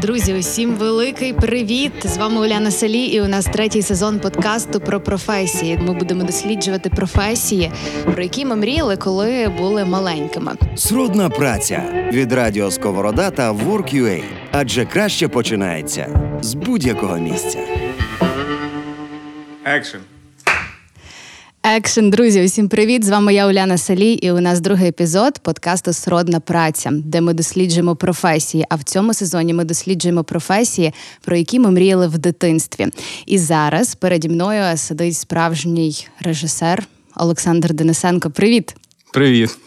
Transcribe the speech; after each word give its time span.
Друзі, 0.00 0.34
усім 0.34 0.74
великий 0.74 1.32
привіт! 1.32 1.92
З 2.04 2.16
вами 2.16 2.40
Уляна 2.40 2.70
Салі, 2.70 3.04
і 3.04 3.20
у 3.20 3.28
нас 3.28 3.44
третій 3.44 3.82
сезон 3.82 4.20
подкасту 4.20 4.80
про 4.80 5.00
професії. 5.00 5.78
Ми 5.78 5.94
будемо 5.94 6.24
досліджувати 6.24 6.90
професії, 6.90 7.70
про 8.04 8.22
які 8.22 8.44
ми 8.44 8.56
мріяли, 8.56 8.96
коли 8.96 9.52
були 9.58 9.84
маленькими. 9.84 10.52
Сродна 10.76 11.30
праця 11.30 12.08
від 12.12 12.32
радіо 12.32 12.70
Сковорода 12.70 13.30
та 13.30 13.52
Work.ua. 13.52 14.22
Адже 14.52 14.84
краще 14.84 15.28
починається 15.28 16.20
з 16.40 16.54
будь-якого 16.54 17.16
місця. 17.16 17.58
Екшен. 19.64 20.00
Екшен, 21.66 22.10
друзі, 22.10 22.44
усім 22.44 22.68
привіт! 22.68 23.04
З 23.04 23.08
вами 23.08 23.34
я 23.34 23.46
Уляна 23.46 23.78
Салі, 23.78 24.12
і 24.12 24.30
у 24.30 24.40
нас 24.40 24.60
другий 24.60 24.88
епізод 24.88 25.38
подкасту 25.38 25.92
Сродна 25.92 26.40
праця, 26.40 26.90
де 26.92 27.20
ми 27.20 27.34
досліджуємо 27.34 27.96
професії. 27.96 28.64
А 28.68 28.76
в 28.76 28.82
цьому 28.82 29.14
сезоні 29.14 29.54
ми 29.54 29.64
досліджуємо 29.64 30.24
професії, 30.24 30.92
про 31.20 31.36
які 31.36 31.58
ми 31.58 31.70
мріяли 31.70 32.08
в 32.08 32.18
дитинстві. 32.18 32.86
І 33.26 33.38
зараз 33.38 33.94
переді 33.94 34.28
мною 34.28 34.76
сидить 34.76 35.16
справжній 35.16 36.06
режисер 36.20 36.86
Олександр 37.16 37.74
Денисенко. 37.74 38.30
Привіт! 38.30 38.76
Привіт. 39.12 39.58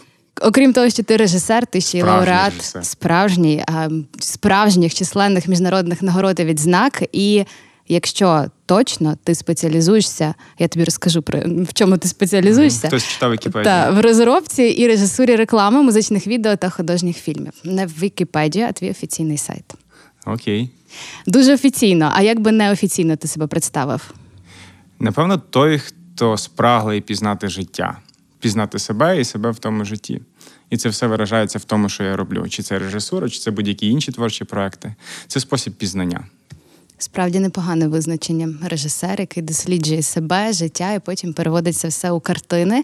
Окрім 0.41 0.73
того, 0.73 0.89
що 0.89 1.03
ти 1.03 1.17
режисер, 1.17 1.65
ти 1.65 1.81
ще 1.81 1.97
й 1.97 2.01
лауреат 2.01 2.53
режисер. 2.53 2.85
справжній, 2.85 3.63
справжніх 4.19 4.93
численних 4.93 5.47
міжнародних 5.47 6.01
нагород 6.01 6.39
і 6.39 6.43
відзнак. 6.45 7.03
І 7.11 7.45
якщо 7.87 8.45
точно 8.65 9.17
ти 9.23 9.35
спеціалізуєшся, 9.35 10.33
я 10.59 10.67
тобі 10.67 10.85
розкажу 10.85 11.21
про 11.21 11.39
в 11.45 11.73
чому 11.73 11.97
ти 11.97 12.07
спеціалізуєшся. 12.07 12.87
Хтось 12.87 13.07
читав 13.07 13.31
Вікіпедію. 13.31 13.63
Та 13.63 13.91
в 13.91 14.01
розробці 14.01 14.63
і 14.63 14.87
режисурі 14.87 15.35
реклами, 15.35 15.81
музичних 15.81 16.27
відео 16.27 16.55
та 16.55 16.69
художніх 16.69 17.17
фільмів. 17.17 17.53
Не 17.63 17.85
в 17.85 17.89
Вікіпедії, 17.89 18.65
а 18.65 18.71
твій 18.71 18.89
офіційний 18.89 19.37
сайт. 19.37 19.73
Окей. 20.25 20.69
Дуже 21.27 21.53
офіційно. 21.53 22.11
А 22.15 22.21
як 22.21 22.39
би 22.39 22.51
неофіційно 22.51 23.15
ти 23.15 23.27
себе 23.27 23.47
представив? 23.47 24.13
Напевно, 24.99 25.37
той, 25.37 25.79
хто 25.79 26.37
спраглий 26.37 27.01
пізнати 27.01 27.47
життя, 27.47 27.97
пізнати 28.39 28.79
себе 28.79 29.21
і 29.21 29.23
себе 29.23 29.51
в 29.51 29.59
тому 29.59 29.85
житті. 29.85 30.21
І 30.69 30.77
це 30.77 30.89
все 30.89 31.07
виражається 31.07 31.59
в 31.59 31.63
тому, 31.63 31.89
що 31.89 32.03
я 32.03 32.15
роблю. 32.15 32.49
Чи 32.49 32.63
це 32.63 32.79
режисура, 32.79 33.29
чи 33.29 33.39
це 33.39 33.51
будь-які 33.51 33.89
інші 33.89 34.11
творчі 34.11 34.43
проекти. 34.43 34.95
Це 35.27 35.39
спосіб 35.39 35.73
пізнання. 35.73 36.25
Справді 36.97 37.39
непогане 37.39 37.87
визначення. 37.87 38.53
Режисер, 38.63 39.19
який 39.19 39.43
досліджує 39.43 40.01
себе, 40.01 40.53
життя, 40.53 40.93
і 40.93 40.99
потім 40.99 41.33
переводить 41.33 41.77
це 41.77 41.87
все 41.87 42.11
у 42.11 42.19
картини, 42.19 42.83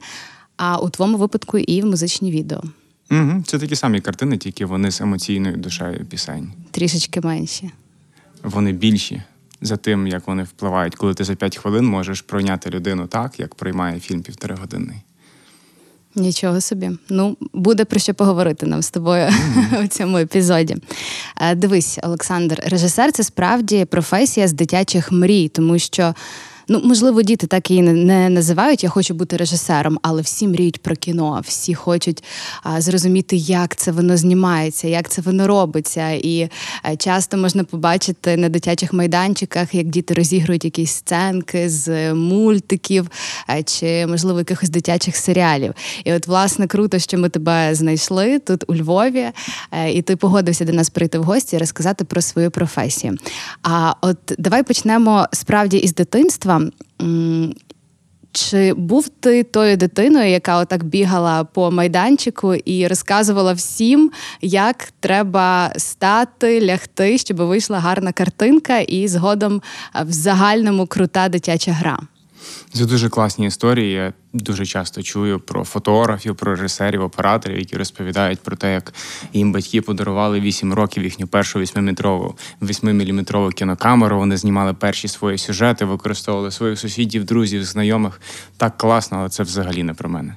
а 0.58 0.78
у 0.78 0.90
твоєму 0.90 1.18
випадку 1.18 1.58
і 1.58 1.82
в 1.82 1.86
музичні 1.86 2.32
відео. 2.32 2.64
Угу. 3.12 3.44
Це 3.48 3.60
такі 3.60 3.76
самі 3.76 4.02
картини, 4.02 4.38
тільки 4.38 4.66
вони 4.66 4.92
з 4.92 5.02
емоційною 5.02 5.58
душею 5.58 6.06
пісень. 6.06 6.52
Трішечки 6.72 7.22
менші. 7.22 7.72
Вони 8.44 8.72
більші 8.72 9.22
за 9.62 9.78
тим, 9.78 10.08
як 10.08 10.28
вони 10.28 10.44
впливають, 10.44 10.96
коли 10.96 11.14
ти 11.14 11.24
за 11.24 11.36
5 11.36 11.58
хвилин 11.58 11.86
можеш 11.86 12.22
пройняти 12.22 12.70
людину 12.70 13.08
так, 13.08 13.40
як 13.40 13.56
проймає 13.56 14.00
фільм 14.00 14.22
півторагодинний. 14.22 14.98
Нічого 16.16 16.62
собі. 16.62 16.92
Ну, 17.10 17.38
буде 17.54 17.86
про 17.86 18.00
що 18.00 18.14
поговорити 18.14 18.66
нам 18.66 18.82
з 18.82 18.92
тобою 18.92 19.30
у 19.84 19.88
цьому 19.88 20.18
епізоді. 20.18 20.78
Е, 21.42 21.56
Дивись, 21.56 22.00
Олександр, 22.04 22.64
режисер 22.66 23.12
це 23.12 23.24
справді 23.24 23.86
професія 23.86 24.48
з 24.48 24.54
дитячих 24.54 25.12
мрій, 25.12 25.48
тому 25.48 25.80
що. 25.80 26.14
Ну, 26.68 26.82
можливо, 26.84 27.22
діти 27.22 27.48
так 27.48 27.72
і 27.72 27.82
не- 27.82 28.30
називають 28.30 28.84
Я 28.84 28.90
хочу 28.90 29.14
бути 29.14 29.38
режисером, 29.38 30.00
але 30.02 30.22
всі 30.22 30.48
мріють 30.48 30.82
про 30.82 30.96
кіно, 30.96 31.42
всі 31.46 31.74
хочуть 31.74 32.24
а, 32.64 32.82
зрозуміти, 32.82 33.36
як 33.36 33.76
це 33.76 33.92
воно 33.92 34.18
знімається, 34.18 34.88
як 34.88 35.10
це 35.10 35.22
воно 35.22 35.48
робиться. 35.48 36.10
І 36.10 36.50
е, 36.86 36.96
часто 36.98 37.38
можна 37.38 37.64
побачити 37.64 38.38
на 38.38 38.50
дитячих 38.50 38.94
майданчиках, 38.94 39.76
як 39.76 39.88
діти 39.88 40.14
розігрують 40.14 40.66
якісь 40.66 40.92
сценки 40.92 41.70
з 41.70 42.14
мультиків 42.14 43.10
е, 43.50 43.64
чи, 43.64 44.08
можливо, 44.08 44.40
якихось 44.40 44.70
дитячих 44.70 45.16
серіалів. 45.16 45.74
І 46.04 46.14
от, 46.14 46.28
власне, 46.28 46.68
круто, 46.68 47.00
що 47.00 47.18
ми 47.18 47.30
тебе 47.30 47.76
знайшли 47.76 48.40
тут 48.40 48.64
у 48.68 48.76
Львові, 48.76 49.26
е, 49.72 49.92
і 49.92 50.02
ти 50.02 50.16
погодився 50.16 50.66
до 50.66 50.74
нас 50.74 50.90
прийти 50.90 51.20
в 51.20 51.24
гості 51.24 51.56
і 51.56 51.60
розказати 51.60 52.04
про 52.04 52.22
свою 52.22 52.52
професію. 52.52 53.18
А 53.64 53.94
от 54.02 54.18
давай 54.38 54.64
почнемо 54.64 55.28
справді 55.32 55.78
із 55.78 55.94
дитинства. 55.94 56.53
М, 57.02 57.54
Чи 58.36 58.74
був 58.74 59.10
ти 59.10 59.44
тою 59.44 59.78
дитиною, 59.78 60.30
яка 60.30 60.58
отак 60.58 60.84
бігала 60.84 61.44
по 61.44 61.72
майданчику 61.72 62.54
і 62.56 62.88
розказувала 62.88 63.54
всім, 63.54 64.12
як 64.42 64.88
треба 65.00 65.74
стати, 65.78 66.66
лягти, 66.66 67.18
щоб 67.18 67.38
вийшла 67.38 67.80
гарна 67.80 68.12
картинка, 68.12 68.80
і 68.80 69.08
згодом 69.08 69.62
е, 69.96 70.04
в 70.04 70.12
загальному 70.12 70.88
крута 70.88 71.30
дитяча 71.30 71.72
гра? 71.72 72.00
Це 72.74 72.86
дуже 72.86 73.10
класні 73.10 73.46
історії. 73.46 73.92
Я 73.92 74.14
дуже 74.34 74.66
часто 74.66 75.04
чую 75.04 75.40
про 75.40 75.64
фотографів, 75.64 76.36
про 76.36 76.52
режисерів, 76.56 77.02
операторів, 77.02 77.60
які 77.60 77.78
розповідають 77.78 78.40
про 78.40 78.56
те, 78.56 78.74
як 78.74 78.94
їм 79.34 79.52
батьки 79.52 79.82
подарували 79.82 80.40
8 80.40 80.74
років 80.74 81.04
їхню 81.04 81.28
першу 81.28 81.60
8-метрову 81.60 82.34
8-міліметрову 82.62 83.52
кінокамеру. 83.52 84.18
Вони 84.18 84.38
знімали 84.38 84.74
перші 84.74 85.08
свої 85.08 85.38
сюжети, 85.38 85.86
використовували 85.86 86.52
своїх 86.52 86.80
сусідів, 86.80 87.26
друзів, 87.26 87.64
знайомих. 87.66 88.22
Так 88.58 88.78
класно, 88.78 89.18
але 89.18 89.30
це 89.30 89.44
взагалі 89.44 89.84
не 89.84 89.94
про 89.94 90.10
мене. 90.10 90.36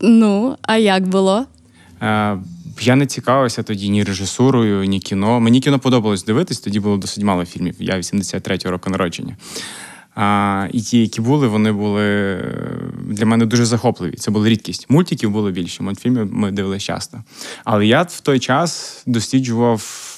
Ну, 0.00 0.56
а 0.62 0.76
як 0.76 1.06
було? 1.08 1.46
Е, 2.02 2.38
Я 2.80 2.96
не 2.96 3.06
цікавився 3.06 3.62
тоді 3.62 3.88
ні 3.88 4.04
режисурою, 4.04 4.84
ні 4.84 5.00
кіно. 5.00 5.40
Мені 5.40 5.60
кіно 5.60 5.78
подобалось 5.78 6.24
дивитись, 6.24 6.60
тоді 6.60 6.80
було 6.80 6.96
досить 6.96 7.24
мало 7.24 7.44
фільмів. 7.44 7.74
Я 7.78 7.96
83-го 7.96 8.70
року 8.70 8.90
народження. 8.90 9.36
А, 10.14 10.68
і 10.72 10.80
ті, 10.80 11.00
які 11.00 11.20
були, 11.20 11.48
вони 11.48 11.72
були 11.72 12.04
е, 12.04 12.42
для 13.04 13.26
мене 13.26 13.46
дуже 13.46 13.64
захопливі. 13.64 14.16
Це 14.16 14.30
була 14.30 14.48
рідкість. 14.48 14.90
Мультиків 14.90 15.30
було 15.30 15.50
більше, 15.50 15.82
мультфільмів 15.82 16.34
ми 16.34 16.50
дивилися 16.50 16.86
часто. 16.86 17.22
Але 17.64 17.86
я 17.86 18.02
в 18.02 18.20
той 18.20 18.38
час 18.38 19.02
досліджував 19.06 19.76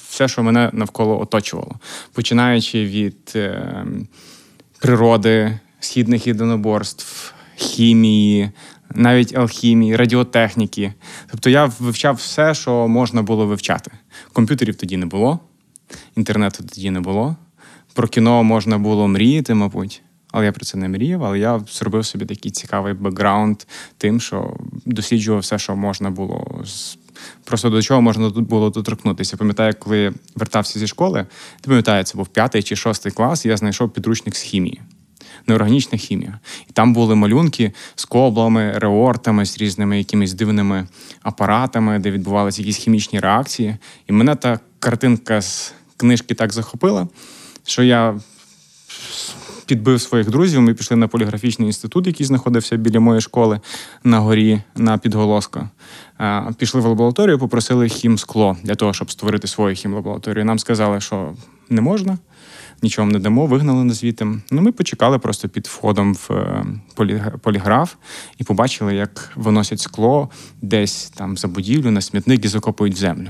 все, 0.08 0.28
що 0.28 0.42
мене 0.42 0.70
навколо 0.72 1.20
оточувало, 1.20 1.74
починаючи 2.12 2.84
від 2.84 3.32
е, 3.36 3.86
природи, 4.80 5.58
східних 5.80 6.26
єдиноборств, 6.26 7.34
хімії, 7.56 8.50
навіть 8.94 9.36
алхімії, 9.36 9.96
радіотехніки. 9.96 10.94
Тобто 11.30 11.50
я 11.50 11.64
вивчав 11.64 12.14
все, 12.14 12.54
що 12.54 12.88
можна 12.88 13.22
було 13.22 13.46
вивчати. 13.46 13.90
Комп'ютерів 14.32 14.74
тоді 14.74 14.96
не 14.96 15.06
було, 15.06 15.38
інтернету 16.16 16.64
тоді 16.64 16.90
не 16.90 17.00
було. 17.00 17.36
Про 17.94 18.08
кіно 18.08 18.44
можна 18.44 18.78
було 18.78 19.08
мріяти, 19.08 19.54
мабуть. 19.54 20.02
Але 20.30 20.44
я 20.44 20.52
про 20.52 20.64
це 20.64 20.78
не 20.78 20.88
мріяв, 20.88 21.24
але 21.24 21.38
я 21.38 21.60
зробив 21.70 22.06
собі 22.06 22.26
такий 22.26 22.50
цікавий 22.50 22.94
бекграунд 22.94 23.62
тим, 23.98 24.20
що 24.20 24.56
досліджував 24.86 25.40
все, 25.40 25.58
що 25.58 25.76
можна 25.76 26.10
було 26.10 26.64
Просто 27.44 27.70
до 27.70 27.82
чого 27.82 28.00
можна 28.00 28.30
тут 28.30 28.48
було 28.48 28.70
доторкнутися. 28.70 29.36
Пам'ятаю, 29.36 29.74
коли 29.78 30.12
вертався 30.36 30.78
зі 30.78 30.86
школи, 30.86 31.26
ти 31.60 31.68
пам'ятаю, 31.68 32.04
це 32.04 32.16
був 32.18 32.28
п'ятий 32.28 32.62
чи 32.62 32.76
шостий 32.76 33.12
клас, 33.12 33.46
я 33.46 33.56
знайшов 33.56 33.92
підручник 33.92 34.36
з 34.36 34.40
хімії. 34.40 34.80
Неорганічна 35.46 35.98
хімія. 35.98 36.38
І 36.70 36.72
там 36.72 36.92
були 36.92 37.14
малюнки 37.14 37.72
з 37.94 38.04
коблами, 38.04 38.72
реортами, 38.76 39.46
з 39.46 39.58
різними 39.58 39.98
якимись 39.98 40.32
дивними 40.32 40.86
апаратами, 41.22 41.98
де 41.98 42.10
відбувалися 42.10 42.62
якісь 42.62 42.76
хімічні 42.76 43.20
реакції. 43.20 43.76
І 44.08 44.12
мене 44.12 44.36
та 44.36 44.60
картинка 44.78 45.42
з 45.42 45.74
книжки 45.96 46.34
так 46.34 46.52
захопила, 46.52 47.08
що 47.64 47.82
я 47.82 48.20
підбив 49.66 50.00
своїх 50.00 50.30
друзів. 50.30 50.60
Ми 50.60 50.74
пішли 50.74 50.96
на 50.96 51.08
поліграфічний 51.08 51.68
інститут, 51.68 52.06
який 52.06 52.26
знаходився 52.26 52.76
біля 52.76 53.00
моєї 53.00 53.20
школи 53.20 53.60
на 54.04 54.20
горі 54.20 54.62
на 54.76 54.98
підголоска. 54.98 55.70
Пішли 56.58 56.80
в 56.80 56.86
лабораторію, 56.86 57.38
попросили 57.38 57.88
хімскло 57.88 58.56
для 58.62 58.74
того, 58.74 58.92
щоб 58.92 59.10
створити 59.10 59.46
свою 59.46 59.74
хімлабораторію. 59.74 60.44
Нам 60.44 60.58
сказали, 60.58 61.00
що 61.00 61.32
не 61.70 61.80
можна, 61.80 62.18
нічого 62.82 63.08
не 63.08 63.18
дамо, 63.18 63.46
вигнали 63.46 63.84
нас 63.84 64.00
звідти. 64.00 64.26
Ну, 64.50 64.62
ми 64.62 64.72
почекали 64.72 65.18
просто 65.18 65.48
під 65.48 65.66
входом 65.66 66.14
в 66.14 66.28
е, 66.30 66.64
поліграф 67.42 67.94
і 68.38 68.44
побачили, 68.44 68.94
як 68.94 69.32
виносять 69.36 69.80
скло 69.80 70.30
десь 70.62 71.10
там 71.10 71.36
за 71.36 71.48
будівлю 71.48 71.90
на 71.90 72.00
смітник 72.00 72.44
і 72.44 72.48
закопують 72.48 72.94
в 72.94 72.98
землю. 72.98 73.28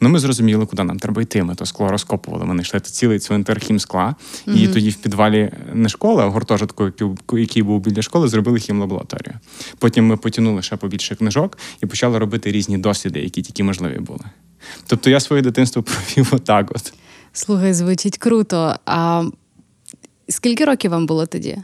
Ну, 0.00 0.08
ми 0.08 0.18
зрозуміли, 0.18 0.66
куди 0.66 0.84
нам 0.84 0.98
треба 0.98 1.22
йти. 1.22 1.42
Ми 1.42 1.54
то 1.54 1.66
скло 1.66 1.88
розкопували. 1.88 2.44
Ми 2.44 2.52
знайшли 2.52 2.80
цілий 2.80 3.18
цвинтар 3.18 3.60
хімскла. 3.60 4.14
І 4.46 4.68
тоді 4.68 4.90
в 4.90 4.94
підвалі 4.94 5.52
не 5.72 5.88
школи, 5.88 6.22
а 6.22 6.26
гуртожитку, 6.26 6.92
який 7.32 7.62
був 7.62 7.80
біля 7.80 8.02
школи, 8.02 8.28
зробили 8.28 8.58
хімлабораторію. 8.58 9.34
Потім 9.78 10.06
ми 10.06 10.16
потягнули 10.16 10.62
ще 10.62 10.76
побільше 10.76 11.14
книжок 11.14 11.58
і 11.82 11.86
почали 11.86 12.18
робити 12.18 12.52
різні 12.52 12.78
досліди, 12.78 13.20
які 13.20 13.42
тільки 13.42 13.64
можливі 13.64 13.98
були. 13.98 14.24
Тобто 14.86 15.10
я 15.10 15.20
своє 15.20 15.42
дитинство 15.42 15.82
провів 16.14 16.28
отак 16.34 16.70
от. 16.70 16.92
Слухай, 17.36 17.72
звучить 17.72 18.18
круто. 18.18 18.74
А 18.86 19.24
скільки 20.28 20.64
років 20.64 20.90
вам 20.90 21.06
було 21.06 21.26
тоді? 21.26 21.58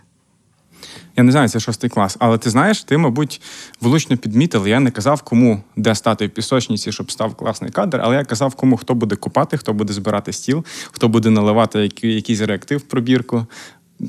Я 1.17 1.23
не 1.25 1.33
знаю, 1.33 1.49
це 1.49 1.61
шостий 1.61 1.91
клас. 1.91 2.17
Але 2.21 2.39
ти 2.39 2.51
знаєш, 2.51 2.85
ти, 2.85 2.99
мабуть, 2.99 3.43
влучно 3.81 4.17
підмітив. 4.17 4.69
Я 4.69 4.81
не 4.81 4.91
казав, 4.91 5.23
кому 5.23 5.63
де 5.77 5.95
стати 5.95 6.27
в 6.27 6.31
пісочниці, 6.31 6.93
щоб 6.93 7.13
став 7.13 7.35
класний 7.35 7.71
кадр, 7.71 8.01
але 8.03 8.17
я 8.17 8.25
казав, 8.25 8.55
кому 8.55 8.77
хто 8.77 8.95
буде 8.95 9.17
купати, 9.17 9.57
хто 9.57 9.73
буде 9.73 9.93
збирати 9.93 10.33
стіл, 10.33 10.65
хто 10.93 11.09
буде 11.09 11.31
наливати 11.31 11.79
який- 11.79 12.15
якийсь 12.15 12.41
реактив 12.41 12.79
в 12.79 12.83
пробірку. 12.83 13.47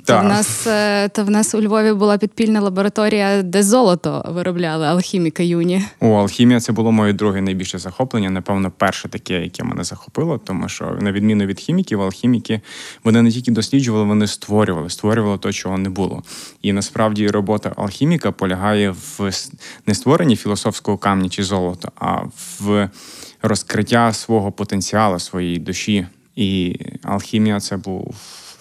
То 0.06 0.20
в, 0.20 0.24
нас, 0.24 0.68
е, 0.68 1.10
то 1.10 1.24
в 1.24 1.30
нас 1.30 1.56
у 1.56 1.62
Львові 1.62 1.94
була 1.94 2.18
підпільна 2.18 2.62
лабораторія, 2.62 3.42
де 3.42 3.64
золото 3.64 4.26
виробляли 4.30 4.86
алхіміка 4.86 5.44
юні. 5.44 5.84
О, 6.00 6.14
алхімія 6.14 6.60
це 6.60 6.72
було 6.72 6.92
моє 6.92 7.14
друге 7.14 7.42
найбільше 7.42 7.80
захоплення. 7.80 8.30
Напевно, 8.30 8.72
перше 8.78 9.10
таке, 9.10 9.42
яке 9.44 9.64
мене 9.64 9.84
захопило, 9.84 10.38
тому 10.38 10.70
що 10.70 10.98
на 11.02 11.12
відміну 11.12 11.46
від 11.46 11.60
хіміків, 11.60 12.02
алхіміки 12.02 12.62
вони 13.04 13.22
не 13.22 13.32
тільки 13.32 13.52
досліджували, 13.52 14.06
вони 14.06 14.28
створювали, 14.28 14.90
створювали 14.90 15.38
те, 15.38 15.54
чого 15.54 15.78
не 15.78 15.90
було. 15.90 16.24
І 16.62 16.74
насправді 16.74 17.28
робота 17.28 17.74
алхіміка 17.78 18.32
полягає 18.32 18.90
в 18.90 19.32
не 19.88 19.96
створенні 19.96 20.36
філософського 20.36 20.98
камня 20.98 21.30
чи 21.30 21.44
золота, 21.44 21.92
а 21.96 22.22
в 22.60 22.90
розкриття 23.42 24.14
свого 24.14 24.52
потенціалу, 24.52 25.20
своєї 25.20 25.58
душі. 25.60 26.08
І 26.36 26.80
алхімія 27.04 27.60
це 27.60 27.78
був. 27.78 28.16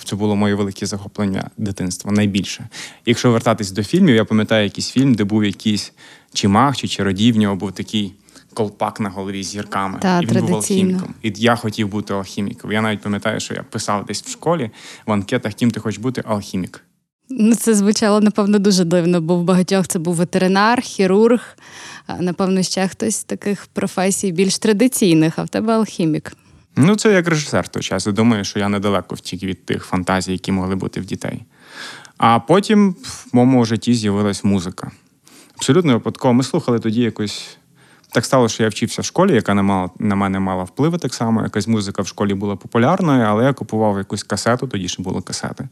Це 0.05 0.17
було 0.17 0.37
моє 0.37 0.55
велике 0.55 0.87
захоплення 0.87 1.51
дитинства, 1.57 2.13
найбільше. 2.13 2.69
Якщо 3.07 3.31
вертатись 3.31 3.71
до 3.71 3.83
фільмів, 3.83 4.15
я 4.15 4.25
пам'ятаю 4.25 4.65
якийсь 4.65 4.91
фільм, 4.91 5.15
де 5.15 5.25
був 5.25 5.45
якийсь 5.45 5.93
чи 6.33 6.49
чи 6.77 6.89
чародій, 6.89 7.33
в 7.33 7.37
нього 7.37 7.57
був 7.57 7.73
такий 7.73 8.15
колпак 8.55 9.01
на 9.01 9.11
голові 9.11 9.45
з 9.45 9.47
зірками. 9.47 9.99
Та, 10.03 10.21
і 10.21 10.27
він 10.27 10.41
був 10.41 10.55
алхіміком. 10.55 11.15
І 11.23 11.33
я 11.37 11.57
хотів 11.57 11.89
бути 11.89 12.15
алхіміком. 12.15 12.73
Я 12.73 12.83
навіть 12.83 13.01
пам'ятаю, 13.01 13.41
що 13.41 13.55
я 13.55 13.63
писав 13.63 14.07
десь 14.07 14.23
в 14.23 14.31
школі 14.31 14.71
в 15.07 15.13
анкетах, 15.13 15.55
ким 15.55 15.71
ти 15.71 15.81
хочеш 15.81 15.99
бути 15.99 16.23
алхімік. 16.27 16.85
Ну, 17.33 17.55
це 17.55 17.75
звучало, 17.75 18.21
напевно, 18.21 18.59
дуже 18.59 18.85
дивно, 18.85 19.21
бо 19.21 19.37
в 19.37 19.43
багатьох 19.43 19.89
це 19.89 19.99
був 19.99 20.15
ветеринар, 20.15 20.81
хірург, 20.81 21.57
напевно, 22.21 22.63
ще 22.63 22.89
хтось 22.89 23.17
з 23.17 23.25
таких 23.25 23.67
професій 23.67 24.33
більш 24.33 24.59
традиційних, 24.59 25.39
а 25.39 25.43
в 25.43 25.49
тебе 25.49 25.73
алхімік. 25.73 26.33
Ну, 26.83 26.97
це 26.97 27.13
як 27.13 27.29
режисер 27.29 27.65
в 27.65 27.69
той 27.69 27.83
час. 27.83 28.07
Я 28.07 28.13
думаю, 28.13 28.45
що 28.45 28.59
я 28.59 28.69
недалеко 28.69 29.15
втік 29.15 29.43
від 29.43 29.67
тих 29.67 29.85
фантазій, 29.85 30.33
які 30.33 30.53
могли 30.53 30.77
бути 30.77 31.01
в 31.01 31.05
дітей. 31.05 31.43
А 32.19 32.41
потім 32.41 32.91
в 32.93 33.27
моєму 33.33 33.65
житті 33.65 33.95
з'явилась 33.95 34.45
музика. 34.45 34.91
Абсолютно 35.57 35.93
випадково. 35.93 36.35
Ми 36.35 36.43
слухали 36.43 36.79
тоді 36.79 37.01
якось. 37.01 37.57
Так 38.13 38.25
стало, 38.25 38.49
що 38.49 38.63
я 38.63 38.69
вчився 38.69 39.03
в 39.03 39.05
школі, 39.05 39.35
яка 39.35 39.55
на, 39.55 39.63
мала, 39.63 39.91
на 39.99 40.15
мене 40.15 40.41
мала 40.41 40.65
впливи 40.65 40.99
так 40.99 41.15
само. 41.15 41.43
Якась 41.43 41.67
музика 41.67 42.03
в 42.03 42.07
школі 42.07 42.35
була 42.35 42.57
популярною, 42.57 43.25
але 43.25 43.45
я 43.45 43.53
купував 43.53 43.99
якусь 43.99 44.23
касету, 44.23 44.67
тоді 44.67 44.89
ще 44.89 45.03
були 45.03 45.21
касети. 45.21 45.69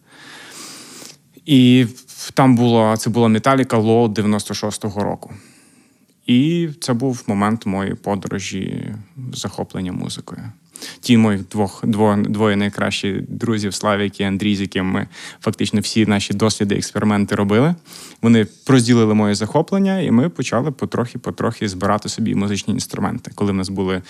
І 1.47 1.87
там 2.35 2.57
було, 2.57 2.97
це 2.97 3.11
була 3.11 3.29
Металіка 3.29 3.77
Лоу 3.77 4.09
96-го 4.09 5.05
року. 5.05 5.35
І 6.29 6.69
це 6.81 6.93
був 6.93 7.25
момент 7.27 7.67
моєї 7.67 7.95
подорожі 7.95 8.95
захоплення 9.33 9.93
музикою. 9.93 10.43
Ті 11.01 11.17
моїх 11.17 11.49
двох, 11.49 11.87
дво, 11.87 12.17
двоє 12.29 12.57
найкращі 12.57 13.25
друзів 13.29 13.75
Славік 13.75 14.21
і 14.21 14.25
Андрій, 14.25 14.57
з 14.57 14.61
яким 14.61 14.87
ми 14.87 15.09
фактично 15.41 15.81
всі 15.81 16.07
наші 16.07 16.35
досліди, 16.35 16.75
експерименти 16.75 17.35
робили. 17.35 17.75
Вони 18.23 18.47
розділили 18.67 19.15
моє 19.15 19.35
захоплення, 19.35 20.01
і 20.01 20.11
ми 20.11 20.29
почали 20.29 20.71
потрохи-потрохи 20.71 21.69
збирати 21.69 22.09
собі 22.09 22.35
музичні 22.35 22.75
інструменти. 22.75 23.31
Коли 23.35 23.53
в 23.53 23.55
нас 23.55 23.69
були 23.69 24.03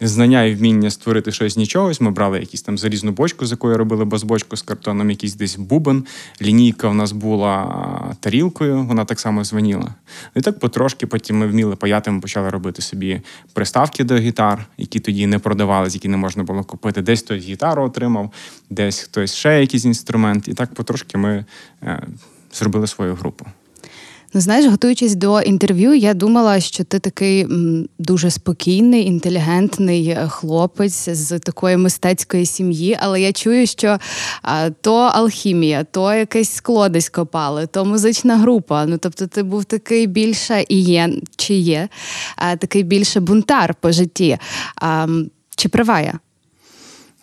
знання 0.00 0.44
і 0.44 0.54
вміння 0.54 0.90
створити 0.90 1.32
щось 1.32 1.54
з 1.54 1.56
нічогось, 1.56 2.00
ми 2.00 2.10
брали 2.10 2.40
якісь 2.40 2.62
там 2.62 2.78
залізну 2.78 3.12
бочку, 3.12 3.46
з 3.46 3.50
якої 3.50 3.76
робили 3.76 4.04
базбочку 4.04 4.56
з 4.56 4.62
картоном, 4.62 5.10
якийсь 5.10 5.34
десь 5.34 5.56
бубен. 5.56 6.04
Лінійка 6.42 6.88
в 6.88 6.94
нас 6.94 7.12
була 7.12 8.16
тарілкою, 8.20 8.84
вона 8.84 9.04
так 9.04 9.20
само 9.20 9.44
звеніла. 9.44 9.94
І 10.34 10.40
так 10.40 10.58
потрошки 10.58 11.06
потім 11.06 11.38
ми 11.38 11.46
вміли 11.46 11.76
паяти, 11.76 12.10
ми 12.10 12.20
почали 12.20 12.50
робити 12.50 12.82
собі 12.82 13.20
приставки 13.52 14.04
до 14.04 14.16
гітар, 14.16 14.66
які 14.78 15.00
тоді 15.00 15.26
не 15.26 15.38
продавались, 15.38 15.94
які 15.94 16.08
не 16.08 16.16
можна 16.16 16.42
було 16.42 16.64
купити. 16.64 17.02
Десь 17.02 17.22
хтось 17.22 17.44
гітару 17.44 17.84
отримав, 17.84 18.32
десь 18.70 19.00
хтось 19.00 19.34
ще 19.34 19.60
якийсь 19.60 19.84
інструмент. 19.84 20.48
І 20.48 20.54
так 20.54 20.74
потрошки 20.74 21.18
ми 21.18 21.44
е, 21.82 22.06
зробили 22.52 22.86
свою 22.86 23.14
групу. 23.14 23.46
Ну, 24.36 24.42
знаєш, 24.42 24.66
готуючись 24.66 25.14
до 25.14 25.40
інтерв'ю, 25.40 25.94
я 25.94 26.14
думала, 26.14 26.60
що 26.60 26.84
ти 26.84 26.98
такий 26.98 27.46
дуже 27.98 28.30
спокійний, 28.30 29.06
інтелігентний 29.06 30.08
е, 30.08 30.28
хлопець 30.28 31.08
з 31.08 31.38
такої 31.38 31.76
мистецької 31.76 32.46
сім'ї, 32.46 32.98
але 33.00 33.20
я 33.20 33.32
чую, 33.32 33.66
що 33.66 33.98
то 34.80 34.94
алхімія, 34.94 35.84
то 35.84 36.14
якесь 36.14 36.50
скло 36.50 36.88
десь 36.88 37.08
копали, 37.08 37.66
то 37.66 37.84
музична 37.84 38.36
група. 38.36 38.86
Ну 38.86 38.98
тобто, 38.98 39.26
ти 39.26 39.42
був 39.42 39.64
такий 39.64 40.06
більше 40.06 40.64
і 40.68 40.80
є, 40.80 41.10
чи 41.36 41.54
є, 41.54 41.88
такий 42.58 42.82
більше 42.82 43.20
бунтар 43.20 43.74
по 43.80 43.92
житті. 43.92 44.38
Чи 45.56 45.68
права 45.68 46.00
я? 46.00 46.18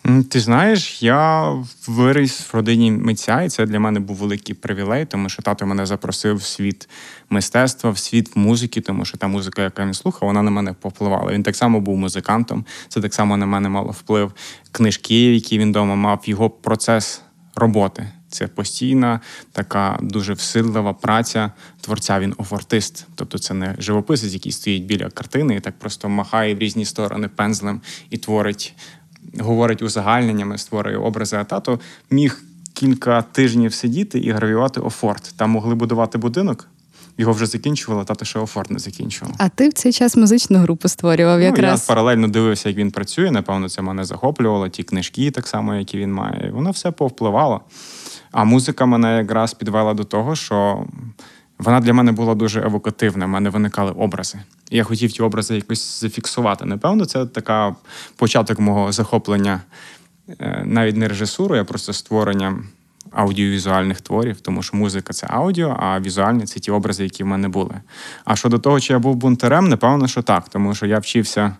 Ти 0.04 0.40
знаєш, 0.40 1.02
я 1.02 1.52
виріс 1.86 2.40
в 2.40 2.56
родині 2.56 2.90
митця, 2.90 3.42
і 3.42 3.48
це 3.48 3.66
для 3.66 3.80
мене 3.80 4.00
був 4.00 4.16
великий 4.16 4.54
привілей, 4.54 5.04
тому 5.06 5.28
що 5.28 5.42
тато 5.42 5.66
мене 5.66 5.86
запросив 5.86 6.36
в 6.36 6.42
світ 6.42 6.88
мистецтва, 7.30 7.90
в 7.90 7.98
світ 7.98 8.36
музики, 8.36 8.80
тому 8.80 9.04
що 9.04 9.18
та 9.18 9.26
музика, 9.28 9.62
яка 9.62 9.84
він 9.84 9.94
слухав, 9.94 10.28
вона 10.28 10.42
на 10.42 10.50
мене 10.50 10.72
повпливала. 10.72 11.32
Він 11.32 11.42
так 11.42 11.56
само 11.56 11.80
був 11.80 11.96
музикантом, 11.96 12.64
це 12.88 13.00
так 13.00 13.14
само 13.14 13.36
на 13.36 13.46
мене 13.46 13.68
мало 13.68 13.90
вплив. 13.90 14.32
Книжки, 14.72 15.34
які 15.34 15.58
він 15.58 15.70
вдома 15.70 15.94
мав, 15.94 16.22
його 16.24 16.50
процес 16.50 17.22
роботи. 17.56 18.08
Це 18.28 18.48
постійна 18.48 19.20
така 19.52 19.98
дуже 20.02 20.32
всидлива 20.32 20.92
праця 20.92 21.52
творця. 21.80 22.20
Він 22.20 22.34
офортист, 22.36 23.06
тобто 23.14 23.38
це 23.38 23.54
не 23.54 23.74
живописець, 23.78 24.32
який 24.32 24.52
стоїть 24.52 24.84
біля 24.84 25.10
картини 25.10 25.56
і 25.56 25.60
так 25.60 25.78
просто 25.78 26.08
махає 26.08 26.54
в 26.54 26.58
різні 26.58 26.84
сторони 26.84 27.28
пензлем 27.28 27.80
і 28.10 28.18
творить 28.18 28.74
говорить 29.40 29.82
узагальненнями, 29.82 30.58
створює 30.58 30.96
образи. 30.96 31.36
А 31.36 31.44
тато 31.44 31.80
міг 32.10 32.42
кілька 32.72 33.22
тижнів 33.22 33.74
сидіти 33.74 34.18
і 34.18 34.30
гравіювати 34.30 34.80
офорт. 34.80 35.34
Там 35.36 35.50
могли 35.50 35.74
будувати 35.74 36.18
будинок. 36.18 36.68
Його 37.18 37.32
вже 37.32 37.46
закінчували, 37.46 38.04
тато 38.04 38.24
ще 38.24 38.38
офорт 38.38 38.70
не 38.70 38.78
закінчував. 38.78 39.34
А 39.38 39.48
ти 39.48 39.68
в 39.68 39.72
цей 39.72 39.92
час 39.92 40.16
музичну 40.16 40.58
групу 40.58 40.88
створював 40.88 41.38
Ну, 41.38 41.44
якраз. 41.44 41.80
я 41.88 41.94
паралельно 41.94 42.28
дивився, 42.28 42.68
як 42.68 42.78
він 42.78 42.90
працює. 42.90 43.30
Напевно, 43.30 43.68
це 43.68 43.82
мене 43.82 44.04
захоплювало. 44.04 44.68
Ті 44.68 44.82
книжки, 44.82 45.30
так 45.30 45.46
само, 45.46 45.74
які 45.74 45.98
він 45.98 46.12
має. 46.12 46.50
Воно 46.54 46.70
все 46.70 46.90
повпливало. 46.90 47.60
А 48.32 48.44
музика 48.44 48.86
мене 48.86 49.16
якраз 49.18 49.54
підвела 49.54 49.94
до 49.94 50.04
того, 50.04 50.36
що 50.36 50.86
вона 51.64 51.80
для 51.80 51.92
мене 51.92 52.12
була 52.12 52.34
дуже 52.34 52.60
евокативна. 52.60 53.24
У 53.24 53.28
мене 53.28 53.50
виникали 53.50 53.90
образи. 53.90 54.38
І 54.70 54.76
я 54.76 54.84
хотів 54.84 55.12
ті 55.12 55.22
образи 55.22 55.54
якось 55.54 56.00
зафіксувати. 56.00 56.64
Напевно, 56.64 57.04
це 57.04 57.26
така 57.26 57.76
початок 58.16 58.60
мого 58.60 58.92
захоплення 58.92 59.60
е, 60.40 60.62
навіть 60.66 60.96
не 60.96 61.08
режисурою, 61.08 61.62
а 61.62 61.64
просто 61.64 61.92
створенням 61.92 62.64
аудіовізуальних 63.10 64.00
творів, 64.00 64.40
тому 64.40 64.62
що 64.62 64.76
музика 64.76 65.12
це 65.12 65.26
аудіо, 65.30 65.76
а 65.80 66.00
візуальні 66.00 66.44
це 66.44 66.60
ті 66.60 66.70
образи, 66.70 67.04
які 67.04 67.24
в 67.24 67.26
мене 67.26 67.48
були. 67.48 67.74
А 68.24 68.36
щодо 68.36 68.58
того, 68.58 68.80
чи 68.80 68.92
я 68.92 68.98
був 68.98 69.16
бунтарем, 69.16 69.68
напевно, 69.68 70.08
що 70.08 70.22
так, 70.22 70.48
тому 70.48 70.74
що 70.74 70.86
я 70.86 70.98
вчився 70.98 71.56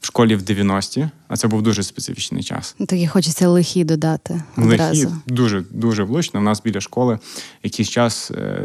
в 0.00 0.06
школі 0.06 0.36
в 0.36 0.42
90-ті, 0.42 1.08
а 1.28 1.36
це 1.36 1.48
був 1.48 1.62
дуже 1.62 1.82
специфічний 1.82 2.42
час. 2.42 2.74
Ну, 2.78 2.86
Так 2.86 2.98
і 2.98 3.06
хочеться 3.06 3.48
лихі 3.48 3.84
додати 3.84 4.42
одразу. 4.56 5.08
Лихі 5.08 5.14
дуже 5.26 5.64
дуже 5.70 6.02
влучно. 6.02 6.40
У 6.40 6.42
нас 6.42 6.62
біля 6.62 6.80
школи 6.80 7.18
якийсь 7.62 7.88
час 7.88 8.30
е, 8.30 8.64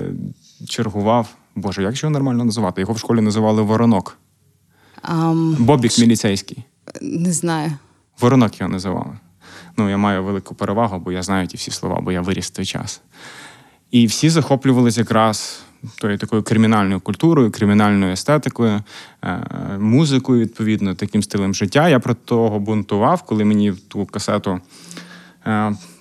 чергував. 0.68 1.28
Боже, 1.56 1.84
як 1.84 1.96
же 1.96 2.08
його 2.08 2.14
нормально 2.14 2.46
називати? 2.46 2.82
Його 2.82 2.94
в 2.94 3.00
школі 3.00 3.22
називали 3.22 3.62
воронок. 3.62 4.18
Ам, 5.02 5.56
Бобік 5.60 6.00
міліцейський. 6.00 6.64
не 7.02 7.34
знаю. 7.34 7.72
Воронок 8.20 8.60
його 8.60 8.72
називали. 8.72 9.18
Ну, 9.78 9.90
я 9.90 9.98
маю 9.98 10.24
велику 10.24 10.56
перевагу, 10.56 11.00
бо 11.00 11.12
я 11.12 11.24
знаю 11.24 11.48
ті 11.48 11.58
всі 11.58 11.72
слова, 11.72 12.02
бо 12.02 12.12
я 12.12 12.22
виріс 12.22 12.48
в 12.48 12.50
той 12.50 12.66
час. 12.66 13.02
І 13.92 14.06
всі 14.06 14.30
захоплювалися 14.30 15.02
якраз 15.02 15.64
тою 15.98 16.18
такою 16.18 16.44
кримінальною 16.44 17.00
культурою, 17.00 17.52
кримінальною 17.52 18.12
естетикою, 18.12 18.82
е, 19.24 19.40
музикою, 19.80 20.42
відповідно, 20.42 20.96
таким 20.96 21.24
стилем 21.24 21.54
життя. 21.54 21.90
Я 21.90 22.00
про 22.00 22.14
того 22.14 22.60
бунтував, 22.60 23.24
коли 23.24 23.46
мені 23.46 23.74
ту 23.88 24.06
касету 24.06 24.60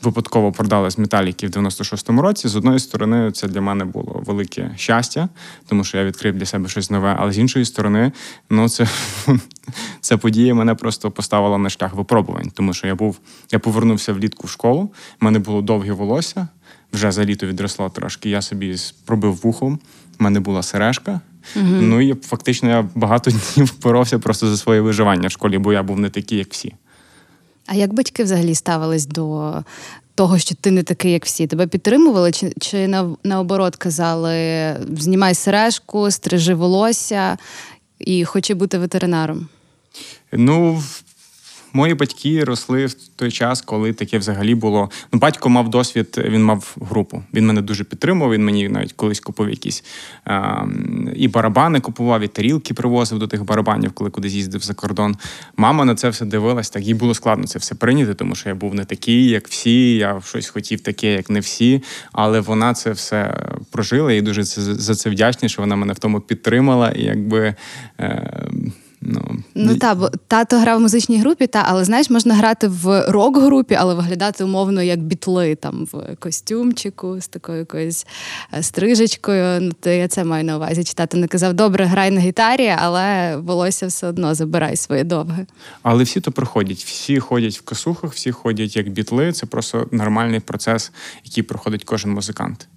випадково 0.03 0.53
продали 0.53 0.91
з 0.91 0.99
металіки 0.99 1.47
в 1.47 1.51
96-му 1.51 2.23
році. 2.23 2.49
З 2.49 2.57
одної 2.57 2.79
сторони, 2.79 3.33
це 3.33 3.49
для 3.49 3.61
мене 3.61 3.85
було 3.85 4.23
велике 4.27 4.71
щастя, 4.77 5.29
тому 5.67 5.85
що 5.85 5.99
я 5.99 6.05
відкрив 6.05 6.35
для 6.35 6.47
себе 6.47 6.69
щось 6.69 6.91
нове. 6.91 7.17
Але 7.19 7.33
з 7.33 7.39
іншої 7.39 7.65
сторони, 7.65 8.13
ну 8.51 8.69
це, 8.69 8.89
ця 10.01 10.19
подія 10.19 10.55
мене 10.55 10.75
просто 10.75 11.11
поставила 11.11 11.59
на 11.59 11.71
шлях 11.71 11.95
випробувань, 11.95 12.51
тому 12.55 12.75
що 12.75 12.87
я 12.87 12.95
був, 12.95 13.19
я 13.53 13.59
повернувся 13.59 14.13
влітку 14.13 14.47
в 14.47 14.51
школу, 14.51 14.91
в 15.21 15.25
мене 15.25 15.39
було 15.39 15.63
довге 15.63 15.93
волосся, 15.93 16.49
вже 16.93 17.13
за 17.13 17.25
літо 17.25 17.47
відросло 17.47 17.91
трошки. 17.91 18.31
Я 18.31 18.43
собі 18.43 18.77
пробив 19.05 19.41
вухом, 19.43 19.79
в 20.19 20.23
мене 20.23 20.41
була 20.41 20.63
сережка. 20.63 21.21
Ну 21.57 22.01
і 22.01 22.15
фактично 22.15 22.69
я 22.69 22.89
багато 22.95 23.31
днів 23.55 23.75
боровся 23.83 24.19
просто 24.19 24.49
за 24.49 24.57
своє 24.57 24.81
виживання 24.81 25.29
в 25.29 25.31
школі, 25.31 25.59
бо 25.59 25.73
я 25.73 25.83
був 25.83 25.99
не 25.99 26.11
такий, 26.11 26.39
як 26.39 26.51
всі. 26.51 26.75
А 27.67 27.75
як 27.75 27.93
батьки 27.93 28.25
взагалі 28.25 28.55
ставились 28.55 29.07
до 29.07 29.55
того, 30.15 30.39
що 30.39 30.55
ти 30.55 30.71
не 30.71 30.83
такий, 30.83 31.13
як 31.13 31.25
всі? 31.25 31.47
Тебе 31.47 31.67
підтримували, 31.67 32.33
чи, 32.33 32.53
чи 32.61 32.89
на, 32.89 33.17
наоборот 33.25 33.77
казали: 33.77 34.37
знімай 34.99 35.35
сережку, 35.35 36.11
стрижи 36.11 36.55
волосся 36.55 37.39
і 37.99 38.25
хочу 38.25 38.55
бути 38.55 38.79
ветеринаром? 38.79 39.49
Ну, 40.33 40.83
мої 41.73 41.95
батьки 41.95 42.45
росли 42.45 42.87
в 42.87 42.95
той 42.95 43.31
час, 43.31 43.63
коли 43.63 43.93
таке 43.93 44.19
взагалі 44.19 44.55
було. 44.55 44.91
Ну, 45.13 45.19
батько 45.19 45.49
мав 45.49 45.71
досвід, 45.71 46.21
він 46.25 46.45
мав 46.45 46.77
групу. 46.81 47.23
Він 47.35 47.47
мене 47.47 47.63
дуже 47.63 47.85
підтримував. 47.85 48.33
Він 48.33 48.45
мені 48.45 48.69
навіть 48.69 48.93
колись 48.93 49.21
купив 49.21 49.51
якісь 49.51 49.85
е, 50.29 50.67
і 51.17 51.29
барабани 51.29 51.81
купував, 51.81 52.21
і 52.21 52.29
тарілки 52.29 52.75
привозив 52.75 53.19
до 53.19 53.27
тих 53.27 53.45
барабанів, 53.45 53.93
коли 53.93 54.11
кудись 54.11 54.33
їздив 54.33 54.61
за 54.61 54.75
кордон. 54.75 55.17
Мама 55.57 55.85
на 55.85 55.95
це 55.95 56.09
все 56.09 56.25
дивилась. 56.25 56.71
Так 56.71 56.83
їй 56.83 56.95
було 56.95 57.15
складно 57.15 57.47
це 57.47 57.59
все 57.59 57.75
прийняти, 57.75 58.15
тому 58.15 58.35
що 58.35 58.49
я 58.49 58.55
був 58.55 58.75
не 58.75 58.85
такий, 58.85 59.29
як 59.29 59.49
всі. 59.49 59.97
Я 59.97 60.21
щось 60.25 60.49
хотів 60.49 60.81
таке, 60.81 61.13
як 61.13 61.31
не 61.31 61.41
всі. 61.41 61.83
Але 62.13 62.41
вона 62.41 62.75
це 62.75 62.93
все 62.93 63.35
прожила 63.71 64.13
і 64.13 64.21
дуже 64.21 64.43
за 64.43 64.95
це 64.95 65.11
вдячна, 65.11 65.49
що 65.49 65.63
вона 65.63 65.77
мене 65.77 65.93
в 65.93 65.99
тому 65.99 66.21
підтримала. 66.21 66.91
І 66.91 67.03
якби. 67.03 67.55
Е, 68.01 68.49
ну, 69.03 69.43
Ну 69.55 69.77
так, 69.77 69.99
бо 69.99 70.11
тато 70.27 70.59
грав 70.59 70.79
в 70.79 70.81
музичній 70.81 71.21
групі, 71.21 71.47
та 71.47 71.65
але 71.67 71.85
знаєш, 71.85 72.11
можна 72.11 72.35
грати 72.35 72.69
в 72.69 73.05
рок-групі, 73.09 73.75
але 73.75 73.95
виглядати 73.95 74.45
умовно 74.45 74.83
як 74.83 75.03
бітли, 75.03 75.55
там 75.55 75.89
в 75.93 76.17
костюмчику 76.19 77.21
з 77.21 77.29
такою 77.29 77.59
якоюсь 77.59 78.07
е, 78.55 78.63
стрижечкою. 78.63 79.61
Ну, 79.61 79.73
то 79.81 79.91
я 79.91 80.09
це 80.09 80.25
маю 80.25 80.45
на 80.45 80.57
увазі. 80.57 80.85
Чи 80.85 80.95
тато 80.95 81.17
не 81.17 81.27
казав, 81.29 81.55
добре, 81.55 81.85
грай 81.85 82.11
на 82.11 82.21
гітарі, 82.21 82.75
але 82.79 83.37
волосся 83.37 83.87
все 83.87 84.07
одно 84.07 84.35
забирай 84.35 84.77
своє 84.77 85.05
довге. 85.05 85.47
Але 85.83 86.05
всі 86.05 86.21
то 86.21 86.33
проходять. 86.33 86.79
Всі 86.79 87.19
ходять 87.19 87.59
в 87.59 87.63
косухах, 87.63 88.13
всі 88.13 88.33
ходять 88.33 88.77
як 88.77 88.89
бітли. 88.89 89.33
Це 89.33 89.47
просто 89.47 89.89
нормальний 89.91 90.41
процес, 90.41 90.93
який 91.25 91.43
проходить 91.43 91.85
кожен 91.85 92.13
музикант. 92.13 92.69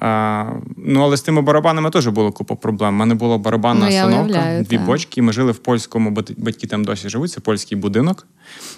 А, 0.00 0.44
ну, 0.76 1.00
але 1.02 1.16
з 1.16 1.22
тими 1.22 1.42
барабанами 1.42 1.90
теж 1.90 2.06
було 2.06 2.32
купа 2.32 2.54
проблем. 2.54 2.94
У 2.94 2.98
мене 2.98 3.14
була 3.14 3.38
барабанна 3.38 3.86
Ну, 3.86 3.92
я 3.92 4.06
установка, 4.06 4.62
дві 4.68 4.76
так. 4.76 4.86
бочки. 4.86 5.22
Ми 5.22 5.32
жили 5.32 5.52
в 5.52 5.58
польському, 5.58 6.10
бат- 6.10 6.40
батьки 6.40 6.66
там 6.66 6.84
досі 6.84 7.08
живуть, 7.08 7.30
це 7.32 7.40
польський 7.40 7.78
будинок, 7.78 8.26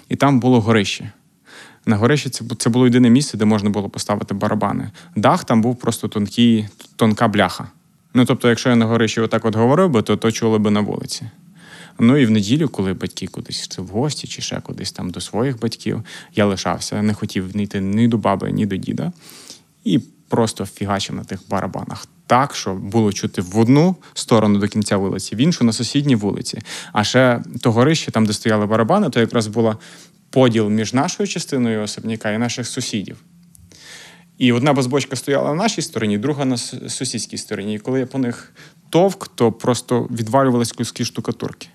і 0.09 0.15
там 0.15 0.39
було 0.39 0.61
горище. 0.61 1.11
На 1.85 1.95
горищі 1.97 2.29
це, 2.29 2.45
це 2.57 2.69
було 2.69 2.85
єдине 2.85 3.09
місце, 3.09 3.37
де 3.37 3.45
можна 3.45 3.69
було 3.69 3.89
поставити 3.89 4.33
барабани. 4.33 4.91
Дах 5.15 5.43
там 5.43 5.61
був 5.61 5.75
просто 5.79 6.07
тонкий, 6.07 6.67
тонка 6.95 7.27
бляха. 7.27 7.67
Ну, 8.13 8.25
тобто, 8.25 8.49
якщо 8.49 8.69
я 8.69 8.75
на 8.75 8.85
горищі 8.85 9.21
отак 9.21 9.45
от 9.45 9.55
говорив 9.55 9.89
би, 9.89 10.01
то 10.01 10.17
то 10.17 10.31
чули 10.31 10.59
би 10.59 10.71
на 10.71 10.79
вулиці. 10.81 11.25
Ну 11.99 12.17
і 12.17 12.25
в 12.25 12.31
неділю, 12.31 12.69
коли 12.69 12.93
батьки 12.93 13.27
кудись 13.27 13.67
це 13.67 13.81
в 13.81 13.87
гості 13.87 14.27
чи 14.27 14.41
ще 14.41 14.59
кудись 14.61 14.91
там 14.91 15.09
до 15.09 15.21
своїх 15.21 15.59
батьків, 15.59 16.01
я 16.35 16.45
лишався, 16.45 17.01
не 17.01 17.13
хотів 17.13 17.55
не 17.55 17.63
йти 17.63 17.81
ні 17.81 18.07
до 18.07 18.17
баби, 18.17 18.51
ні 18.51 18.65
до 18.65 18.75
діда. 18.75 19.11
І 19.83 19.99
просто 20.29 20.65
фігачив 20.65 21.15
на 21.15 21.23
тих 21.23 21.39
барабанах. 21.49 22.07
Так, 22.27 22.55
що 22.55 22.73
було 22.73 23.13
чути 23.13 23.41
в 23.41 23.59
одну 23.59 23.95
сторону 24.13 24.59
до 24.59 24.67
кінця 24.67 24.97
вулиці, 24.97 25.35
в 25.35 25.37
іншу 25.37 25.63
на 25.63 25.73
сусідній 25.73 26.15
вулиці. 26.15 26.61
А 26.93 27.03
ще 27.03 27.43
то 27.61 27.71
горище, 27.71 28.11
там, 28.11 28.25
де 28.25 28.33
стояли 28.33 28.65
барабани, 28.65 29.09
то 29.09 29.19
якраз 29.19 29.47
була 29.47 29.77
поділ 30.29 30.69
між 30.69 30.93
нашою 30.93 31.27
частиною 31.27 31.83
особняка 31.83 32.31
і 32.31 32.37
наших 32.37 32.67
сусідів. 32.67 33.17
І 34.37 34.51
одна 34.51 34.73
базбочка 34.73 35.15
стояла 35.15 35.49
на 35.49 35.55
нашій 35.55 35.81
стороні, 35.81 36.17
друга 36.17 36.45
на 36.45 36.57
сусідській 36.57 37.37
стороні. 37.37 37.75
І 37.75 37.79
коли 37.79 37.99
я 37.99 38.05
по 38.05 38.17
них 38.17 38.53
товк, 38.89 39.27
то 39.27 39.51
просто 39.51 40.07
відвалювались 40.11 40.71
куски 40.71 41.05
штукатурки. 41.05 41.67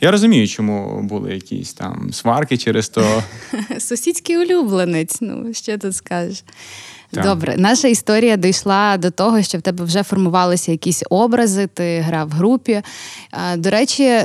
Я 0.00 0.10
розумію, 0.10 0.48
чому 0.48 1.02
були 1.02 1.34
якісь 1.34 1.72
там 1.72 2.12
сварки 2.12 2.56
через 2.56 2.88
то. 2.88 3.22
Сусідський 3.78 4.38
улюбленець. 4.38 5.18
Ну, 5.20 5.54
що 5.54 5.78
тут 5.78 5.96
скажеш? 5.96 6.44
Добре, 7.12 7.54
наша 7.58 7.88
історія 7.88 8.36
дійшла 8.36 8.96
до 8.96 9.10
того, 9.10 9.42
що 9.42 9.58
в 9.58 9.62
тебе 9.62 9.84
вже 9.84 10.02
формувалися 10.02 10.72
якісь 10.72 11.02
образи, 11.10 11.66
ти 11.66 12.00
грав 12.00 12.28
в 12.28 12.32
групі. 12.32 12.82
До 13.56 13.70
речі, 13.70 14.20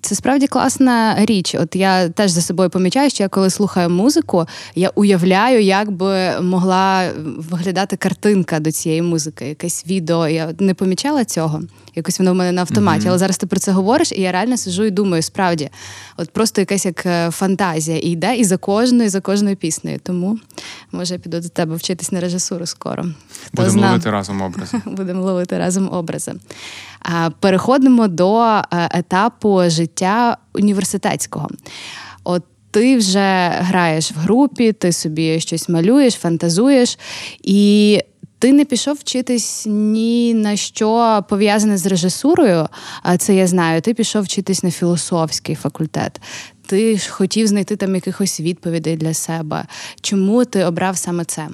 це 0.00 0.14
справді 0.14 0.46
класна 0.46 1.16
річ. 1.18 1.54
От 1.54 1.76
я 1.76 2.08
теж 2.08 2.30
за 2.30 2.40
собою 2.40 2.70
помічаю, 2.70 3.10
що 3.10 3.22
я 3.22 3.28
коли 3.28 3.50
слухаю 3.50 3.90
музику, 3.90 4.46
я 4.74 4.90
уявляю, 4.94 5.62
як 5.62 5.90
би 5.90 6.40
могла 6.40 7.10
виглядати 7.50 7.96
картинка 7.96 8.60
до 8.60 8.72
цієї 8.72 9.02
музики, 9.02 9.48
якесь 9.48 9.86
відео. 9.86 10.28
Я 10.28 10.50
не 10.58 10.74
помічала 10.74 11.24
цього. 11.24 11.62
Якось 11.98 12.18
воно 12.18 12.32
в 12.32 12.34
мене 12.34 12.52
на 12.52 12.60
автоматі. 12.60 13.08
Але 13.08 13.18
зараз 13.18 13.38
ти 13.38 13.46
про 13.46 13.60
це 13.60 13.72
говориш, 13.72 14.12
і 14.12 14.20
я 14.20 14.32
реально 14.32 14.56
сиджу 14.56 14.84
і 14.84 14.90
думаю, 14.90 15.22
справді, 15.22 15.70
от 16.16 16.30
просто 16.30 16.60
якась 16.60 16.86
як 16.86 17.06
е, 17.06 17.30
фантазія 17.30 17.98
і 17.98 18.10
йде 18.10 18.36
і 18.36 18.44
за 18.44 18.56
кожною, 18.56 19.04
і 19.04 19.08
за 19.08 19.20
кожною 19.20 19.56
піснею. 19.56 19.98
Тому 20.02 20.38
може 20.92 21.14
я 21.14 21.20
піду 21.20 21.40
до 21.40 21.48
тебе 21.48 21.76
вчитись 21.76 22.12
на 22.12 22.20
режисуру 22.20 22.66
скоро. 22.66 23.04
Будемо 23.52 23.72
зна. 23.72 23.86
ловити 23.86 24.10
разом 24.10 24.42
образи. 24.42 24.80
Будемо 24.86 25.22
ловити 25.22 25.58
разом 25.58 25.88
образи. 25.92 26.32
Переходимо 27.40 28.08
до 28.08 28.42
е, 28.42 28.62
етапу 28.72 29.62
життя 29.66 30.36
університетського. 30.52 31.48
От 32.24 32.42
ти 32.70 32.96
вже 32.96 33.48
граєш 33.58 34.12
в 34.12 34.18
групі, 34.18 34.72
ти 34.72 34.92
собі 34.92 35.40
щось 35.40 35.68
малюєш, 35.68 36.14
фантазуєш, 36.14 36.98
і 37.42 38.00
ти 38.38 38.52
не 38.52 38.64
пішов 38.64 38.96
вчитись 38.96 39.64
ні 39.68 40.34
на 40.34 40.56
що 40.56 41.24
пов'язане 41.28 41.78
з 41.78 41.86
режисурою. 41.86 42.68
А 43.02 43.16
це 43.16 43.34
я 43.34 43.46
знаю. 43.46 43.80
Ти 43.80 43.94
пішов 43.94 44.22
вчитись 44.22 44.62
на 44.62 44.70
філософський 44.70 45.54
факультет. 45.54 46.20
Ти 46.66 46.96
ж 46.98 47.10
хотів 47.10 47.46
знайти 47.46 47.76
там 47.76 47.94
якихось 47.94 48.40
відповідей 48.40 48.96
для 48.96 49.14
себе. 49.14 49.64
Чому 50.00 50.44
ти 50.44 50.64
обрав 50.64 50.96
саме 50.96 51.24
це? 51.24 51.48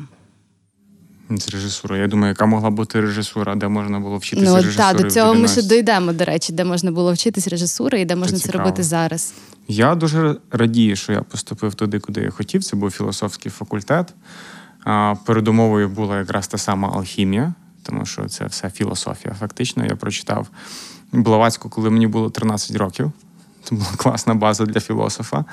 З 1.31 1.49
режисурою. 1.49 2.03
Я 2.03 2.09
думаю, 2.09 2.29
яка 2.29 2.47
могла 2.47 2.71
бути 2.71 3.01
режисура, 3.01 3.55
де 3.55 3.69
можна 3.69 4.01
було 4.01 4.17
вчитися 4.17 4.51
Ну 4.51 4.57
режисурою 4.57 4.95
так, 4.95 5.03
до 5.03 5.11
цього 5.11 5.35
ми 5.35 5.49
ще 5.49 5.63
дійдемо, 5.63 6.13
до 6.13 6.25
речі, 6.25 6.53
де 6.53 6.65
можна 6.65 6.91
було 6.91 7.13
вчитись 7.13 7.49
режисури 7.49 8.01
і 8.01 8.05
де 8.05 8.17
можна 8.17 8.39
це 8.39 8.45
цікаво. 8.45 8.65
робити 8.65 8.83
зараз. 8.83 9.35
Я 9.69 9.95
дуже 9.95 10.37
радію, 10.51 10.97
що 10.97 11.13
я 11.13 11.23
поступив 11.23 11.75
туди, 11.75 11.99
куди 11.99 12.21
я 12.21 12.31
хотів. 12.31 12.65
Це 12.65 12.77
був 12.77 12.91
філософський 12.91 13.51
факультет. 13.51 14.15
Передумовою 15.25 15.89
була 15.89 16.19
якраз 16.19 16.49
та 16.49 16.59
сама 16.59 16.89
алхімія, 16.89 17.55
тому 17.83 18.07
що 18.07 18.25
це 18.25 18.47
вся 18.47 18.71
філософія. 18.71 19.35
Фактично, 19.35 19.87
я 19.87 19.97
прочитав 19.97 20.49
Блаватську, 21.13 21.69
коли 21.69 21.91
мені 21.91 22.07
було 22.07 22.31
13 22.31 22.77
років. 22.77 23.13
Це 23.63 23.75
була 23.75 23.91
класна 23.97 24.35
база 24.35 24.67
для 24.67 24.81
філософа. 24.81 25.45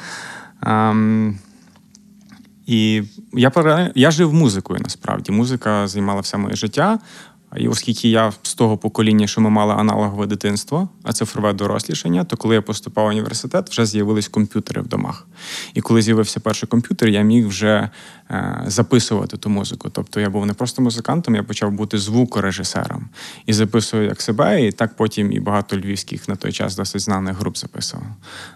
І 2.66 3.04
я, 3.34 3.92
я 3.96 4.12
жив 4.12 4.34
музикою 4.34 4.80
насправді. 4.84 5.32
Музика 5.32 5.88
займала 5.88 6.22
все 6.22 6.38
моє 6.38 6.56
життя. 6.56 7.00
І 7.58 7.68
оскільки 7.68 8.10
я 8.10 8.34
з 8.44 8.54
того 8.54 8.78
покоління, 8.78 9.28
що 9.28 9.42
ми 9.42 9.50
мали 9.50 9.74
аналогове 9.74 10.26
дитинство, 10.26 10.90
а 11.04 11.14
цифрове 11.14 11.54
дорослішання, 11.54 12.24
то 12.24 12.38
коли 12.38 12.56
я 12.56 12.62
поступав 12.62 13.06
в 13.06 13.08
університет, 13.08 13.70
вже 13.70 13.86
з'явились 13.86 14.28
комп'ютери 14.28 14.82
в 14.82 14.88
домах. 14.88 15.28
І 15.74 15.82
коли 15.82 16.02
з'явився 16.02 16.40
перший 16.40 16.70
комп'ютер, 16.70 17.10
я 17.10 17.22
міг 17.22 17.48
вже 17.48 17.90
е, 18.30 18.64
записувати 18.68 19.38
ту 19.38 19.50
музику. 19.50 19.90
Тобто 19.90 20.20
я 20.20 20.30
був 20.30 20.46
не 20.46 20.54
просто 20.54 20.82
музикантом, 20.82 21.36
я 21.36 21.44
почав 21.44 21.72
бути 21.72 21.98
звукорежисером. 21.98 23.10
І 23.46 23.54
записував 23.54 24.06
як 24.06 24.22
себе, 24.22 24.68
і 24.68 24.72
так 24.72 24.96
потім 24.96 25.32
і 25.32 25.40
багато 25.40 25.78
львівських 25.78 26.28
на 26.28 26.36
той 26.36 26.52
час 26.52 26.76
досить 26.76 27.02
знаних 27.02 27.38
груп 27.38 27.58
записував. 27.58 28.08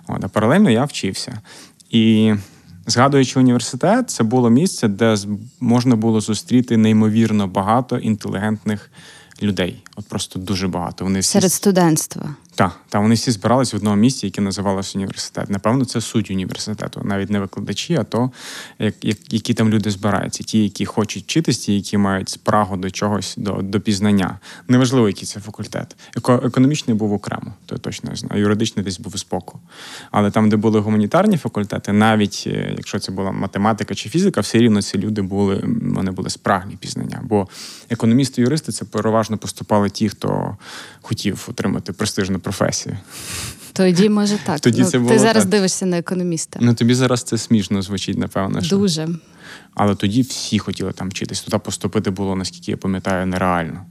От, 0.07 0.23
а 0.23 0.27
паралельно 0.27 0.69
я 0.69 0.85
вчився. 0.85 1.41
І 1.89 2.33
Згадуючи 2.87 3.39
університет, 3.39 4.09
це 4.09 4.23
було 4.23 4.49
місце, 4.49 4.87
де 4.87 5.15
можна 5.59 5.95
було 5.95 6.21
зустріти 6.21 6.77
неймовірно 6.77 7.47
багато 7.47 7.97
інтелігентних 7.97 8.91
людей. 9.43 9.83
От 9.95 10.07
просто 10.07 10.39
дуже 10.39 10.67
багато. 10.67 11.05
Вони 11.05 11.19
всі 11.19 11.31
Серед 11.31 11.51
студентства. 11.53 12.35
та, 12.55 12.71
та 12.89 12.99
вони 12.99 13.15
всі 13.15 13.31
збирались 13.31 13.73
в 13.73 13.75
одному 13.75 13.95
місці, 13.95 14.25
яке 14.25 14.41
називалося 14.41 14.91
університет. 14.95 15.49
Напевно, 15.49 15.85
це 15.85 16.01
суть 16.01 16.31
університету, 16.31 17.01
навіть 17.03 17.29
не 17.29 17.39
викладачі, 17.39 17.95
а 17.95 18.03
то 18.03 18.31
як, 18.79 19.05
як, 19.05 19.33
які 19.33 19.53
там 19.53 19.69
люди 19.69 19.91
збираються. 19.91 20.43
Ті, 20.43 20.63
які 20.63 20.85
хочуть 20.85 21.23
вчитись, 21.23 21.57
ті, 21.57 21.75
які 21.75 21.97
мають 21.97 22.29
спрагу 22.29 22.77
до 22.77 22.91
чогось, 22.91 23.35
до, 23.37 23.51
до 23.51 23.79
пізнання. 23.79 24.39
Неважливо, 24.67 25.07
який 25.07 25.25
це 25.25 25.39
факультет. 25.39 25.95
Еко, 26.17 26.41
економічний 26.43 26.97
був 26.97 27.13
окремо, 27.13 27.53
то 27.65 27.75
я 27.75 27.79
точно 27.79 28.09
не 28.09 28.15
знаю. 28.15 28.41
Юридичний 28.41 28.85
десь 28.85 28.99
був 28.99 29.17
збоку. 29.17 29.59
Але 30.11 30.31
там, 30.31 30.49
де 30.49 30.55
були 30.55 30.79
гуманітарні 30.79 31.37
факультети, 31.37 31.91
навіть 31.93 32.43
е, 32.47 32.73
якщо 32.77 32.99
це 32.99 33.11
була 33.11 33.31
математика 33.31 33.95
чи 33.95 34.09
фізика, 34.09 34.41
все 34.41 34.57
рівно 34.57 34.81
ці 34.81 34.97
люди 34.97 35.21
були, 35.21 35.63
вони 35.81 36.11
були 36.11 36.29
спрагні 36.29 36.75
пізнання. 36.75 37.21
Бо 37.23 37.47
економісти, 37.89 38.41
юристи 38.41 38.71
це 38.71 38.85
переважно 38.85 39.37
поступали 39.37 39.89
ті, 39.89 40.09
хто 40.09 40.57
хотів 41.01 41.45
отримати 41.49 41.93
престижну 41.93 42.39
професію. 42.39 42.97
Тоді, 43.73 44.09
може, 44.09 44.37
так. 44.45 44.59
Тоді 44.59 44.81
ну, 44.81 44.87
це 44.87 44.99
ти 44.99 45.19
зараз 45.19 45.43
так. 45.43 45.51
дивишся 45.51 45.85
на 45.85 45.97
економіста. 45.97 46.59
Ну 46.61 46.73
тобі 46.73 46.95
зараз 46.95 47.23
це 47.23 47.37
смішно 47.37 47.81
звучить, 47.81 48.17
напевно. 48.17 48.61
Що... 48.61 48.77
Дуже. 48.77 49.07
Але 49.73 49.95
тоді 49.95 50.21
всі 50.21 50.59
хотіли 50.59 50.91
там 50.91 51.09
вчитись. 51.09 51.41
Туди 51.41 51.57
поступити 51.57 52.09
було, 52.09 52.35
наскільки 52.35 52.71
я 52.71 52.77
пам'ятаю, 52.77 53.25
нереально. 53.25 53.85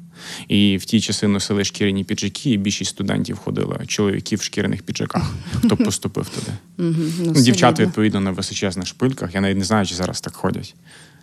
І 0.49 0.77
в 0.77 0.85
ті 0.85 1.01
часи 1.01 1.29
носили 1.29 1.65
шкіряні 1.65 2.05
піджаки, 2.05 2.51
і 2.51 2.57
більшість 2.57 2.91
студентів 2.91 3.37
ходили 3.37 3.79
чоловіків 3.87 4.39
в 4.39 4.43
шкіряних 4.43 4.83
піджаках, 4.83 5.35
хто 5.59 5.77
поступив 5.85 6.29
туди. 6.29 6.53
Ну, 6.79 6.95
Ну, 7.21 7.33
Дівчата, 7.33 7.83
відповідно, 7.83 8.21
на 8.21 8.31
височезних 8.31 8.87
шпильках. 8.87 9.35
Я 9.35 9.41
навіть 9.41 9.59
не 9.59 9.65
знаю, 9.65 9.87
чи 9.87 9.95
зараз 9.95 10.21
так 10.21 10.35
ходять. 10.35 10.75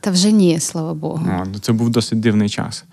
Та 0.01 0.11
вже 0.11 0.31
ні, 0.31 0.59
слава 0.59 0.93
Богу. 0.93 1.29
Ну, 1.53 1.59
це 1.59 1.73
був 1.73 1.89
досить 1.89 2.19
дивний 2.19 2.49
час. 2.49 2.85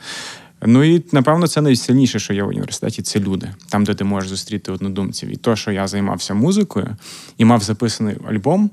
Ну 0.63 0.85
і 0.85 1.05
напевно 1.13 1.47
це 1.49 1.61
найсильніше, 1.61 2.19
що 2.19 2.35
є 2.35 2.43
в 2.43 2.49
університеті, 2.49 3.03
це 3.03 3.21
люди, 3.21 3.55
там, 3.69 3.85
де 3.85 3.95
ти 3.95 4.05
можеш 4.05 4.31
зустріти 4.31 4.73
однодумців. 4.73 5.29
І 5.33 5.37
то, 5.37 5.57
що 5.57 5.73
я 5.73 5.89
займався 5.89 6.35
музикою 6.35 6.97
і 7.39 7.45
мав 7.45 7.63
записаний 7.63 8.17
альбом, 8.29 8.71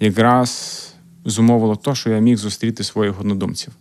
якраз 0.00 0.80
зумовило 1.24 1.76
те, 1.76 1.94
що 1.94 2.10
я 2.10 2.18
міг 2.18 2.36
зустріти 2.36 2.84
своїх 2.84 3.20
однодумців. 3.20 3.72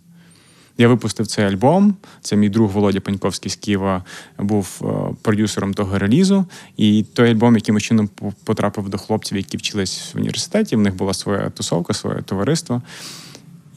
Я 0.78 0.88
випустив 0.88 1.28
цей 1.28 1.46
альбом. 1.46 1.96
Це 2.22 2.36
мій 2.36 2.50
друг 2.50 2.72
Володя 2.72 3.00
Паньковський 3.00 3.52
з 3.52 3.56
Києва 3.56 4.04
був 4.40 4.82
е, 4.82 5.16
продюсером 5.22 5.74
того 5.74 6.00
релізу. 6.00 6.46
І 6.78 7.06
той 7.14 7.32
альбом, 7.32 7.56
якимось 7.56 7.84
чином 7.84 8.10
потрапив 8.44 8.90
до 8.90 8.98
хлопців, 8.98 9.38
які 9.38 9.58
вчились 9.58 10.14
в 10.14 10.18
університеті. 10.18 10.76
В 10.76 10.80
них 10.80 10.96
була 10.96 11.14
своя 11.14 11.50
тусовка, 11.50 11.94
своє 11.94 12.22
товариство. 12.22 12.82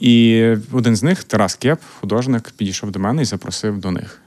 І 0.01 0.45
один 0.73 0.97
з 0.97 1.03
них, 1.03 1.25
Тарас 1.25 1.55
Кеп, 1.55 1.81
художник, 2.01 2.53
підійшов 2.57 2.91
до 2.91 2.99
мене 2.99 3.23
і 3.23 3.25
запросив 3.25 3.79
до 3.79 3.91
них. 3.91 4.23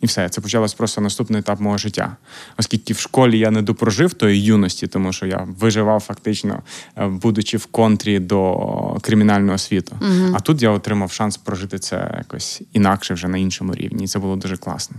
І 0.00 0.06
все, 0.06 0.28
це 0.28 0.40
почалось 0.40 0.74
просто 0.74 1.00
наступний 1.00 1.40
етап 1.40 1.60
мого 1.60 1.78
життя. 1.78 2.16
Оскільки 2.56 2.94
в 2.94 2.98
школі 2.98 3.38
я 3.38 3.50
не 3.50 3.62
допрожив 3.62 4.14
тої 4.14 4.42
юності, 4.42 4.86
тому 4.86 5.12
що 5.12 5.26
я 5.26 5.46
виживав 5.58 6.00
фактично, 6.00 6.62
е, 6.96 7.06
будучи 7.06 7.56
в 7.56 7.66
контрі 7.66 8.18
до 8.18 8.98
кримінального 9.00 9.58
світу. 9.58 9.96
А 10.34 10.40
тут 10.40 10.62
я 10.62 10.70
отримав 10.70 11.12
шанс 11.12 11.36
прожити 11.36 11.78
це 11.78 12.14
якось 12.18 12.62
інакше 12.72 13.14
вже 13.14 13.28
на 13.28 13.38
іншому 13.38 13.74
рівні. 13.74 14.04
І 14.04 14.06
це 14.06 14.18
було 14.18 14.36
дуже 14.36 14.56
класно. 14.56 14.96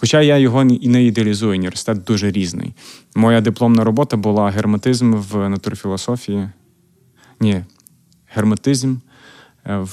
Хоча 0.00 0.22
я 0.22 0.38
його 0.38 0.62
і 0.62 0.88
не 0.88 1.04
ідеалізую, 1.04 1.52
університет 1.52 2.04
дуже 2.04 2.30
різний. 2.30 2.74
Моя 3.14 3.40
дипломна 3.40 3.84
робота 3.84 4.16
була 4.16 4.50
герметизм 4.50 5.14
в 5.14 5.48
натурфілософії. 5.48 6.48
Ні, 7.40 7.64
герметизм, 8.34 8.96
е, 9.66 9.86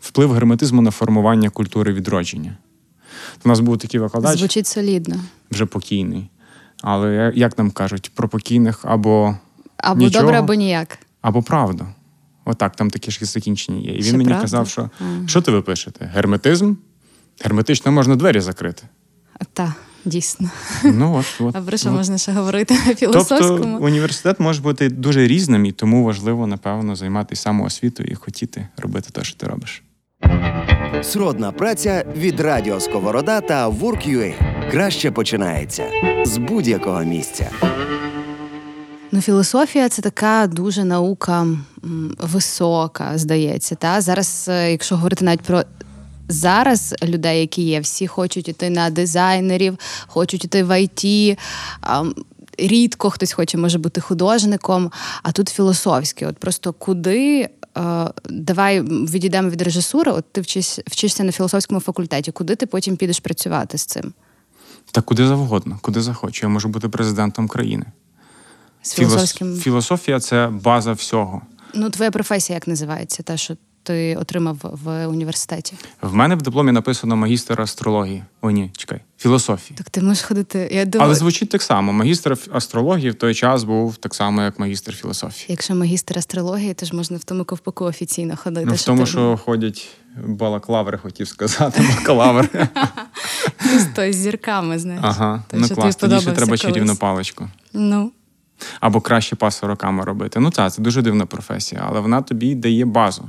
вплив 0.00 0.32
герметизму 0.32 0.82
на 0.82 0.90
формування 0.90 1.50
культури 1.50 1.92
відродження. 1.92 2.56
У 3.44 3.48
нас 3.48 3.60
був 3.60 3.78
такий 3.78 4.00
викладач, 4.00 4.38
Звучить 4.38 4.66
солідно. 4.66 5.16
вже 5.50 5.66
покійний. 5.66 6.30
Але 6.82 7.32
як 7.34 7.58
нам 7.58 7.70
кажуть, 7.70 8.10
про 8.14 8.28
покійних 8.28 8.80
або, 8.84 9.36
Або 9.76 10.00
Нічого. 10.00 10.22
добре, 10.24 10.38
або 10.38 10.54
ніяк. 10.54 10.98
або 11.20 11.42
правду. 11.42 11.86
Отак, 12.44 12.76
там 12.76 12.90
такі 12.90 13.10
ж 13.10 13.24
закінчення 13.24 13.78
є. 13.80 13.92
І 13.92 13.96
він 13.96 14.02
Ще 14.04 14.12
мені 14.12 14.24
правда? 14.24 14.42
казав, 14.42 14.68
що 14.68 14.90
Ага. 15.00 15.28
що 15.28 15.40
ти 15.42 15.50
ви 15.50 15.62
пишете? 15.62 16.10
Герметизм? 16.14 16.74
Герметично 17.44 17.92
можна 17.92 18.16
двері 18.16 18.40
закрити. 18.40 18.82
Та, 19.52 19.74
дійсно. 20.04 20.50
Ну, 20.84 21.14
от, 21.14 21.26
от, 21.46 21.56
А 21.56 21.60
про 21.60 21.76
що 21.76 21.88
от. 21.88 21.94
можна 21.94 22.18
ще 22.18 22.32
говорити 22.32 22.74
на 22.86 22.94
Тобто 23.12 23.78
університет 23.80 24.40
може 24.40 24.60
бути 24.62 24.88
дуже 24.88 25.26
різним, 25.26 25.64
і 25.64 25.72
тому 25.72 26.04
важливо, 26.04 26.46
напевно, 26.46 26.96
займатися 26.96 27.42
самоосвітою 27.42 28.08
і 28.12 28.14
хотіти 28.14 28.68
робити 28.76 29.08
те, 29.12 29.24
що 29.24 29.36
ти 29.36 29.46
робиш. 29.46 29.82
Сродна 31.02 31.52
праця 31.52 32.04
від 32.16 32.40
Радіо 32.40 32.80
Сковорода 32.80 33.40
та 33.40 33.68
Work.ua 33.70 34.34
краще 34.70 35.10
починається 35.10 35.84
з 36.24 36.36
будь-якого 36.38 37.04
місця. 37.04 37.50
Ну, 39.12 39.20
філософія 39.20 39.88
це 39.88 40.02
така 40.02 40.46
дуже 40.46 40.84
наука 40.84 41.40
м, 41.42 42.16
висока, 42.18 43.12
здається. 43.18 43.74
Та? 43.74 44.00
Зараз, 44.00 44.46
е, 44.48 44.70
якщо 44.70 44.96
говорити 44.96 45.24
навіть 45.24 45.40
про 45.40 45.62
зараз 46.28 46.94
людей, 47.02 47.40
які 47.40 47.62
є, 47.62 47.80
всі 47.80 48.06
хочуть 48.06 48.48
іти 48.48 48.70
на 48.70 48.90
дизайнерів, 48.90 49.78
хочуть 50.06 50.44
іти 50.44 50.64
в 50.64 50.70
IT. 50.70 51.36
Рідко 52.58 53.10
хтось 53.10 53.32
хоче 53.32 53.58
може 53.58 53.78
бути 53.78 54.00
художником, 54.00 54.90
а 55.22 55.32
тут 55.32 55.48
філософське. 55.48 56.26
От 56.26 56.38
просто 56.38 56.72
куди 56.72 57.48
е, 57.78 58.10
давай 58.30 58.80
відійдемо 58.82 59.48
від 59.50 59.62
режисури. 59.62 60.12
От 60.12 60.24
ти 60.32 60.40
вчиш, 60.40 60.78
вчишся 60.86 61.24
на 61.24 61.32
філософському 61.32 61.80
факультеті. 61.80 62.32
Куди 62.32 62.56
ти 62.56 62.66
потім 62.66 62.96
підеш 62.96 63.20
працювати 63.20 63.78
з 63.78 63.84
цим? 63.86 64.12
Та 64.92 65.00
куди 65.00 65.26
завгодно, 65.26 65.78
куди 65.82 66.02
захочу. 66.02 66.46
Я 66.46 66.50
можу 66.50 66.68
бути 66.68 66.88
президентом 66.88 67.48
країни. 67.48 67.86
З 68.82 68.92
Філос- 68.92 68.96
філософським 68.96 69.56
Філософія 69.56 70.20
це 70.20 70.48
база 70.52 70.92
всього. 70.92 71.42
Ну, 71.74 71.90
твоя 71.90 72.10
професія 72.10 72.54
як 72.54 72.68
називається? 72.68 73.22
Та, 73.22 73.36
що 73.36 73.56
ти 73.82 74.16
отримав 74.16 74.56
в 74.62 75.06
університеті? 75.06 75.74
В 76.02 76.14
мене 76.14 76.34
в 76.34 76.42
дипломі 76.42 76.72
написано 76.72 77.16
магістр 77.16 77.60
астрології. 77.60 78.24
О, 78.40 78.50
ні, 78.50 78.70
чекай, 78.76 79.00
філософії. 79.18 79.76
Так 79.78 79.90
ти 79.90 80.02
можеш 80.02 80.22
ходити. 80.22 80.68
Я 80.72 80.84
думаю, 80.84 81.06
Але 81.08 81.14
звучить 81.14 81.48
так 81.48 81.62
само. 81.62 81.92
Магістр 81.92 82.36
астрології 82.52 83.10
в 83.10 83.14
той 83.14 83.34
час 83.34 83.64
був 83.64 83.96
так 83.96 84.14
само, 84.14 84.42
як 84.42 84.58
магістр 84.58 84.94
філософії. 84.94 85.46
якщо 85.48 85.74
магістр 85.74 86.18
астрології, 86.18 86.74
то 86.74 86.86
ж 86.86 86.96
можна 86.96 87.16
в 87.16 87.24
тому 87.24 87.44
ковпаку 87.44 87.84
офіційно 87.84 88.36
ходити. 88.36 88.66
Ну, 88.66 88.74
в 88.74 88.84
тому, 88.84 89.00
ти- 89.00 89.10
що 89.10 89.36
ходять 89.44 89.88
балаклаври, 90.26 90.98
хотів 90.98 91.28
сказати, 91.28 91.82
бакалаври. 91.96 92.48
Ну, 93.64 94.12
з 94.12 94.16
зірками, 94.16 94.78
знаєш. 94.78 95.02
Ага, 95.04 95.42
ну 95.52 95.66
що 95.66 95.74
клас, 95.74 95.96
тоді 95.96 96.20
ще 96.20 96.32
треба 96.32 96.56
чарівну 96.56 96.96
паличку. 96.96 97.48
Ну, 97.72 98.12
Або 98.80 99.00
краще 99.00 99.36
пасу 99.36 99.66
роками 99.66 100.04
робити. 100.04 100.40
Ну 100.40 100.50
так, 100.50 100.72
це 100.72 100.82
дуже 100.82 101.02
дивна 101.02 101.26
професія, 101.26 101.84
але 101.88 102.00
вона 102.00 102.22
тобі 102.22 102.54
дає 102.54 102.84
базу. 102.84 103.24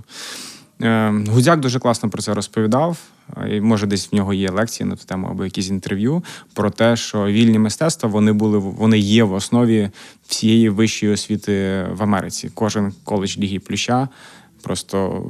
Е, 0.82 1.14
Гудзяк 1.30 1.60
дуже 1.60 1.80
класно 1.80 2.10
про 2.10 2.22
це 2.22 2.34
розповідав. 2.34 2.98
І 3.52 3.62
може 3.62 3.88
десь 3.88 4.12
в 4.12 4.16
нього 4.16 4.34
є 4.34 4.52
лекції 4.52 4.90
на 4.90 4.96
ту 4.96 5.06
тему 5.06 5.28
або 5.32 5.44
якісь 5.44 5.70
інтерв'ю 5.70 6.24
про 6.54 6.70
те, 6.70 6.96
що 6.96 7.26
вільні 7.26 7.60
мистецтва 7.60 8.10
вони 8.10 8.34
були 8.34 8.58
вони 8.58 9.00
є 9.00 9.24
в 9.24 9.34
основі 9.34 9.90
всієї 10.28 10.70
вищої 10.70 11.12
освіти 11.12 11.86
в 11.92 12.04
Америці. 12.04 12.52
Кожен 12.54 12.94
коледж 13.04 13.38
Ліги 13.38 13.60
Плюща. 13.60 14.08
Просто 14.62 15.26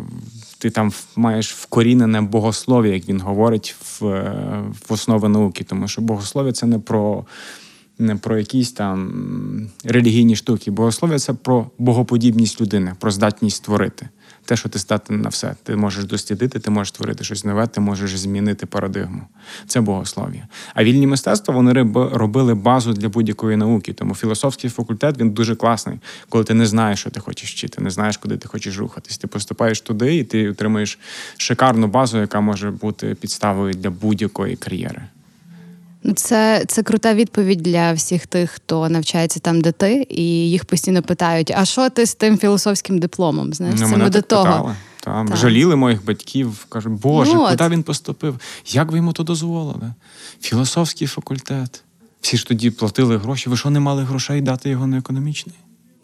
ти 0.57 0.69
там 0.69 0.91
маєш 1.15 1.53
вкорінене 1.53 2.21
богослов'я, 2.21 2.93
як 2.93 3.09
він 3.09 3.21
говорить, 3.21 3.75
в, 3.81 4.05
е, 4.05 4.63
в 4.89 4.93
основи 4.93 5.29
науки, 5.29 5.63
тому 5.63 5.87
що 5.87 6.01
богослов'я 6.01 6.51
це 6.51 6.65
не 6.65 6.79
про 6.79 7.25
про 8.21 8.37
якісь 8.37 8.71
там 8.71 9.69
релігійні 9.83 10.35
штуки. 10.35 10.71
Богослов'я 10.71 11.19
це 11.19 11.33
про 11.33 11.69
богоподібність 11.77 12.61
людини, 12.61 12.95
про 12.99 13.11
здатність 13.11 13.57
створити. 13.57 14.09
Те, 14.45 14.55
що 14.55 14.69
ти 14.69 14.79
здатен 14.79 15.21
на 15.21 15.29
все. 15.29 15.55
Ти 15.63 15.75
можеш 15.75 16.05
дослідити, 16.05 16.59
ти 16.59 16.71
можеш 16.71 16.89
створити 16.89 17.23
щось 17.23 17.45
нове, 17.45 17.67
ти 17.67 17.81
можеш 17.81 18.19
змінити 18.19 18.65
парадигму. 18.65 19.21
Це 19.67 19.81
богослов'я. 19.81 20.47
А 20.73 20.83
вільні 20.83 21.07
мистецтва 21.07 21.53
вони 21.53 21.73
робили 21.93 22.55
базу 22.55 22.93
для 22.93 23.09
будь-якої 23.09 23.57
науки. 23.57 23.93
Тому 23.93 24.15
філософський 24.15 24.69
факультет 24.69 25.17
він 25.19 25.31
дуже 25.31 25.55
класний, 25.55 25.99
коли 26.29 26.43
ти 26.43 26.53
не 26.53 26.65
знаєш, 26.65 26.99
що 26.99 27.09
ти 27.09 27.19
хочеш 27.19 27.51
вчити, 27.51 27.81
не 27.81 27.89
знаєш, 27.89 28.17
куди 28.17 28.37
ти 28.37 28.47
хочеш 28.47 28.77
рухатись. 28.77 29.17
Ти 29.17 29.27
поступаєш 29.27 29.81
туди, 29.81 30.15
і 30.15 30.23
ти 30.23 30.49
отримуєш 30.49 30.99
шикарну 31.37 31.87
базу, 31.87 32.17
яка 32.17 32.41
може 32.41 32.71
бути 32.71 33.15
підставою 33.15 33.73
для 33.73 33.89
будь-якої 33.89 34.55
кар'єри. 34.55 35.01
Це, 36.15 36.63
це 36.67 36.83
крута 36.83 37.13
відповідь 37.13 37.61
для 37.61 37.93
всіх 37.93 38.27
тих, 38.27 38.51
хто 38.51 38.89
навчається 38.89 39.39
там, 39.39 39.61
де 39.61 39.71
ти, 39.71 40.07
і 40.09 40.23
їх 40.49 40.65
постійно 40.65 41.01
питають: 41.01 41.51
а 41.55 41.65
що 41.65 41.89
ти 41.89 42.05
з 42.05 42.15
тим 42.15 42.37
філософським 42.37 42.99
дипломом? 42.99 43.53
Знаєш, 43.53 43.79
Ну, 43.79 43.89
це 43.89 43.97
ми 43.97 44.09
до 44.09 44.21
того. 44.21 44.43
питали. 44.45 44.75
Там 45.03 45.27
Так. 45.27 45.37
жаліли 45.37 45.75
моїх 45.75 46.05
батьків, 46.05 46.65
кажуть, 46.69 46.93
Боже, 46.93 47.33
Ну, 47.33 47.43
от. 47.43 47.49
куди 47.49 47.69
він 47.69 47.83
поступив? 47.83 48.39
Як 48.67 48.91
ви 48.91 48.97
йому 48.97 49.13
то 49.13 49.23
дозволили? 49.23 49.93
Філософський 50.41 51.07
факультет. 51.07 51.83
Всі 52.21 52.37
ж 52.37 52.47
тоді 52.47 52.71
платили 52.71 53.17
гроші. 53.17 53.49
Ви 53.49 53.57
що 53.57 53.69
не 53.69 53.79
мали 53.79 54.03
грошей 54.03 54.41
дати 54.41 54.69
його 54.69 54.87
на 54.87 54.97
економічний? 54.97 55.55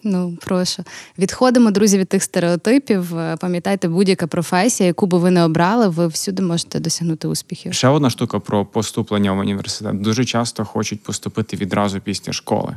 Ну, 0.03 0.37
прошу. 0.41 0.83
Відходимо, 1.17 1.71
друзі, 1.71 1.97
від 1.97 2.07
тих 2.07 2.23
стереотипів. 2.23 3.17
Е, 3.17 3.37
Пам'ятайте, 3.39 3.87
будь-яка 3.87 4.27
професія, 4.27 4.87
яку 4.87 5.05
би 5.05 5.17
ви 5.17 5.31
не 5.31 5.43
обрали, 5.43 5.87
ви 5.87 6.07
всюди 6.07 6.43
можете 6.43 6.79
досягнути 6.79 7.27
успіхів. 7.27 7.73
Ще 7.73 7.87
одна 7.87 8.09
штука 8.09 8.39
про 8.39 8.65
поступлення 8.65 9.31
в 9.31 9.39
університет. 9.39 10.01
Дуже 10.01 10.25
часто 10.25 10.65
хочуть 10.65 11.03
поступити 11.03 11.57
відразу 11.57 11.99
після 11.99 12.33
школи. 12.33 12.75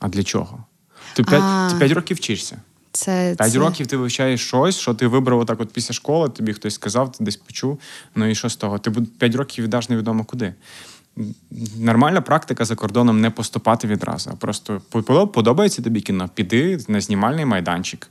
А 0.00 0.08
для 0.08 0.22
чого? 0.22 0.64
Ти 1.14 1.22
п'ять, 1.22 1.92
років 1.92 2.16
вчишся. 2.16 2.56
Це, 2.92 3.34
П'ять 3.38 3.52
це... 3.52 3.58
років 3.58 3.86
ти 3.86 3.96
вивчаєш 3.96 4.46
щось, 4.46 4.78
що 4.78 4.94
ти 4.94 5.06
вибрав 5.06 5.38
отак 5.38 5.60
от 5.60 5.70
після 5.70 5.94
школи, 5.94 6.28
тобі 6.28 6.52
хтось 6.52 6.74
сказав, 6.74 7.12
ти 7.12 7.24
десь 7.24 7.36
почув. 7.36 7.78
Ну 8.14 8.26
і 8.26 8.34
що 8.34 8.48
з 8.48 8.56
того? 8.56 8.78
Ти 8.78 8.90
п'ять 8.90 9.34
років 9.34 9.64
віддаш 9.64 9.88
невідомо 9.88 10.24
куди. 10.24 10.54
Нормальна 11.78 12.20
практика 12.20 12.64
за 12.64 12.74
кордоном 12.74 13.20
не 13.20 13.30
поступати 13.30 13.86
відразу, 13.88 14.30
а 14.32 14.36
просто 14.36 14.80
подобається 15.32 15.82
тобі 15.82 16.00
кіно, 16.00 16.30
піди 16.34 16.78
на 16.88 17.00
знімальний 17.00 17.44
майданчик, 17.44 18.10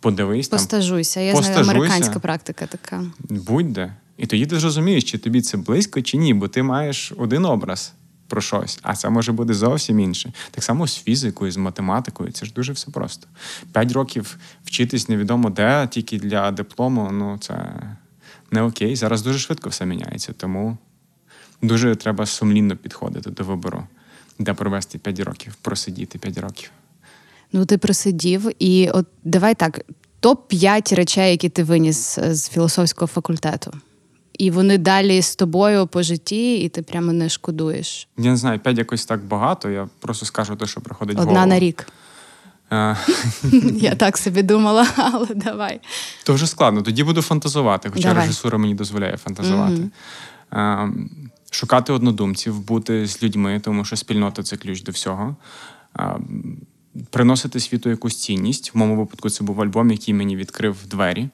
подивись 0.00 0.48
там, 0.48 0.58
Постажуйся. 0.58 1.20
Я 1.20 1.32
знаю, 1.32 1.46
Постажуйся. 1.46 1.70
американська 1.70 2.18
практика 2.18 2.66
така. 2.66 3.04
будь-де. 3.18 3.94
І 4.16 4.26
тоді 4.26 4.46
ти 4.46 4.58
зрозумієш, 4.58 5.04
чи 5.04 5.18
тобі 5.18 5.40
це 5.40 5.56
близько, 5.56 6.02
чи 6.02 6.16
ні, 6.16 6.34
бо 6.34 6.48
ти 6.48 6.62
маєш 6.62 7.12
один 7.18 7.44
образ 7.44 7.92
про 8.28 8.40
щось, 8.40 8.78
а 8.82 8.96
це 8.96 9.10
може 9.10 9.32
бути 9.32 9.54
зовсім 9.54 10.00
інше. 10.00 10.32
Так 10.50 10.64
само 10.64 10.86
з 10.86 10.98
фізикою, 10.98 11.52
з 11.52 11.56
математикою. 11.56 12.32
Це 12.32 12.46
ж 12.46 12.52
дуже 12.52 12.72
все 12.72 12.90
просто. 12.90 13.26
П'ять 13.72 13.92
років 13.92 14.38
вчитись 14.64 15.08
невідомо 15.08 15.50
де, 15.50 15.88
тільки 15.90 16.18
для 16.18 16.50
диплому, 16.50 17.10
ну 17.12 17.38
це 17.40 17.72
не 18.50 18.62
окей. 18.62 18.96
Зараз 18.96 19.22
дуже 19.22 19.38
швидко 19.38 19.68
все 19.68 19.86
міняється, 19.86 20.32
тому 20.32 20.78
дуже 21.62 21.94
треба 21.96 22.26
сумлінно 22.26 22.76
підходити 22.76 23.30
до 23.30 23.44
вибору, 23.44 23.84
де 24.38 24.54
провести 24.54 24.98
5 24.98 25.20
років, 25.20 25.54
просидіти 25.62 26.18
5 26.18 26.38
років. 26.38 26.70
Ну, 27.52 27.66
ти 27.66 27.78
просидів, 27.78 28.50
і 28.58 28.90
от 28.90 29.06
давай 29.24 29.54
так: 29.54 29.80
топ-5 30.22 30.94
речей, 30.94 31.30
які 31.30 31.48
ти 31.48 31.64
виніс 31.64 32.18
е, 32.18 32.34
з 32.34 32.48
філософського 32.48 33.06
факультету. 33.06 33.72
І 34.38 34.50
вони 34.50 34.78
далі 34.78 35.22
з 35.22 35.36
тобою 35.36 35.86
по 35.86 36.02
житті, 36.02 36.56
і 36.56 36.68
ти 36.68 36.82
прямо 36.82 37.12
не 37.12 37.28
шкодуєш. 37.28 38.08
Я 38.18 38.30
не 38.30 38.36
знаю, 38.36 38.58
5 38.58 38.78
якось 38.78 39.04
так 39.04 39.24
багато. 39.24 39.70
Я 39.70 39.88
просто 40.00 40.26
скажу 40.26 40.56
те, 40.56 40.66
що 40.66 40.80
приходить 40.80 41.16
в 41.16 41.20
Одна 41.20 41.32
голову. 41.32 41.48
на 41.48 41.58
рік. 41.58 41.86
Е, 42.72 42.96
Я 43.74 43.94
так 43.94 44.18
собі 44.18 44.42
думала, 44.42 44.86
але 44.96 45.26
давай. 45.34 45.80
То 46.24 46.34
вже 46.34 46.46
складно. 46.46 46.82
Тоді 46.82 47.04
буду 47.04 47.22
фантазувати, 47.22 47.90
хоча 47.90 48.08
Давай. 48.08 48.22
режисура 48.22 48.58
мені 48.58 48.74
дозволяє 48.74 49.16
фантазувати. 49.16 49.82
Шукати 51.54 51.92
однодумців, 51.92 52.60
бути 52.60 53.06
з 53.06 53.22
людьми, 53.22 53.60
тому 53.64 53.84
що 53.84 53.96
спільнота 53.96 54.42
це 54.42 54.56
ключ 54.56 54.82
до 54.82 54.92
всього. 54.92 55.36
Приносити 57.10 57.60
світу 57.60 57.90
якусь 57.90 58.22
цінність. 58.22 58.74
В 58.74 58.78
моєму 58.78 58.96
випадку 58.96 59.30
це 59.30 59.44
був 59.44 59.60
альбом, 59.60 59.90
який 59.90 60.14
мені 60.14 60.36
відкрив 60.36 60.76
двері. 60.86 61.28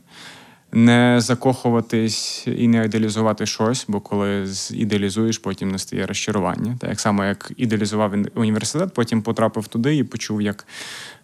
Не 0.73 1.21
закохуватись 1.21 2.47
і 2.47 2.69
не 2.69 2.85
ідеалізувати 2.85 3.47
щось, 3.47 3.85
бо 3.89 4.01
коли 4.01 4.49
ідеалізуєш, 4.71 5.39
потім 5.39 5.71
настає 5.71 6.07
розчарування. 6.07 6.77
Так 6.81 7.01
само 7.01 7.25
як 7.25 7.53
ідеалізував 7.57 8.15
університет, 8.35 8.95
потім 8.95 9.23
потрапив 9.23 9.69
туди 9.69 9.97
і 9.97 10.05
почув, 10.05 10.43
як 10.43 10.67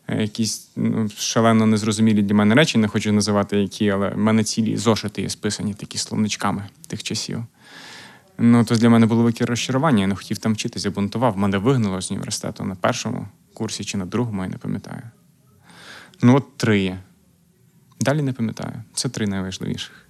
е, 0.09 0.23
якісь 0.23 0.69
ну, 0.77 1.09
шалено 1.17 1.67
незрозумілі 1.67 2.23
для 2.23 2.35
мене 2.35 2.55
речі, 2.55 2.79
не 2.79 2.89
хочу 2.89 3.13
називати 3.13 3.57
які, 3.57 3.91
але 3.91 4.09
в 4.09 4.19
мене 4.19 4.45
цілі 4.45 4.77
зошити 4.77 5.23
є 5.23 5.29
списані 5.29 5.75
такі 5.75 5.99
словничками 5.99 6.65
тих 6.89 7.03
часів. 7.03 7.45
Ну, 8.39 8.65
то 8.65 8.77
для 8.77 8.89
мене 8.89 9.07
було 9.07 9.21
велике 9.21 9.47
розчарування. 9.47 10.01
Я 10.01 10.07
не 10.07 10.15
хотів 10.15 10.39
там 10.39 10.53
вчитися, 10.53 10.91
бунтував. 10.91 11.39
Мене 11.39 11.59
вигнало 11.59 12.01
з 12.01 12.11
університету 12.11 12.65
на 12.65 12.75
першому 12.75 13.29
курсі 13.55 13.85
чи 13.85 13.99
на 13.99 14.07
другому, 14.07 14.43
я 14.43 14.49
не 14.49 14.57
пам'ятаю. 14.57 15.03
Ну, 16.23 16.37
от 16.37 16.57
три 16.57 16.81
є. 16.81 16.99
Далі 18.01 18.23
не 18.23 18.33
пам'ятаю. 18.33 18.83
Це 18.95 19.09
три 19.09 19.27
найважливіших. 19.27 20.07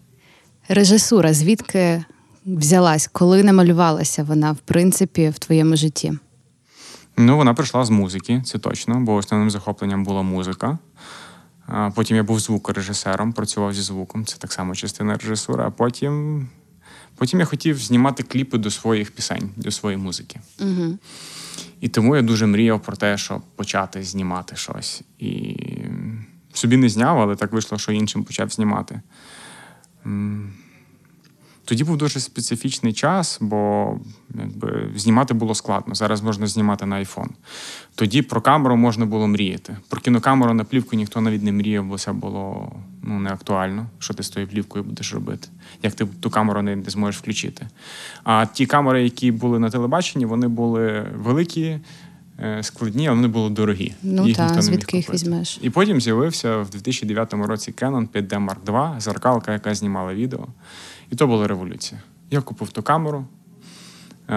Режисура, 0.68 1.34
звідки 1.34 2.04
взялась, 2.46 3.08
коли 3.12 3.42
намалювалася 3.42 4.24
вона, 4.24 4.52
в 4.52 4.58
принципі, 4.58 5.28
в 5.28 5.38
твоєму 5.38 5.76
житті? 5.76 6.18
Ну, 7.16 7.36
вона 7.36 7.54
прийшла 7.54 7.84
з 7.84 7.90
музики, 7.90 8.42
це 8.46 8.58
точно, 8.58 9.00
бо 9.00 9.14
основним 9.14 9.50
захопленням 9.50 10.04
була 10.04 10.22
музика. 10.22 10.78
Потім 11.94 12.16
я 12.16 12.22
був 12.22 12.40
звукорежисером, 12.40 13.32
працював 13.32 13.74
зі 13.74 13.82
звуком, 13.82 14.24
це 14.24 14.36
так 14.36 14.52
само 14.52 14.74
частина 14.74 15.16
режисури. 15.16 15.64
А 15.64 15.70
потім, 15.70 16.46
потім 17.16 17.40
я 17.40 17.46
хотів 17.46 17.78
знімати 17.78 18.22
кліпи 18.22 18.58
до 18.58 18.70
своїх 18.70 19.10
пісень, 19.10 19.50
до 19.56 19.70
своєї 19.70 20.02
музики. 20.02 20.40
Угу. 20.60 20.98
І 21.80 21.88
тому 21.88 22.16
я 22.16 22.22
дуже 22.22 22.46
мріяв 22.46 22.82
про 22.82 22.96
те, 22.96 23.18
щоб 23.18 23.42
почати 23.56 24.02
знімати 24.02 24.56
щось. 24.56 25.02
І 25.18 25.56
собі 26.52 26.76
не 26.76 26.88
зняв, 26.88 27.20
але 27.20 27.36
так 27.36 27.52
вийшло, 27.52 27.78
що 27.78 27.92
іншим 27.92 28.24
почав 28.24 28.50
знімати. 28.50 29.00
Тоді 31.66 31.84
був 31.84 31.96
дуже 31.96 32.20
специфічний 32.20 32.92
час, 32.92 33.38
бо 33.40 33.92
якби, 34.34 34.88
знімати 34.96 35.34
було 35.34 35.54
складно. 35.54 35.94
Зараз 35.94 36.22
можна 36.22 36.46
знімати 36.46 36.86
на 36.86 36.96
iPhone. 36.96 37.28
Тоді 37.94 38.22
про 38.22 38.40
камеру 38.40 38.76
можна 38.76 39.06
було 39.06 39.26
мріяти. 39.26 39.76
Про 39.88 40.00
кінокамеру 40.00 40.54
на 40.54 40.64
плівку 40.64 40.96
ніхто 40.96 41.20
навіть 41.20 41.42
не 41.42 41.52
мріяв, 41.52 41.84
бо 41.84 41.98
це 41.98 42.12
було 42.12 42.72
ну, 43.02 43.18
не 43.18 43.30
актуально, 43.30 43.86
що 43.98 44.14
ти 44.14 44.22
з 44.22 44.28
тою 44.28 44.48
плівкою 44.48 44.84
будеш 44.84 45.14
робити, 45.14 45.48
як 45.82 45.94
ти 45.94 46.06
ту 46.20 46.30
камеру 46.30 46.62
не, 46.62 46.76
не 46.76 46.90
зможеш 46.90 47.20
включити. 47.20 47.66
А 48.24 48.46
ті 48.46 48.66
камери, 48.66 49.04
які 49.04 49.32
були 49.32 49.58
на 49.58 49.70
телебаченні, 49.70 50.26
вони 50.26 50.48
були 50.48 51.06
великі, 51.14 51.78
е, 52.40 52.62
складні, 52.62 53.06
але 53.08 53.16
вони 53.16 53.28
були 53.28 53.50
дорогі. 53.50 53.94
Ну 54.02 54.26
Їх 54.26 54.36
та, 54.36 54.42
ніхто 54.42 54.60
не 54.60 54.70
міг 54.70 54.72
звідки 54.72 54.96
їх 54.96 55.14
візьмеш? 55.14 55.58
І 55.62 55.70
потім 55.70 56.00
з'явився 56.00 56.56
в 56.56 56.70
2009 56.70 57.34
році 57.34 57.74
Canon 57.78 58.08
5D 58.08 58.28
Mark 58.28 58.64
II, 58.66 59.00
зеркалка, 59.00 59.52
яка 59.52 59.74
знімала 59.74 60.14
відео. 60.14 60.46
І 61.10 61.16
то 61.16 61.26
була 61.26 61.46
революція. 61.46 62.00
Я 62.30 62.40
купив 62.40 62.70
ту 62.70 62.82
камеру. 62.82 63.26
Е, 64.28 64.34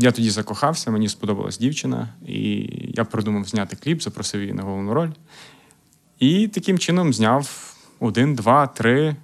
Я 0.00 0.12
тоді 0.12 0.30
закохався, 0.30 0.90
мені 0.90 1.08
сподобалась 1.08 1.58
дівчина, 1.58 2.08
і 2.26 2.68
я 2.94 3.04
придумав 3.04 3.44
зняти 3.44 3.76
кліп, 3.76 4.02
запросив 4.02 4.40
її 4.40 4.52
на 4.52 4.62
головну 4.62 4.94
роль. 4.94 5.10
І 6.18 6.48
таким 6.48 6.78
чином 6.78 7.12
зняв 7.12 7.74
один, 8.00 8.34
два, 8.34 8.66
три 8.66 9.16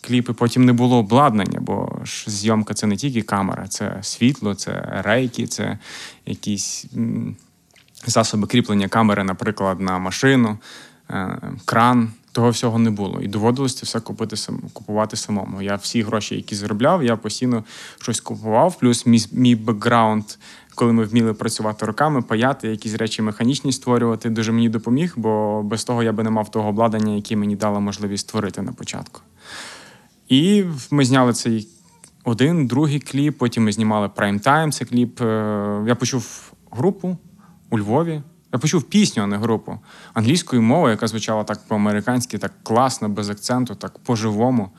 кліпи. 0.00 0.32
Потім 0.32 0.64
не 0.64 0.72
було 0.72 0.96
обладнання, 0.96 1.60
бо 1.60 2.00
ж 2.04 2.30
зйомка 2.30 2.74
це 2.74 2.86
не 2.86 2.96
тільки 2.96 3.22
камера, 3.22 3.68
це 3.68 3.98
світло, 4.02 4.54
це 4.54 5.02
рейки, 5.04 5.46
це 5.46 5.78
якісь 6.26 6.86
засоби 8.06 8.46
кріплення 8.46 8.88
камери, 8.88 9.24
наприклад, 9.24 9.80
на 9.80 9.98
машину, 9.98 10.58
е, 11.10 11.38
кран. 11.64 12.12
Того 12.32 12.50
всього 12.50 12.78
не 12.78 12.90
було. 12.90 13.20
І 13.20 13.28
доводилось 13.28 13.74
це 13.74 13.86
все 13.86 14.00
купити 14.00 14.36
сам, 14.36 14.62
купувати 14.72 15.16
самому. 15.16 15.62
Я 15.62 15.74
всі 15.74 16.02
гроші, 16.02 16.34
які 16.34 16.54
заробляв, 16.54 17.04
я 17.04 17.16
постійно 17.16 17.64
щось 18.00 18.20
купував. 18.20 18.78
Плюс 18.78 19.06
мій, 19.06 19.26
мій 19.32 19.54
бекграунд, 19.54 20.24
коли 20.74 20.92
ми 20.92 21.04
вміли 21.04 21.34
працювати 21.34 21.86
руками, 21.86 22.22
паяти, 22.22 22.68
якісь 22.68 22.94
речі 22.94 23.22
механічні 23.22 23.72
створювати, 23.72 24.30
дуже 24.30 24.52
мені 24.52 24.68
допоміг, 24.68 25.14
бо 25.16 25.62
без 25.62 25.84
того 25.84 26.02
я 26.02 26.12
би 26.12 26.22
не 26.22 26.30
мав 26.30 26.50
того 26.50 26.68
обладнання, 26.68 27.14
яке 27.14 27.36
мені 27.36 27.56
дало 27.56 27.80
можливість 27.80 28.28
створити 28.28 28.62
на 28.62 28.72
початку. 28.72 29.20
І 30.28 30.64
ми 30.90 31.04
зняли 31.04 31.32
цей 31.32 31.68
один, 32.24 32.66
другий 32.66 33.00
кліп, 33.00 33.38
потім 33.38 33.64
ми 33.64 33.72
знімали 33.72 34.06
Prime 34.06 34.46
Time, 34.46 34.72
це 34.72 34.84
кліп. 34.84 35.20
Е, 35.20 35.84
Я 35.86 35.94
почув 35.94 36.52
групу 36.70 37.16
у 37.70 37.78
Львові. 37.78 38.22
Я 38.52 38.58
почув 38.58 38.82
пісню, 38.82 39.22
а 39.22 39.26
не 39.26 39.36
групу 39.36 39.78
англійською 40.14 40.62
мовою, 40.62 40.90
яка 40.90 41.06
звучала 41.06 41.44
так 41.44 41.60
по-американськи, 41.68 42.38
так 42.38 42.52
класно, 42.62 43.08
без 43.08 43.30
акценту, 43.30 43.74
так 43.74 43.98
по-живому. 43.98 44.70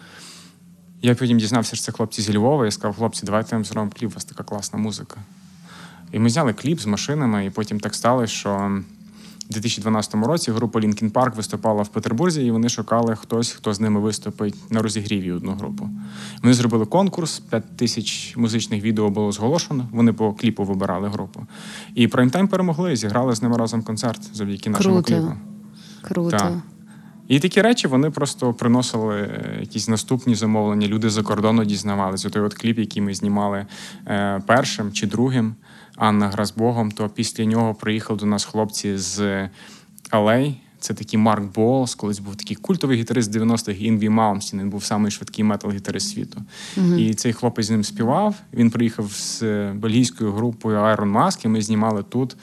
Я 1.02 1.16
потім 1.16 1.38
дізнався, 1.38 1.76
що 1.76 1.86
це 1.86 1.92
хлопці 1.92 2.22
зі 2.22 2.38
Львова, 2.38 2.68
і 2.68 2.72
сказав, 2.72 2.96
хлопці, 2.96 3.26
давайте 3.26 3.64
зробимо 3.64 3.92
кліп, 3.96 4.12
у 4.12 4.14
вас 4.14 4.26
така 4.26 4.44
класна 4.44 4.80
музика. 4.80 5.18
І 6.12 6.20
ми 6.20 6.30
зняли 6.30 6.54
кліп 6.54 6.80
з 6.80 6.86
машинами, 6.86 7.46
і 7.46 7.50
потім 7.50 7.80
так 7.80 7.96
сталося, 7.96 8.34
що 8.34 8.82
в 9.50 9.54
2012 9.54 10.16
році 10.16 10.52
група 10.52 10.80
Linkin 10.80 11.12
Park 11.12 11.36
виступала 11.36 11.84
в 11.84 11.88
Петербурзі, 11.88 12.46
і 12.46 12.52
вони 12.52 12.70
шукали 12.70 13.16
хтось, 13.16 13.52
хто 13.52 13.74
з 13.74 13.80
ними 13.80 14.00
виступить 14.00 14.56
на 14.72 14.82
розігріві 14.82 15.32
одну 15.32 15.52
групу. 15.52 15.90
Вони 16.44 16.54
зробили 16.54 16.86
конкурс, 16.86 17.40
5 17.40 17.78
тисяч 17.78 18.38
музичних 18.38 18.84
відео 18.84 19.10
було 19.10 19.32
зголошено. 19.32 19.88
Вони 19.92 20.14
по 20.14 20.34
кліпу 20.34 20.64
вибирали 20.64 21.10
групу. 21.10 21.46
І 21.96 22.08
Праймтайм 22.08 22.48
перемогли, 22.48 22.94
і 22.94 22.96
зіграли 22.96 23.36
з 23.36 23.42
ними 23.42 23.58
разом 23.58 23.84
концерт 23.84 24.36
завдяки 24.36 24.70
нашому 24.70 24.96
Круто. 24.96 25.08
кліпу. 25.08 25.34
Круто. 26.02 26.38
Так. 26.38 26.54
І 27.34 27.40
такі 27.40 27.62
речі 27.62 27.88
вони 27.88 28.10
просто 28.10 28.54
приносили 28.54 29.16
е, 29.16 29.58
якісь 29.60 29.88
наступні 29.88 30.36
замовлення. 30.36 30.88
Люди 30.88 31.10
за 31.10 31.24
кордону 31.24 31.66
дізнавалися. 31.66 32.30
Той 32.30 32.42
от 32.42 32.54
кліп, 32.54 32.80
який 32.80 33.02
ми 33.02 33.14
знімали 33.14 33.66
е, 34.08 34.42
першим 34.48 34.92
чи 34.92 35.08
другим, 35.08 35.56
Анна 35.96 36.28
гра 36.30 36.46
з 36.46 36.52
Богом, 36.52 36.92
то 36.92 37.10
після 37.10 37.46
нього 37.46 37.74
приїхали 37.74 38.20
до 38.20 38.26
нас 38.26 38.46
хлопці 38.46 38.98
з 38.98 39.20
LA. 40.12 40.56
Це 40.80 40.94
такий 40.94 41.20
Марк 41.20 41.44
Болс, 41.56 41.96
колись 41.96 42.20
був 42.20 42.36
такий 42.36 42.56
культовий 42.56 43.00
гітарист 43.00 43.34
з 43.34 43.36
90-х, 43.36 43.80
Інгві 43.80 44.10
Мальмстін. 44.10 44.60
Він 44.60 44.70
був 44.70 44.84
самий 44.84 45.12
швидкий 45.12 45.46
метал-гітарист 45.46 46.14
світу. 46.14 46.42
І 46.98 47.14
цей 47.14 47.34
хлопець 47.34 47.66
з 47.66 47.70
ним 47.70 47.84
співав. 47.84 48.36
Він 48.54 48.72
приїхав 48.72 49.12
з 49.12 49.44
е, 49.44 49.74
бельгійською 49.76 50.32
групою 50.32 50.78
Iron 50.78 51.12
Mask, 51.12 51.46
і 51.46 51.48
ми 51.48 51.62
знімали 51.62 52.04
тут 52.04 52.36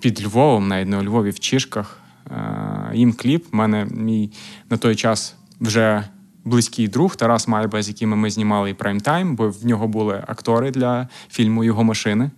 під 0.00 0.24
Львовом, 0.24 0.68
навіть 0.68 0.88
не 0.88 0.98
у 0.98 1.02
Львові, 1.02 1.30
в 1.30 1.38
Чишках. 1.38 2.00
Е, 2.30 2.90
Їм 2.94 3.12
кліп. 3.12 3.46
У 3.52 3.56
мене 3.56 3.84
мій 3.90 4.32
на 4.70 4.76
той 4.76 4.96
час 4.96 5.34
вже 5.60 6.04
близький 6.44 6.88
друг 6.88 7.16
Тарас 7.16 7.48
Майба, 7.48 7.82
з 7.82 7.88
якими 7.88 8.16
ми 8.16 8.30
знімали 8.30 8.70
і 8.70 8.74
прайм-тайм, 8.74 9.34
бо 9.34 9.48
в 9.48 9.66
нього 9.66 9.88
були 9.88 10.24
актори 10.26 10.70
для 10.70 11.08
фільму 11.30 11.64
Його 11.64 11.84
машини. 11.84 12.30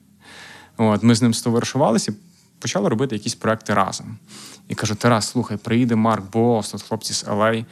От, 0.76 1.02
ми 1.02 1.14
з 1.14 1.22
ним 1.22 1.34
стоваришувалися 1.34 2.12
і 2.12 2.14
почали 2.58 2.88
робити 2.88 3.14
якісь 3.14 3.34
проекти 3.34 3.74
разом. 3.74 4.18
І 4.68 4.74
кажу: 4.74 4.94
Тарас, 4.94 5.28
слухай, 5.28 5.56
приїде 5.56 5.96
Марк 5.96 6.32
Болс, 6.32 6.70
тут 6.70 6.82
хлопці 6.82 7.14
з 7.14 7.24
LA, 7.24 7.64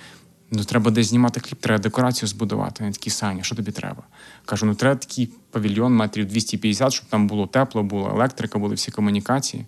Ну, 0.52 0.64
треба 0.64 0.90
десь 0.90 1.06
знімати 1.06 1.40
кліп, 1.40 1.60
треба 1.60 1.82
декорацію 1.82 2.28
збудувати. 2.28 2.84
Він 2.84 2.92
такий, 2.92 3.12
Саня, 3.12 3.42
що 3.42 3.56
тобі 3.56 3.72
треба? 3.72 4.02
Кажу, 4.44 4.66
ну 4.66 4.74
треба 4.74 4.96
такий 4.96 5.32
павільйон 5.50 5.94
метрів 5.94 6.26
250, 6.26 6.92
щоб 6.92 7.06
там 7.06 7.26
було 7.26 7.46
тепло, 7.46 7.82
була 7.82 8.10
електрика, 8.10 8.58
були 8.58 8.74
всі 8.74 8.90
комунікації. 8.90 9.66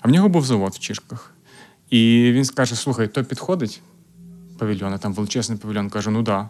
А 0.00 0.08
в 0.08 0.10
нього 0.10 0.28
був 0.28 0.44
завод 0.44 0.72
в 0.72 0.78
Чишках. 0.78 1.34
І 1.92 2.32
він 2.32 2.44
скаже: 2.44 2.74
слухай, 2.74 3.08
то 3.08 3.24
підходить 3.24 3.82
павільйон, 4.58 4.92
а 4.92 4.98
там 4.98 5.12
величезний 5.14 5.58
павільйон. 5.58 5.90
Кажу, 5.90 6.10
ну 6.10 6.22
да. 6.22 6.48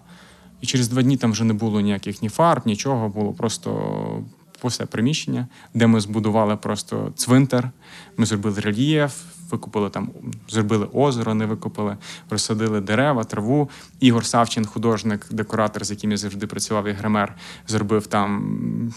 І 0.61 0.67
через 0.67 0.89
два 0.89 1.03
дні 1.03 1.17
там 1.17 1.33
вже 1.33 1.45
не 1.45 1.55
було 1.55 1.81
ніяких 1.81 2.23
ні 2.23 2.29
фарб, 2.29 2.63
нічого, 2.67 3.09
було 3.09 3.33
просто 3.33 4.25
пусте 4.61 4.87
приміщення, 4.87 5.47
де 5.75 5.87
ми 5.87 6.01
збудували 6.01 6.57
просто 6.57 7.13
цвинтар. 7.17 7.71
Ми 8.17 8.27
зробили 8.27 8.61
рельєф, 8.61 9.23
викупили 9.51 9.91
там, 9.91 10.11
зробили 10.49 10.89
озеро, 10.93 11.35
не 11.35 11.47
викупили, 11.47 11.97
розсадили 12.31 12.81
дерева, 12.81 13.25
траву. 13.25 13.71
Ігор 14.01 14.25
Савчин, 14.25 14.67
художник, 14.67 15.27
декоратор, 15.31 15.85
з 15.85 15.91
яким 15.91 16.11
я 16.11 16.17
завжди 16.17 16.47
працював 16.47 16.87
і 16.87 16.93
гример, 16.93 17.37
зробив 17.69 18.07
там. 18.07 18.93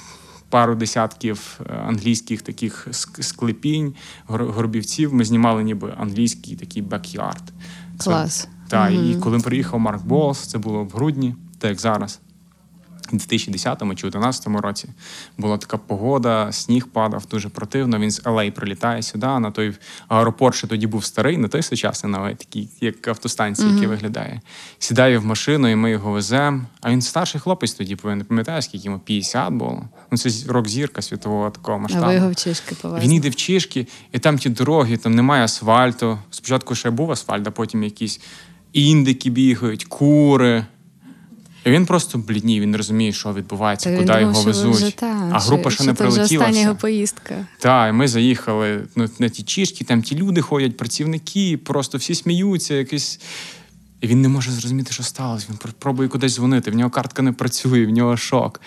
Пару 0.55 0.75
десятків 0.75 1.59
е, 1.69 1.73
англійських 1.73 2.41
таких 2.41 2.87
ск- 2.87 3.23
склепінь, 3.23 3.93
гор- 4.27 4.51
гробівців. 4.51 5.13
Ми 5.13 5.25
знімали 5.25 5.63
ніби 5.63 5.93
англійський 5.97 6.55
такий 6.55 6.81
backyard. 6.81 7.43
Клас. 7.97 8.47
Так, 8.67 8.91
і 8.93 9.15
коли 9.15 9.39
приїхав 9.39 9.79
Марк 9.79 10.05
Болс, 10.05 10.39
це 10.39 10.57
було 10.57 10.83
в 10.83 10.89
грудні, 10.89 11.35
так 11.59 11.69
як 11.69 11.79
зараз. 11.79 12.19
У 13.13 13.17
2010 13.17 13.79
чи 13.79 13.85
2011 13.85 14.47
році 14.47 14.89
була 15.37 15.57
така 15.57 15.77
погода, 15.77 16.51
сніг 16.51 16.87
падав 16.87 17.25
дуже 17.31 17.49
противно. 17.49 17.99
Він 17.99 18.11
з 18.11 18.21
LA 18.21 18.51
прилітає 18.51 19.01
сюди. 19.01 19.27
На 19.27 19.51
той 19.51 19.73
аеропорт, 20.07 20.55
що 20.55 20.67
тоді 20.67 20.87
був 20.87 21.05
старий, 21.05 21.37
не 21.37 21.47
той 21.47 21.61
сучасний, 21.61 22.13
але 22.17 22.35
такий, 22.35 22.69
як 22.81 23.07
автостанція, 23.07 23.69
який 23.69 23.87
виглядає. 23.87 24.41
Сідає 24.79 25.17
в 25.17 25.25
машину, 25.25 25.67
і 25.67 25.75
ми 25.75 25.91
його 25.91 26.11
веземо. 26.11 26.61
А 26.81 26.91
він 26.91 27.01
старший 27.01 27.41
хлопець 27.41 27.73
тоді, 27.73 27.97
бо 28.03 28.09
я 28.09 28.15
не 28.15 28.23
пам'ятаю, 28.23 28.61
скільки 28.61 28.85
йому 28.85 28.99
50 28.99 29.53
було. 29.53 29.83
Ну 30.11 30.17
це 30.17 30.29
рок-зірка 30.51 31.01
світового 31.01 31.49
такого 31.49 31.77
А 31.77 31.81
масштабу. 31.81 32.05
ви 32.05 32.13
його 32.15 32.29
в 32.31 32.35
чишки 32.35 32.75
повезли. 32.75 33.07
Він 33.07 33.13
йде 33.13 33.29
в 33.29 33.35
Чишки, 33.35 33.87
і 34.11 34.19
там 34.19 34.37
ті 34.37 34.49
дороги, 34.49 34.97
там 34.97 35.15
немає 35.15 35.43
асфальту. 35.43 36.19
Спочатку 36.29 36.75
ще 36.75 36.89
був 36.89 37.11
асфальт, 37.11 37.47
а 37.47 37.51
потім 37.51 37.83
якісь 37.83 38.21
індики 38.73 39.29
бігають, 39.29 39.85
кури. 39.85 40.65
І 41.65 41.71
він 41.71 41.85
просто 41.85 42.17
блідній, 42.17 42.61
він 42.61 42.75
розуміє, 42.75 43.13
що 43.13 43.33
відбувається, 43.33 43.89
Та 43.89 43.97
куди 43.97 44.11
його 44.11 44.21
думав, 44.21 44.43
ви 44.43 44.51
везуть. 44.51 44.75
Вже, 44.75 44.91
та, 44.91 45.29
а 45.33 45.39
група 45.39 45.71
що, 45.71 45.83
ще 45.83 45.91
не 45.91 45.95
що 45.95 46.11
це 46.11 46.21
остання 46.21 46.61
його 46.61 46.75
поїздка. 46.75 47.45
Так, 47.59 47.89
і 47.89 47.93
ми 47.93 48.07
заїхали 48.07 48.83
ну, 48.95 49.09
на 49.19 49.29
ті 49.29 49.43
чішки, 49.43 49.83
там 49.83 50.01
ті 50.01 50.15
люди 50.15 50.41
ходять, 50.41 50.77
працівники, 50.77 51.57
просто 51.57 51.97
всі 51.97 52.15
сміються, 52.15 52.73
якийсь. 52.73 53.19
І 54.01 54.07
він 54.07 54.21
не 54.21 54.29
може 54.29 54.51
зрозуміти, 54.51 54.93
що 54.93 55.03
сталося. 55.03 55.47
Він 55.49 55.57
пробує 55.79 56.09
кудись 56.09 56.35
дзвонити, 56.35 56.71
в 56.71 56.75
нього 56.75 56.89
картка 56.89 57.21
не 57.21 57.31
працює, 57.31 57.85
в 57.85 57.89
нього 57.89 58.17
шок. 58.17 58.61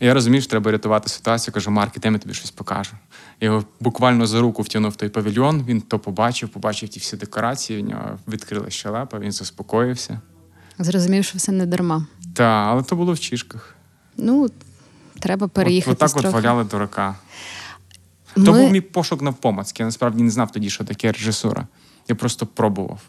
І 0.00 0.06
я 0.06 0.14
розумію, 0.14 0.40
що 0.40 0.50
треба 0.50 0.70
рятувати 0.70 1.08
ситуацію. 1.08 1.54
Кажу, 1.54 1.70
Марк, 1.70 1.96
ідемо, 1.96 2.14
я 2.14 2.18
тобі 2.18 2.34
щось 2.34 2.50
покажу. 2.50 2.92
Я 3.40 3.46
його 3.46 3.64
буквально 3.80 4.26
за 4.26 4.40
руку 4.40 4.62
втягнув 4.62 4.96
той 4.96 5.08
павільйон, 5.08 5.64
він 5.64 5.80
то 5.80 5.98
побачив, 5.98 6.48
побачив 6.48 6.88
ті 6.88 7.00
всі 7.00 7.16
декорації, 7.16 7.82
в 7.82 7.86
нього 7.86 8.18
відкрили 8.28 8.70
щелепа, 8.70 9.18
він 9.18 9.32
заспокоївся. 9.32 10.20
Зрозумів, 10.80 11.24
що 11.24 11.38
все 11.38 11.52
не 11.52 11.66
дарма. 11.66 12.06
Та, 12.34 12.44
але 12.44 12.82
то 12.82 12.96
було 12.96 13.12
в 13.12 13.18
Чішках. 13.18 13.74
Ну, 14.16 14.48
треба 15.18 15.48
переїхати. 15.48 16.04
От, 16.04 16.12
отак 16.12 16.24
от 16.24 16.32
валяли 16.32 16.64
дурака. 16.64 17.14
Ми... 18.36 18.44
То 18.46 18.52
був 18.52 18.70
мій 18.72 18.80
пошук 18.80 19.22
навпомацьки. 19.22 19.82
Я 19.82 19.86
насправді 19.86 20.22
не 20.22 20.30
знав 20.30 20.52
тоді, 20.52 20.70
що 20.70 20.84
таке 20.84 21.12
режисура. 21.12 21.66
Я 22.08 22.14
просто 22.14 22.46
пробував. 22.46 23.00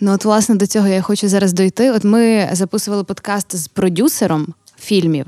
Ну, 0.00 0.12
от, 0.12 0.24
власне, 0.24 0.54
до 0.54 0.66
цього 0.66 0.88
я 0.88 1.02
хочу 1.02 1.28
зараз 1.28 1.52
дойти. 1.52 1.90
От 1.90 2.04
ми 2.04 2.48
записували 2.52 3.04
подкаст 3.04 3.56
з 3.56 3.68
продюсером 3.68 4.54
фільмів, 4.78 5.26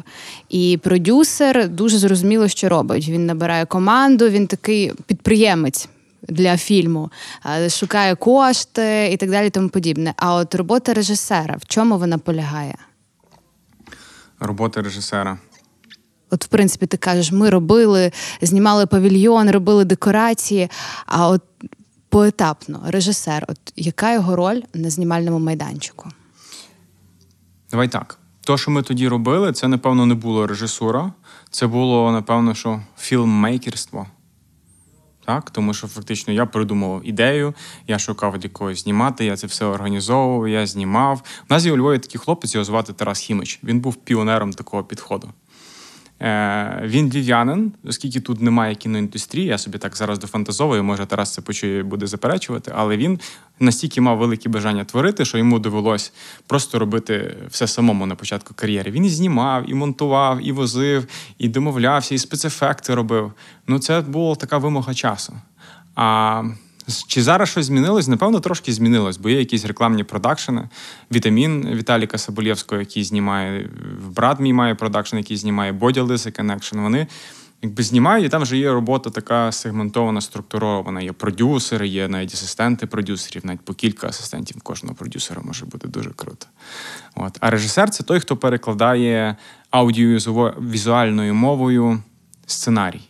і 0.48 0.80
продюсер 0.82 1.68
дуже 1.68 1.98
зрозуміло, 1.98 2.48
що 2.48 2.68
робить. 2.68 3.08
Він 3.08 3.26
набирає 3.26 3.66
команду, 3.66 4.28
він 4.28 4.46
такий 4.46 4.92
підприємець. 5.06 5.88
Для 6.28 6.56
фільму 6.56 7.10
шукає 7.68 8.14
кошти 8.14 9.10
і 9.12 9.16
так 9.16 9.30
далі, 9.30 9.50
тому 9.50 9.68
подібне. 9.68 10.14
А 10.16 10.34
от 10.34 10.54
робота 10.54 10.94
режисера, 10.94 11.56
в 11.56 11.66
чому 11.66 11.98
вона 11.98 12.18
полягає? 12.18 12.74
Робота 14.40 14.82
режисера. 14.82 15.38
От, 16.30 16.44
в 16.44 16.48
принципі, 16.48 16.86
ти 16.86 16.96
кажеш, 16.96 17.32
ми 17.32 17.50
робили, 17.50 18.12
знімали 18.42 18.86
павільйон, 18.86 19.50
робили 19.50 19.84
декорації. 19.84 20.68
А 21.06 21.28
от 21.28 21.42
поетапно, 22.08 22.82
режисер, 22.86 23.44
от 23.48 23.58
яка 23.76 24.12
його 24.12 24.36
роль 24.36 24.60
на 24.74 24.90
знімальному 24.90 25.38
майданчику? 25.38 26.08
Давай 27.70 27.88
так. 27.88 28.18
То, 28.40 28.58
що 28.58 28.70
ми 28.70 28.82
тоді 28.82 29.08
робили, 29.08 29.52
це, 29.52 29.68
напевно, 29.68 30.06
не 30.06 30.14
було 30.14 30.46
режисура. 30.46 31.12
Це 31.50 31.66
було, 31.66 32.12
напевно, 32.12 32.54
що 32.54 32.82
фільммейкерство. 32.98 34.06
Так? 35.26 35.50
Тому 35.50 35.74
що 35.74 35.86
фактично 35.88 36.32
я 36.32 36.46
придумував 36.46 37.00
ідею, 37.04 37.54
я 37.86 37.98
шукав 37.98 38.32
від 38.32 38.52
когось 38.52 38.82
знімати, 38.82 39.24
я 39.24 39.36
це 39.36 39.46
все 39.46 39.64
організовував, 39.64 40.48
я 40.48 40.66
знімав. 40.66 41.22
У 41.50 41.54
нас 41.54 41.64
є 41.64 41.72
у 41.72 41.76
Львові 41.76 41.98
такий 41.98 42.20
хлопець, 42.20 42.54
його 42.54 42.64
звати 42.64 42.92
Тарас 42.92 43.18
Хімич. 43.18 43.60
Він 43.64 43.80
був 43.80 43.96
піонером 43.96 44.52
такого 44.52 44.84
підходу. 44.84 45.28
Е, 46.22 46.82
він 46.84 47.10
львів'янин, 47.10 47.72
оскільки 47.84 48.20
тут 48.20 48.40
немає 48.40 48.74
кіноіндустрії, 48.74 49.46
я 49.46 49.58
собі 49.58 49.78
так 49.78 49.96
зараз 49.96 50.18
дофантазовую, 50.18 50.84
може 50.84 51.06
Тарас 51.06 51.32
це 51.32 51.42
почує 51.42 51.82
буде 51.82 52.06
заперечувати, 52.06 52.72
але 52.74 52.96
він 52.96 53.20
настільки 53.60 54.00
мав 54.00 54.18
велике 54.18 54.48
бажання 54.48 54.84
творити, 54.84 55.24
що 55.24 55.38
йому 55.38 55.58
довелось 55.58 56.12
просто 56.46 56.78
робити 56.78 57.36
все 57.48 57.66
самому 57.66 58.06
на 58.06 58.14
початку 58.14 58.54
кар'єри. 58.54 58.90
Він 58.90 59.04
і 59.04 59.08
знімав, 59.08 59.70
і 59.70 59.74
монтував, 59.74 60.46
і 60.46 60.52
возив, 60.52 61.06
і 61.38 61.48
домовлявся, 61.48 62.14
і 62.14 62.18
спецефекти 62.18 62.94
робив. 62.94 63.32
Ну, 63.66 63.78
це 63.78 64.00
була 64.00 64.34
така 64.34 64.58
вимога 64.58 64.94
часу. 64.94 65.34
А 65.94 66.42
чи 67.06 67.22
зараз 67.22 67.48
щось 67.48 67.66
змінилось? 67.66 68.08
Напевно, 68.08 68.40
трошки 68.40 68.72
змінилось, 68.72 69.16
бо 69.16 69.28
є 69.28 69.38
якісь 69.38 69.64
рекламні 69.64 70.04
продакшени. 70.04 70.68
Вітамін 71.12 71.68
Віталіка 71.74 72.18
Соболєвського, 72.18 72.80
який 72.80 73.04
знімає, 73.04 73.68
брат 74.16 74.40
мій 74.40 74.52
має 74.52 74.74
продакшн, 74.74 75.16
який 75.16 75.36
знімає 75.36 75.72
Body 75.72 76.06
Lisa 76.06 76.40
Connection. 76.40 76.82
Вони 76.82 77.06
якби 77.62 77.82
знімають, 77.82 78.26
і 78.26 78.28
там 78.28 78.42
вже 78.42 78.58
є 78.58 78.72
робота 78.72 79.10
така 79.10 79.52
сегментована, 79.52 80.20
структурована. 80.20 81.00
Є 81.00 81.12
продюсери, 81.12 81.88
є 81.88 82.08
навіть 82.08 82.34
асистенти 82.34 82.86
продюсерів, 82.86 83.46
навіть 83.46 83.60
по 83.60 83.74
кілька 83.74 84.06
асистентів 84.08 84.62
кожного 84.62 84.94
продюсера 84.94 85.42
може 85.44 85.66
бути 85.66 85.88
дуже 85.88 86.10
круто. 86.10 86.46
От. 87.14 87.38
А 87.40 87.50
режисер 87.50 87.90
це 87.90 88.02
той, 88.04 88.20
хто 88.20 88.36
перекладає 88.36 89.36
аудіовізуальною 89.70 91.34
мовою 91.34 92.02
сценарій. 92.46 93.02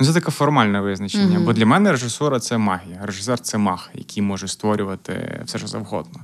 Ну, 0.00 0.06
це 0.06 0.12
таке 0.12 0.30
формальне 0.30 0.80
визначення. 0.80 1.40
Бо 1.40 1.52
для 1.52 1.66
мене 1.66 1.92
режисура 1.92 2.40
це 2.40 2.58
магія. 2.58 3.00
Режисер 3.02 3.40
це 3.40 3.58
маг, 3.58 3.90
який 3.94 4.22
може 4.22 4.48
створювати 4.48 5.42
все, 5.44 5.58
що 5.58 5.66
завгодно. 5.66 6.20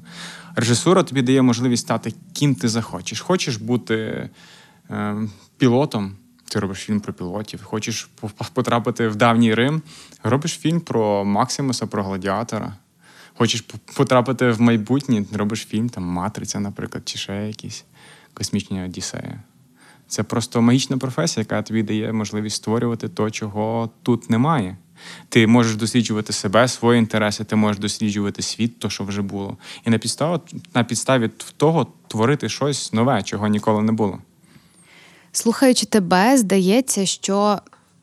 Режисура 0.57 1.03
тобі 1.03 1.23
дає 1.23 1.43
можливість 1.43 1.83
стати 1.83 2.15
ким 2.33 2.55
ти 2.55 2.69
захочеш. 2.69 3.21
Хочеш 3.21 3.57
бути 3.57 4.29
е, 4.91 5.17
пілотом, 5.59 6.17
ти 6.45 6.61
робиш 6.61 6.79
фільм 6.79 7.01
про 7.01 7.13
пілотів. 7.13 7.63
Хочеш 7.63 8.11
потрапити 8.53 9.09
в 9.09 9.17
давній 9.17 9.55
Рим, 9.55 9.83
робиш 10.23 10.59
фільм 10.59 10.81
про 10.81 11.25
Максимуса, 11.25 11.87
про 11.87 12.05
гладіатора. 12.05 12.73
Хочеш 13.39 13.65
потрапити 13.97 14.51
в 14.51 14.61
майбутнє, 14.61 15.25
робиш 15.33 15.67
фільм, 15.67 15.89
там 15.89 16.05
Матриця, 16.05 16.61
наприклад, 16.61 17.09
чи 17.09 17.19
ще 17.19 17.47
якісь 17.47 17.85
космічні 18.35 18.85
Одіссеї. 18.85 19.35
Це 20.09 20.23
просто 20.23 20.63
магічна 20.63 20.99
професія, 20.99 21.43
яка 21.43 21.63
тобі 21.63 21.83
дає 21.83 22.13
можливість 22.13 22.57
створювати 22.57 23.09
то, 23.09 23.31
чого 23.31 23.91
тут 24.03 24.31
немає. 24.31 24.77
Ти 25.29 25.47
можеш 25.47 25.77
досліджувати 25.77 26.33
себе, 26.33 26.69
свої 26.69 26.99
інтереси, 26.99 27.45
ти 27.45 27.57
можеш 27.57 27.79
досліджувати 27.79 28.43
світ, 28.43 28.79
то, 28.79 28.91
що 28.91 29.05
вже 29.05 29.23
було. 29.23 29.57
І 29.87 29.91
на 29.91 29.99
підставі, 29.99 30.41
на 30.75 30.85
підставі 30.85 31.31
того 31.57 31.87
творити 32.09 32.49
щось 32.49 32.93
нове, 32.93 33.23
чого 33.23 33.49
ніколи 33.49 33.83
не 33.83 33.93
було. 33.93 34.19
Слухаючи 35.33 35.87
тебе, 35.87 36.37
здається, 36.37 37.07
що 37.07 37.59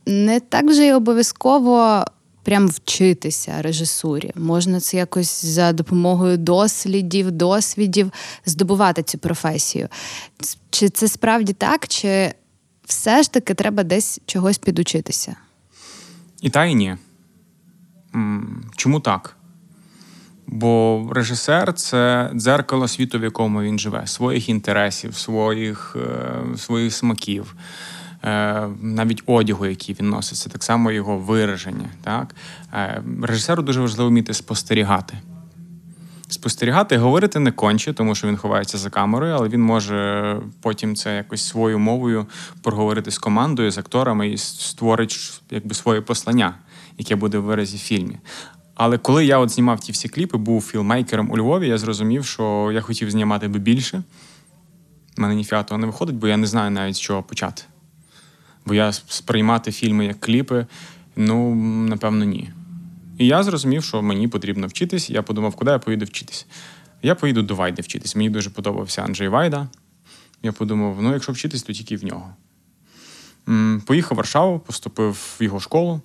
не 0.06 0.40
так 0.40 0.66
вже 0.66 0.86
й 0.86 0.92
обов'язково 0.92 2.06
прям 2.46 2.68
вчитися 2.68 3.62
режисурі. 3.62 4.32
Можна 4.36 4.80
це 4.80 4.98
якось 4.98 5.46
за 5.46 5.74
допомогою 5.74 6.38
дослідів, 6.38 7.32
досвідів 7.32 8.12
здобувати 8.46 9.04
цю 9.04 9.18
професію. 9.18 9.88
Чи 10.70 10.90
це 10.90 11.08
справді 11.08 11.54
так, 11.54 11.88
чи 11.88 12.34
все 12.86 13.24
ж 13.24 13.32
таки 13.32 13.54
треба 13.54 13.84
десь 13.84 14.20
чогось 14.26 14.58
підучитися? 14.58 15.36
І 16.42 16.50
та, 16.50 16.66
і 16.66 16.76
ні. 16.76 16.96
Чому 18.76 19.00
так? 19.00 19.36
Бо 20.48 21.04
режисер 21.12 21.74
це 21.74 22.32
дзеркало 22.36 22.88
світу, 22.88 23.20
в 23.20 23.24
якому 23.24 23.62
він 23.62 23.80
живе, 23.80 24.08
своїх 24.08 24.50
інтересів, 24.50 25.16
своїх, 25.16 25.96
е, 26.00 26.58
своїх 26.58 26.94
смаків, 26.94 27.56
навіть 28.82 29.24
одягу, 29.26 29.66
який 29.66 29.96
він 30.00 30.10
носить, 30.10 30.38
це 30.38 30.50
так 30.50 30.64
само 30.64 30.92
його 30.92 31.18
вираження. 31.18 31.90
Так? 32.04 32.36
Е, 32.74 33.04
Режисеру 33.22 33.64
дуже 33.64 33.82
важливо 33.82 34.10
вміти 34.10 34.34
спостерігати. 34.34 35.18
Спостерігати, 36.28 36.98
говорити 36.98 37.40
не 37.40 37.52
конче, 37.52 37.94
тому 37.94 38.16
що 38.16 38.28
він 38.28 38.38
ховається 38.38 38.78
за 38.78 38.90
камерою, 38.90 39.36
але 39.36 39.50
він 39.50 39.62
може 39.62 40.40
потім 40.62 40.96
це 40.96 41.16
якось 41.16 41.48
своєю 41.48 41.80
мовою 41.80 42.26
проговорити 42.62 43.12
з 43.12 43.18
командою, 43.18 43.72
з 43.72 43.78
акторами 43.78 44.30
і 44.30 44.38
створить 44.38 45.42
якби 45.52 45.76
своє 45.76 46.02
послання, 46.02 46.56
яке 46.98 47.16
буде 47.16 47.38
в 47.38 47.44
виразі 47.44 47.78
фільмі. 47.78 48.18
Але 48.76 48.98
коли 48.98 49.26
я 49.26 49.38
от 49.38 49.50
знімав 49.50 49.80
ті 49.80 49.92
всі 49.92 50.10
кліпи, 50.10 50.38
був 50.38 50.62
філмейкером 50.62 51.32
у 51.32 51.38
Львові, 51.38 51.68
я 51.68 51.78
зрозумів, 51.78 52.26
що 52.26 52.72
я 52.74 52.82
хотів 52.82 53.12
знімати 53.12 53.48
би 53.48 53.60
більше. 53.60 54.04
У 55.18 55.22
мене 55.22 55.36
ніфіга 55.36 55.64
того 55.64 55.78
не 55.78 55.88
виходить, 55.88 56.16
бо 56.16 56.28
я 56.28 56.38
не 56.38 56.48
знаю 56.48 56.72
навіть 56.72 56.96
з 56.96 57.00
чого 57.00 57.24
почати. 57.24 57.64
Бо 58.66 58.74
я 58.74 58.92
сприймати 58.94 59.72
фільми 59.72 60.06
як 60.06 60.20
кліпи, 60.20 60.66
ну, 61.16 61.56
напевно, 61.86 62.26
ні. 62.26 62.50
І 63.18 63.28
я 63.28 63.44
зрозумів, 63.44 63.84
що 63.84 64.02
мені 64.02 64.28
потрібно 64.28 64.68
вчитись. 64.68 65.10
Я 65.10 65.22
подумав, 65.22 65.56
куди 65.56 65.72
я 65.72 65.80
поїду 65.80 66.06
вчитись. 66.06 66.48
Я 67.02 67.16
поїду 67.16 67.42
до 67.44 67.56
Вайди 67.56 67.82
вчитись. 67.82 68.16
Мені 68.16 68.30
дуже 68.30 68.50
подобався 68.50 69.04
Анджей 69.04 69.28
Вайда. 69.28 69.68
Я 70.44 70.52
подумав: 70.52 70.98
ну, 71.02 71.14
якщо 71.14 71.32
вчитись, 71.32 71.64
то 71.64 71.74
тільки 71.74 71.98
в 71.98 72.06
нього. 72.06 72.36
Поїхав 73.86 74.16
в 74.16 74.18
Варшаву, 74.18 74.60
поступив 74.60 75.36
в 75.40 75.44
його 75.44 75.60
школу. 75.60 76.02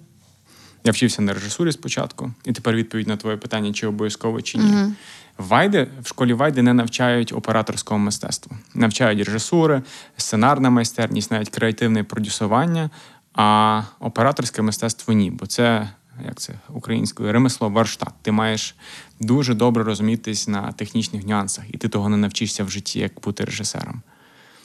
Я 0.84 0.92
вчився 0.92 1.22
на 1.22 1.32
режисурі 1.32 1.72
спочатку, 1.72 2.32
і 2.44 2.52
тепер 2.52 2.76
відповідь 2.76 3.08
на 3.08 3.16
твоє 3.16 3.36
питання, 3.36 3.72
чи 3.72 3.86
обов'язково 3.86 4.42
чи 4.42 4.58
ні. 4.58 4.94
Вайди, 5.38 5.88
в 6.02 6.08
школі 6.08 6.32
Вайди 6.32 6.62
не 6.62 6.74
навчають 6.74 7.32
операторського 7.32 7.98
мистецтва. 7.98 8.56
Навчають 8.74 9.26
режисури, 9.26 9.82
сценарна 10.16 10.70
майстерність, 10.70 11.30
навіть 11.30 11.48
креативне 11.48 12.04
продюсування, 12.04 12.90
а 13.34 13.82
операторське 14.00 14.62
мистецтво 14.62 15.14
ні, 15.14 15.30
бо 15.30 15.46
це. 15.46 15.90
Як 16.26 16.40
це 16.40 16.54
українською 16.68 17.32
ремесло 17.32 17.68
варштат. 17.68 18.12
Ти 18.22 18.32
маєш 18.32 18.74
дуже 19.20 19.54
добре 19.54 19.84
розумітись 19.84 20.48
на 20.48 20.72
технічних 20.72 21.26
нюансах, 21.26 21.64
і 21.72 21.78
ти 21.78 21.88
того 21.88 22.08
не 22.08 22.16
навчишся 22.16 22.64
в 22.64 22.70
житті, 22.70 22.98
як 22.98 23.20
бути 23.20 23.44
режисером. 23.44 24.02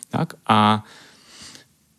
Так? 0.09 0.35
А 0.45 0.79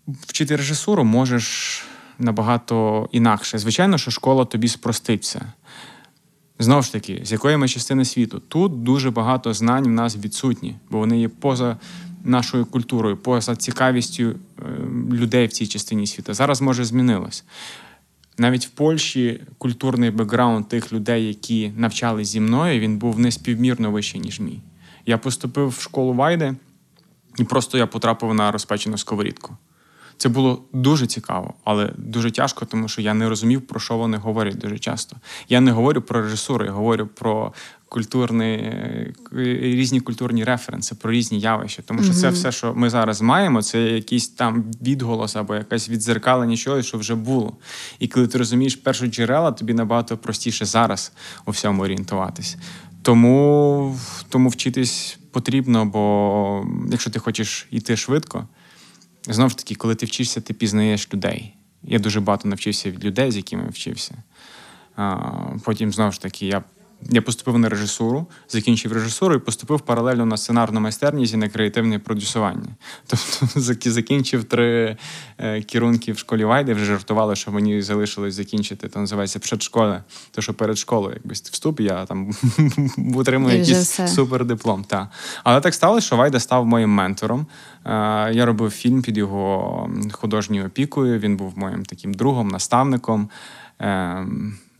вчити 0.08 0.56
режисуру 0.56 1.04
можеш 1.04 1.82
набагато 2.18 3.08
інакше. 3.12 3.58
Звичайно, 3.58 3.98
що 3.98 4.10
школа 4.10 4.44
тобі 4.44 4.68
спростить 4.68 5.22
все. 5.22 5.40
Знову 6.58 6.82
ж 6.82 6.92
таки, 6.92 7.20
з 7.24 7.32
якої 7.32 7.56
ми 7.56 7.68
частини 7.68 8.04
світу? 8.04 8.42
Тут 8.48 8.82
дуже 8.82 9.10
багато 9.10 9.54
знань 9.54 9.84
в 9.84 9.90
нас 9.90 10.16
відсутні, 10.16 10.76
бо 10.90 10.98
вони 10.98 11.20
є 11.20 11.28
поза 11.28 11.76
нашою 12.24 12.66
культурою, 12.66 13.16
поза 13.16 13.56
цікавістю 13.56 14.22
е, 14.24 14.34
людей 15.12 15.46
в 15.46 15.52
цій 15.52 15.66
частині 15.66 16.06
світу. 16.06 16.34
Зараз 16.34 16.62
може 16.62 16.84
змінилось. 16.84 17.44
Навіть 18.38 18.66
в 18.66 18.70
Польщі 18.70 19.40
культурний 19.58 20.10
бекграунд 20.10 20.68
тих 20.68 20.92
людей, 20.92 21.28
які 21.28 21.72
навчались 21.76 22.28
зі 22.28 22.40
мною, 22.40 22.80
він 22.80 22.98
був 22.98 23.18
неспівмірно 23.18 23.90
вищий, 23.90 24.20
ніж 24.20 24.40
мій. 24.40 24.60
Я 25.06 25.18
поступив 25.18 25.68
в 25.68 25.80
школу 25.80 26.12
Вайди, 26.12 26.54
і 27.38 27.44
просто 27.44 27.78
я 27.78 27.86
потрапив 27.86 28.34
на 28.34 28.50
розпечену 28.50 28.98
сковорідку. 28.98 29.56
Це 30.18 30.28
було 30.28 30.62
дуже 30.72 31.06
цікаво, 31.06 31.54
але 31.64 31.92
дуже 31.98 32.30
тяжко, 32.30 32.64
тому 32.64 32.88
що 32.88 33.02
я 33.02 33.14
не 33.14 33.28
розумів, 33.28 33.66
про 33.66 33.80
що 33.80 33.96
вони 33.96 34.16
говорять 34.16 34.58
дуже 34.58 34.78
часто. 34.78 35.16
Я 35.48 35.60
не 35.60 35.70
говорю 35.70 36.02
про 36.02 36.22
режисуру, 36.22 36.64
я 36.64 36.70
говорю 36.70 37.06
про 37.06 37.52
культурні, 37.88 38.44
е, 38.44 39.12
різні 39.60 40.00
культурні 40.00 40.44
референси, 40.44 40.94
про 40.94 41.10
різні 41.10 41.40
явища. 41.40 41.82
Тому 41.82 42.02
що 42.02 42.14
це 42.14 42.28
все, 42.28 42.52
що 42.52 42.74
ми 42.74 42.90
зараз 42.90 43.22
маємо, 43.22 43.62
це 43.62 43.82
якийсь 43.82 44.28
там 44.28 44.64
відголос 44.82 45.36
або 45.36 45.54
якась 45.54 45.88
відзеркалення 45.88 46.56
чогось, 46.56 46.86
що 46.86 46.98
вже 46.98 47.14
було. 47.14 47.56
І 47.98 48.08
коли 48.08 48.26
ти 48.26 48.38
розумієш 48.38 48.76
перші 48.76 49.06
джерела, 49.06 49.52
тобі 49.52 49.74
набагато 49.74 50.16
простіше 50.16 50.64
зараз 50.64 51.12
у 51.46 51.50
всьому 51.50 51.82
орієнтуватись. 51.82 52.56
Тому, 53.02 53.96
тому 54.28 54.48
вчитись 54.48 55.18
потрібно, 55.30 55.86
бо 55.86 56.66
якщо 56.90 57.10
ти 57.10 57.18
хочеш 57.18 57.66
йти 57.70 57.96
швидко. 57.96 58.48
Знову 59.26 59.50
ж 59.50 59.56
таки, 59.58 59.74
коли 59.74 59.94
ти 59.94 60.06
вчишся, 60.06 60.40
ти 60.40 60.54
пізнаєш 60.54 61.14
людей. 61.14 61.54
Я 61.82 61.98
дуже 61.98 62.20
багато 62.20 62.48
навчився 62.48 62.90
від 62.90 63.04
людей, 63.04 63.30
з 63.30 63.36
якими 63.36 63.68
вчився. 63.68 64.14
Потім, 65.64 65.92
знову 65.92 66.12
ж 66.12 66.20
таки, 66.20 66.46
я 66.46 66.64
я 67.10 67.22
поступив 67.22 67.58
на 67.58 67.68
режисуру, 67.68 68.26
закінчив 68.48 68.92
режисуру 68.92 69.34
і 69.34 69.38
поступив 69.38 69.80
паралельно 69.80 70.26
на 70.26 70.36
сценарну 70.36 70.80
майстерність 70.80 71.34
і 71.34 71.36
на 71.36 71.48
креативне 71.48 71.98
продюсування. 71.98 72.68
Тобто 73.06 73.90
закінчив 73.90 74.44
три 74.44 74.96
е, 75.38 75.62
керунки 75.62 76.12
в 76.12 76.18
школі 76.18 76.44
Вайди, 76.44 76.74
вже 76.74 76.84
жартували, 76.84 77.36
що 77.36 77.52
мені 77.52 77.82
залишилось 77.82 78.34
закінчити, 78.34 78.88
то 78.88 79.00
називається 79.00 79.38
предшкола, 79.38 80.04
то 80.30 80.42
що 80.42 80.54
перед 80.54 80.78
школою, 80.78 81.14
якби 81.14 81.32
вступ, 81.32 81.80
я 81.80 82.06
там 82.06 82.30
отримую 83.16 83.58
якийсь 83.58 84.00
супердиплом. 84.14 84.84
Та. 84.84 85.10
Але 85.44 85.60
так 85.60 85.74
сталося, 85.74 86.06
що 86.06 86.16
Вайда 86.16 86.40
став 86.40 86.66
моїм 86.66 86.90
ментором. 86.90 87.46
Е, 87.84 87.90
я 88.32 88.46
робив 88.46 88.70
фільм 88.70 89.02
під 89.02 89.18
його 89.18 89.90
художньою 90.12 90.66
опікою. 90.66 91.18
Він 91.18 91.36
був 91.36 91.58
моїм 91.58 91.84
таким 91.84 92.14
другом, 92.14 92.48
наставником. 92.48 93.30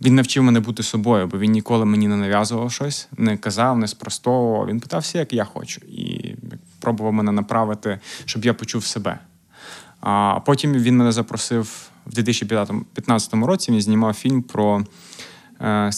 Він 0.00 0.14
навчив 0.14 0.42
мене 0.42 0.60
бути 0.60 0.82
собою, 0.82 1.26
бо 1.26 1.38
він 1.38 1.52
ніколи 1.52 1.84
мені 1.84 2.08
не 2.08 2.16
нав'язував 2.16 2.72
щось, 2.72 3.08
не 3.16 3.36
казав, 3.36 3.78
не 3.78 3.88
спростовував. 3.88 4.66
Він 4.66 4.80
питався, 4.80 5.18
як 5.18 5.32
я 5.32 5.44
хочу, 5.44 5.80
і 5.80 6.34
пробував 6.80 7.12
мене 7.12 7.32
направити, 7.32 7.98
щоб 8.24 8.44
я 8.44 8.54
почув 8.54 8.84
себе. 8.84 9.18
А 10.00 10.40
потім 10.46 10.72
він 10.72 10.96
мене 10.96 11.12
запросив 11.12 11.90
в 12.06 12.14
2015 12.14 13.34
році. 13.34 13.72
Він 13.72 13.80
знімав 13.80 14.14
фільм 14.14 14.42
про 14.42 14.84
е, 15.60 15.90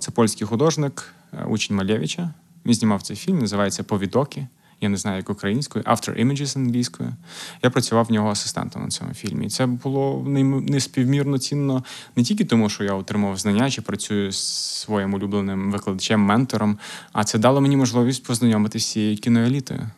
Це 0.00 0.10
польський 0.10 0.46
художник, 0.46 1.14
е, 1.32 1.44
учень 1.44 1.76
Малєвича. 1.76 2.30
Він 2.66 2.74
знімав 2.74 3.02
цей 3.02 3.16
фільм, 3.16 3.38
називається 3.38 3.82
Повідоки 3.82 4.46
я 4.82 4.88
не 4.88 4.96
знаю, 4.96 5.16
як 5.16 5.30
українською, 5.30 5.84
After 5.84 6.24
Images 6.24 6.58
англійською. 6.58 7.12
Я 7.62 7.70
працював 7.70 8.06
в 8.06 8.12
нього 8.12 8.30
асистентом 8.30 8.82
на 8.82 8.88
цьому 8.88 9.14
фільмі. 9.14 9.46
І 9.46 9.48
це 9.48 9.66
було 9.66 10.24
неспівмірно 10.26 11.38
цінно 11.38 11.84
не 12.16 12.22
тільки 12.22 12.44
тому, 12.44 12.68
що 12.68 12.84
я 12.84 12.94
отримав 12.94 13.38
знання 13.38 13.70
чи 13.70 13.82
працюю 13.82 14.32
з 14.32 14.38
своїм 14.80 15.14
улюбленим 15.14 15.72
викладачем, 15.72 16.20
ментором, 16.20 16.78
а 17.12 17.24
це 17.24 17.38
дало 17.38 17.60
мені 17.60 17.76
можливість 17.76 18.24
познайомитися 18.24 18.86
з 18.86 18.92
цією 18.92 19.16
кіноелітою. 19.16 19.90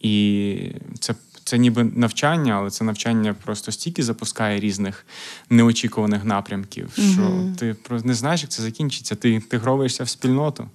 І 0.00 0.56
це 1.00 1.14
це 1.44 1.58
ніби 1.58 1.84
навчання, 1.84 2.54
але 2.54 2.70
це 2.70 2.84
навчання 2.84 3.34
просто 3.44 3.72
стільки 3.72 4.02
запускає 4.02 4.60
різних 4.60 5.06
неочікуваних 5.50 6.24
напрямків, 6.24 6.92
що 6.92 7.02
mm-hmm. 7.02 7.54
ти 7.54 7.76
не 8.04 8.14
знаєш, 8.14 8.42
як 8.42 8.50
це 8.50 8.62
закінчиться. 8.62 9.14
Ти 9.14 9.30
інтегровуєшся 9.30 10.04
в 10.04 10.08
спільноту. 10.08 10.68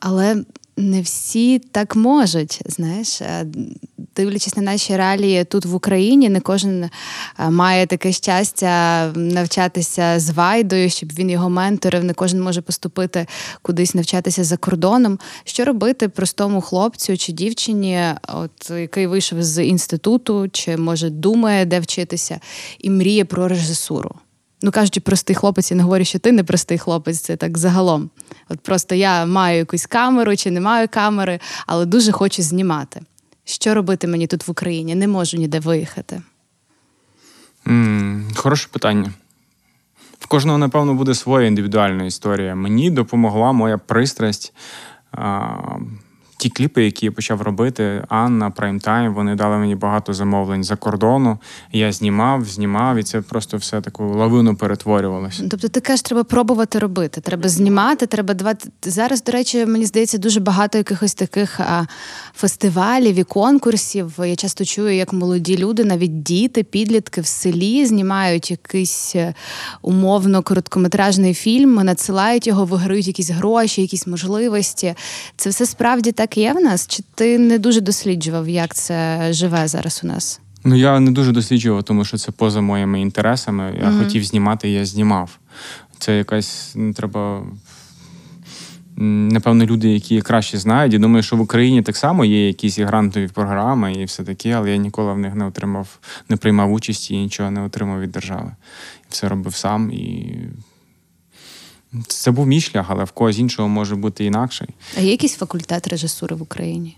Але 0.00 0.44
не 0.76 1.00
всі 1.00 1.58
так 1.58 1.96
можуть. 1.96 2.60
Знаєш, 2.66 3.20
е, 3.20 3.46
дивлячись 4.16 4.56
на 4.56 4.62
наші 4.62 4.96
реалії 4.96 5.44
тут 5.44 5.64
в 5.64 5.74
Україні, 5.74 6.28
не 6.28 6.40
кожен 6.40 6.84
е, 6.84 6.90
має 7.50 7.86
таке 7.86 8.12
щастя 8.12 9.06
навчатися 9.16 10.20
з 10.20 10.30
Вайдою, 10.30 10.90
щоб 10.90 11.12
він 11.12 11.30
його 11.30 11.50
менторив. 11.50 12.04
Не 12.04 12.14
кожен 12.14 12.42
може 12.42 12.60
поступити 12.60 13.26
кудись 13.62 13.94
навчатися 13.94 14.44
за 14.44 14.56
кордоном. 14.56 15.18
Що 15.44 15.64
робити 15.64 16.08
простому 16.08 16.60
хлопцю 16.60 17.16
чи 17.16 17.32
дівчині, 17.32 18.00
от 18.28 18.70
який 18.70 19.06
вийшов 19.06 19.42
з 19.42 19.64
інституту, 19.64 20.48
чи 20.52 20.76
може 20.76 21.10
думає, 21.10 21.64
де 21.64 21.80
вчитися, 21.80 22.40
і 22.78 22.90
мріє 22.90 23.24
про 23.24 23.48
режисуру? 23.48 24.14
Ну 24.62 24.70
кажучи, 24.70 25.00
простий 25.00 25.36
хлопець, 25.36 25.70
я 25.70 25.76
не 25.76 25.82
говорю, 25.82 26.04
що 26.04 26.18
ти 26.18 26.32
не 26.32 26.44
простий 26.44 26.78
хлопець, 26.78 27.20
це 27.20 27.36
так 27.36 27.58
загалом. 27.58 28.10
От 28.48 28.60
просто 28.60 28.94
я 28.94 29.26
маю 29.26 29.58
якусь 29.58 29.86
камеру 29.86 30.36
чи 30.36 30.50
не 30.50 30.60
маю 30.60 30.88
камери, 30.88 31.40
але 31.66 31.86
дуже 31.86 32.12
хочу 32.12 32.42
знімати. 32.42 33.00
Що 33.44 33.74
робити 33.74 34.06
мені 34.06 34.26
тут 34.26 34.48
в 34.48 34.50
Україні? 34.50 34.94
Не 34.94 35.08
можу 35.08 35.36
ніде 35.36 35.60
виїхати. 35.60 36.22
Mm, 37.66 38.36
хороше 38.36 38.68
питання. 38.72 39.12
В 40.18 40.26
кожного, 40.26 40.58
напевно, 40.58 40.94
буде 40.94 41.14
своя 41.14 41.46
індивідуальна 41.46 42.04
історія. 42.04 42.54
Мені 42.54 42.90
допомогла 42.90 43.52
моя 43.52 43.78
пристрасть. 43.78 44.52
А, 45.12 45.48
ті 46.46 46.50
кліпи, 46.50 46.84
які 46.84 47.06
я 47.06 47.12
почав 47.12 47.42
робити, 47.42 48.04
Анна, 48.08 48.50
Праймтайм, 48.50 49.14
вони 49.14 49.34
дали 49.34 49.56
мені 49.56 49.74
багато 49.74 50.14
замовлень 50.14 50.64
за 50.64 50.76
кордону. 50.76 51.38
Я 51.72 51.92
знімав, 51.92 52.44
знімав, 52.44 52.96
і 52.96 53.02
це 53.02 53.20
просто 53.20 53.56
все 53.56 53.80
таку 53.80 54.04
лавину 54.04 54.56
перетворювалося. 54.56 55.44
Тобто, 55.50 55.68
ти 55.68 55.80
кажеш, 55.80 56.02
треба 56.02 56.24
пробувати 56.24 56.78
робити. 56.78 57.20
Треба 57.20 57.48
знімати, 57.48 58.06
треба 58.06 58.34
давати. 58.34 58.68
Зараз, 58.82 59.24
до 59.24 59.32
речі, 59.32 59.66
мені 59.66 59.86
здається, 59.86 60.18
дуже 60.18 60.40
багато 60.40 60.78
якихось 60.78 61.14
таких 61.14 61.60
фестивалів 62.34 63.16
і 63.16 63.24
конкурсів. 63.24 64.12
Я 64.18 64.36
часто 64.36 64.64
чую, 64.64 64.94
як 64.94 65.12
молоді 65.12 65.58
люди, 65.58 65.84
навіть 65.84 66.22
діти, 66.22 66.62
підлітки 66.62 67.20
в 67.20 67.26
селі 67.26 67.86
знімають 67.86 68.50
якийсь 68.50 69.16
е, 69.16 69.34
умовно 69.82 70.42
короткометражний 70.42 71.34
фільм, 71.34 71.74
надсилають 71.74 72.46
його, 72.46 72.64
виграють 72.64 73.06
якісь 73.06 73.30
гроші, 73.30 73.82
якісь 73.82 74.06
можливості. 74.06 74.94
Це 75.36 75.50
все 75.50 75.66
справді 75.66 76.12
так 76.12 76.35
так 76.36 76.42
є 76.42 76.52
в 76.52 76.60
нас? 76.60 76.86
Чи 76.86 77.02
ти 77.14 77.38
не 77.38 77.58
дуже 77.58 77.80
досліджував, 77.80 78.48
як 78.48 78.74
це 78.74 79.28
живе 79.32 79.68
зараз 79.68 80.00
у 80.04 80.06
нас? 80.06 80.40
Ну 80.64 80.74
я 80.74 81.00
не 81.00 81.10
дуже 81.10 81.32
досліджував, 81.32 81.82
тому 81.82 82.04
що 82.04 82.18
це 82.18 82.32
поза 82.32 82.60
моїми 82.60 83.00
інтересами. 83.00 83.74
Я 83.80 83.90
mm 83.90 83.98
хотів 83.98 84.24
знімати, 84.24 84.68
я 84.68 84.84
знімав. 84.84 85.38
Це 85.98 86.18
якась 86.18 86.72
не 86.74 86.92
треба. 86.92 87.46
Напевно, 88.96 89.64
люди, 89.64 89.88
які 89.88 90.22
краще 90.22 90.58
знають, 90.58 90.92
я 90.92 90.98
думаю, 90.98 91.22
що 91.22 91.36
в 91.36 91.40
Україні 91.40 91.82
так 91.82 91.96
само 91.96 92.24
є 92.24 92.46
якісь 92.46 92.78
грантові 92.78 93.28
програми 93.28 93.92
і 93.92 94.04
все 94.04 94.24
таке, 94.24 94.50
але 94.52 94.70
я 94.70 94.76
ніколи 94.76 95.12
в 95.12 95.18
них 95.18 95.34
не 95.34 95.46
отримав, 95.46 95.98
не 96.28 96.36
приймав 96.36 96.72
участі 96.72 97.14
і 97.14 97.18
нічого 97.18 97.50
не 97.50 97.62
отримав 97.62 98.00
від 98.00 98.12
держави. 98.12 98.52
Все 99.08 99.28
робив 99.28 99.54
сам 99.54 99.92
і 99.92 100.34
це 102.08 102.30
був 102.30 102.46
мій 102.46 102.60
шлях, 102.60 102.86
але 102.88 103.04
в 103.04 103.10
когось 103.10 103.38
іншого 103.38 103.68
може 103.68 103.96
бути 103.96 104.24
інакший. 104.24 104.68
А 104.98 105.00
є 105.00 105.10
якийсь 105.10 105.36
факультет 105.36 105.88
режисури 105.88 106.36
в 106.36 106.42
Україні? 106.42 106.96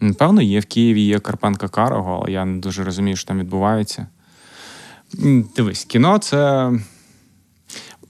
Напевно, 0.00 0.42
є 0.42 0.60
в 0.60 0.64
Києві 0.64 1.02
є 1.02 1.18
Карпенка 1.18 1.68
Карого, 1.68 2.18
але 2.22 2.32
я 2.32 2.44
не 2.44 2.58
дуже 2.58 2.84
розумію, 2.84 3.16
що 3.16 3.28
там 3.28 3.38
відбувається. 3.38 4.06
Дивись, 5.56 5.84
кіно 5.84 6.18
це. 6.18 6.72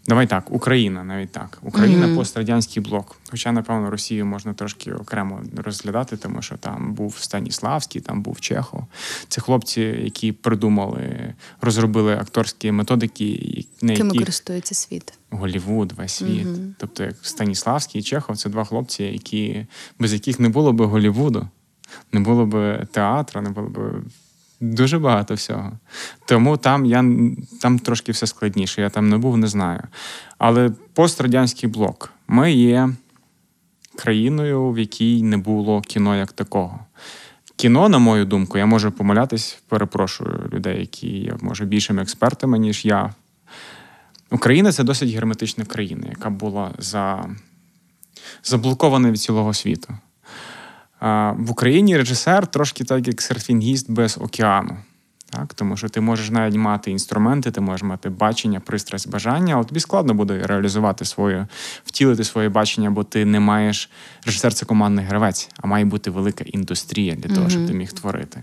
Давай 0.06 0.26
так, 0.26 0.52
Україна, 0.52 1.04
навіть 1.04 1.32
так. 1.32 1.58
Україна 1.62 2.06
mm-hmm. 2.06 2.16
пострадянський 2.16 2.82
блок. 2.82 3.16
Хоча, 3.30 3.52
напевно, 3.52 3.90
Росію 3.90 4.26
можна 4.26 4.54
трошки 4.54 4.92
окремо 4.92 5.42
розглядати, 5.56 6.16
тому 6.16 6.42
що 6.42 6.56
там 6.56 6.94
був 6.94 7.16
Станіславський, 7.18 8.00
там 8.00 8.22
був 8.22 8.40
Чехов. 8.40 8.86
Це 9.28 9.40
хлопці, 9.40 9.80
які 9.80 10.32
придумали, 10.32 11.34
розробили 11.60 12.14
акторські 12.14 12.72
методики, 12.72 13.64
на 13.82 13.96
Ким 13.96 14.10
користується 14.10 14.74
світ. 14.74 15.12
Голівуд, 15.30 15.92
весь 15.92 16.12
світ. 16.12 16.46
Mm-hmm. 16.46 16.72
Тобто, 16.78 17.04
як 17.04 17.16
Станіславський 17.22 18.00
і 18.00 18.04
Чехов 18.04 18.36
це 18.36 18.48
два 18.48 18.64
хлопці, 18.64 19.04
які 19.04 19.66
без 19.98 20.12
яких 20.12 20.40
не 20.40 20.48
було 20.48 20.72
б 20.72 20.82
Голівуду, 20.82 21.48
не 22.12 22.20
було 22.20 22.46
б 22.46 22.86
театру, 22.92 23.40
не 23.40 23.50
було 23.50 23.68
б 23.68 24.02
Дуже 24.62 24.98
багато 24.98 25.34
всього. 25.34 25.72
Тому 26.26 26.56
там 26.56 26.86
я 26.86 27.04
там 27.60 27.78
трошки 27.78 28.12
все 28.12 28.26
складніше. 28.26 28.82
Я 28.82 28.90
там 28.90 29.08
не 29.08 29.18
був, 29.18 29.36
не 29.36 29.46
знаю. 29.46 29.80
Але 30.38 30.70
пострадянський 30.94 31.68
блок. 31.68 32.12
Ми 32.28 32.52
є 32.52 32.88
країною, 33.96 34.70
в 34.70 34.78
якій 34.78 35.22
не 35.22 35.36
було 35.36 35.80
кіно 35.80 36.16
як 36.16 36.32
такого. 36.32 36.80
Кіно, 37.56 37.88
на 37.88 37.98
мою 37.98 38.24
думку, 38.24 38.58
я 38.58 38.66
можу 38.66 38.92
помилятись, 38.92 39.62
перепрошую 39.68 40.50
людей, 40.52 40.80
які 40.80 41.08
є, 41.08 41.36
може 41.40 41.64
більшими 41.64 42.02
експертами, 42.02 42.58
ніж 42.58 42.84
я. 42.84 43.14
Україна 44.30 44.72
це 44.72 44.84
досить 44.84 45.10
герметична 45.10 45.64
країна, 45.64 46.06
яка 46.08 46.30
була 46.30 46.70
за... 46.78 47.30
заблокована 48.44 49.10
від 49.10 49.20
цілого 49.20 49.54
світу. 49.54 49.94
В 51.36 51.50
Україні 51.50 51.96
режисер 51.96 52.46
трошки 52.46 52.84
так, 52.84 53.06
як 53.06 53.22
серфінгіст 53.22 53.90
без 53.90 54.18
океану. 54.20 54.76
Так, 55.30 55.54
Тому 55.54 55.76
що 55.76 55.88
ти 55.88 56.00
можеш 56.00 56.30
навіть 56.30 56.56
мати 56.56 56.90
інструменти, 56.90 57.50
ти 57.50 57.60
можеш 57.60 57.82
мати 57.82 58.08
бачення, 58.08 58.60
пристрасть, 58.60 59.10
бажання, 59.10 59.54
але 59.54 59.64
тобі 59.64 59.80
складно 59.80 60.14
буде 60.14 60.46
реалізувати 60.46 61.04
своє, 61.04 61.46
втілити 61.84 62.24
своє 62.24 62.48
бачення, 62.48 62.90
бо 62.90 63.04
ти 63.04 63.24
не 63.24 63.40
маєш 63.40 63.90
режисер 64.26 64.54
це 64.54 64.66
командний 64.66 65.04
гравець, 65.04 65.50
а 65.60 65.66
має 65.66 65.84
бути 65.84 66.10
велика 66.10 66.44
індустрія 66.44 67.14
для 67.14 67.34
того, 67.34 67.46
mm-hmm. 67.46 67.50
щоб 67.50 67.66
ти 67.66 67.72
міг 67.72 67.92
творити. 67.92 68.42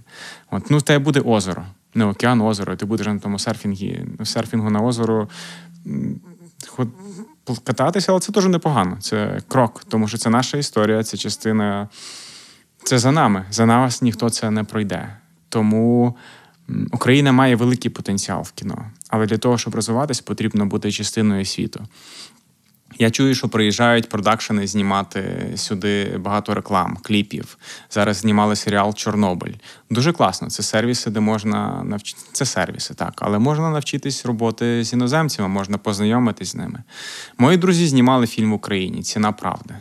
От, 0.51 0.69
Ну, 0.69 0.77
в 0.77 0.81
тебе 0.81 1.03
буде 1.05 1.19
озеро, 1.19 1.63
не 1.93 2.05
океан, 2.05 2.41
озеро, 2.41 2.73
і 2.73 2.75
ти 2.75 2.85
будеш 2.85 3.07
на 3.07 3.19
тому 3.19 3.39
серфінгі, 3.39 4.05
серфінгу 4.23 4.69
на 4.69 4.79
озеро 4.79 5.27
кататися, 7.63 8.11
але 8.11 8.21
це 8.21 8.31
теж 8.31 8.45
непогано. 8.45 8.97
Це 9.01 9.41
крок, 9.47 9.83
тому 9.87 10.07
що 10.07 10.17
це 10.17 10.29
наша 10.29 10.57
історія, 10.57 11.03
це 11.03 11.17
частина. 11.17 11.89
Це 12.89 12.99
за 12.99 13.11
нами. 13.11 13.45
За 13.51 13.65
нас 13.65 14.01
ніхто 14.01 14.29
це 14.29 14.51
не 14.51 14.63
пройде. 14.63 15.17
Тому 15.49 16.17
Україна 16.91 17.31
має 17.31 17.55
великий 17.55 17.91
потенціал 17.91 18.41
в 18.41 18.51
кіно. 18.51 18.85
Але 19.09 19.25
для 19.25 19.37
того, 19.37 19.57
щоб 19.57 19.75
розвиватися, 19.75 20.23
потрібно 20.25 20.65
бути 20.65 20.91
частиною 20.91 21.45
світу. 21.45 21.87
Я 22.99 23.11
чую, 23.11 23.35
що 23.35 23.49
приїжджають 23.49 24.09
продакшени 24.09 24.67
знімати 24.67 25.51
сюди 25.55 26.17
багато 26.17 26.53
реклам, 26.53 26.97
кліпів. 27.01 27.57
Зараз 27.89 28.17
знімали 28.17 28.55
серіал 28.55 28.93
Чорнобиль. 28.93 29.53
Дуже 29.89 30.13
класно. 30.13 30.49
Це 30.49 30.63
сервіси, 30.63 31.09
де 31.09 31.19
можна 31.19 31.83
навчити. 31.83 32.21
Це 32.31 32.45
сервіси, 32.45 32.93
так, 32.93 33.13
але 33.17 33.39
можна 33.39 33.69
навчитись 33.69 34.25
роботи 34.25 34.83
з 34.83 34.93
іноземцями, 34.93 35.47
можна 35.47 35.77
познайомитись 35.77 36.51
з 36.51 36.55
ними. 36.55 36.83
Мої 37.37 37.57
друзі 37.57 37.87
знімали 37.87 38.27
фільм 38.27 38.51
в 38.51 38.53
Україні 38.53 39.03
Ціна 39.03 39.31
правди. 39.31 39.75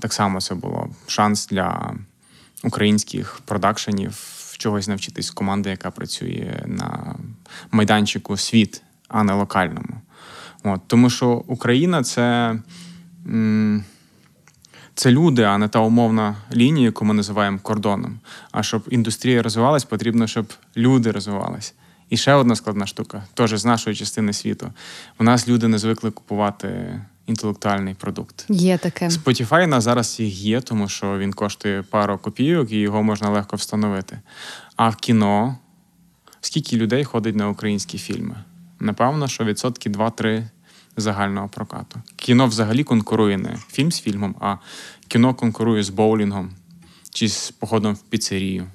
Так 0.00 0.12
само 0.12 0.40
це 0.40 0.54
було 0.54 0.88
шанс 1.06 1.46
для 1.46 1.94
українських 2.64 3.40
продакшенів 3.44 4.38
чогось 4.58 4.88
навчитись 4.88 5.30
команди, 5.30 5.70
яка 5.70 5.90
працює 5.90 6.62
на 6.66 7.14
майданчику 7.70 8.36
світ, 8.36 8.82
а 9.08 9.24
не 9.24 9.32
локальному. 9.32 10.00
От, 10.64 10.80
Тому 10.86 11.10
що 11.10 11.30
Україна 11.46 12.02
це. 12.02 12.56
Це 14.94 15.10
люди, 15.10 15.42
а 15.42 15.58
не 15.58 15.68
та 15.68 15.78
умовна 15.78 16.36
лінія, 16.52 16.86
яку 16.86 17.04
ми 17.04 17.14
називаємо 17.14 17.58
кордоном. 17.62 18.20
А 18.52 18.62
щоб 18.62 18.82
індустрія 18.90 19.42
розвивалась, 19.42 19.84
потрібно, 19.84 20.26
щоб 20.26 20.52
люди 20.76 21.10
розвивались. 21.10 21.74
І 22.10 22.16
ще 22.16 22.34
одна 22.34 22.56
складна 22.56 22.86
штука, 22.86 23.24
теж 23.34 23.50
з 23.54 23.64
нашої 23.64 23.96
частини 23.96 24.32
світу. 24.32 24.72
У 25.18 25.24
нас 25.24 25.48
люди 25.48 25.68
не 25.68 25.78
звикли 25.78 26.10
купувати 26.10 27.00
інтелектуальний 27.28 27.94
продукт. 27.94 28.46
Є 28.48 28.78
таке. 28.78 29.08
Spotify 29.08 29.66
на 29.66 29.80
зараз 29.80 30.20
їх 30.20 30.40
є, 30.40 30.60
тому 30.60 30.88
що 30.88 31.18
він 31.18 31.32
коштує 31.32 31.82
пару 31.82 32.18
копійок 32.18 32.72
і 32.72 32.76
його 32.76 33.02
можна 33.02 33.30
легко 33.30 33.56
встановити. 33.56 34.18
А 34.76 34.88
в 34.88 34.96
кіно 34.96 35.58
скільки 36.40 36.76
людей 36.76 37.04
ходить 37.04 37.36
на 37.36 37.48
українські 37.48 37.98
фільми? 37.98 38.34
Напевно, 38.80 39.28
що 39.28 39.44
відсотки 39.44 39.90
2-3 39.90 40.48
загального 40.96 41.48
прокату. 41.48 42.00
Кіно 42.16 42.46
взагалі 42.46 42.84
конкурує 42.84 43.38
не 43.38 43.56
фільм 43.68 43.92
з 43.92 44.00
фільмом, 44.00 44.34
а 44.40 44.56
кіно 45.08 45.34
конкурує 45.34 45.82
з 45.82 45.88
боулінгом 45.88 46.50
чи 47.10 47.28
з 47.28 47.50
походом 47.50 47.94
в 47.94 47.98
піцерію. 47.98 48.66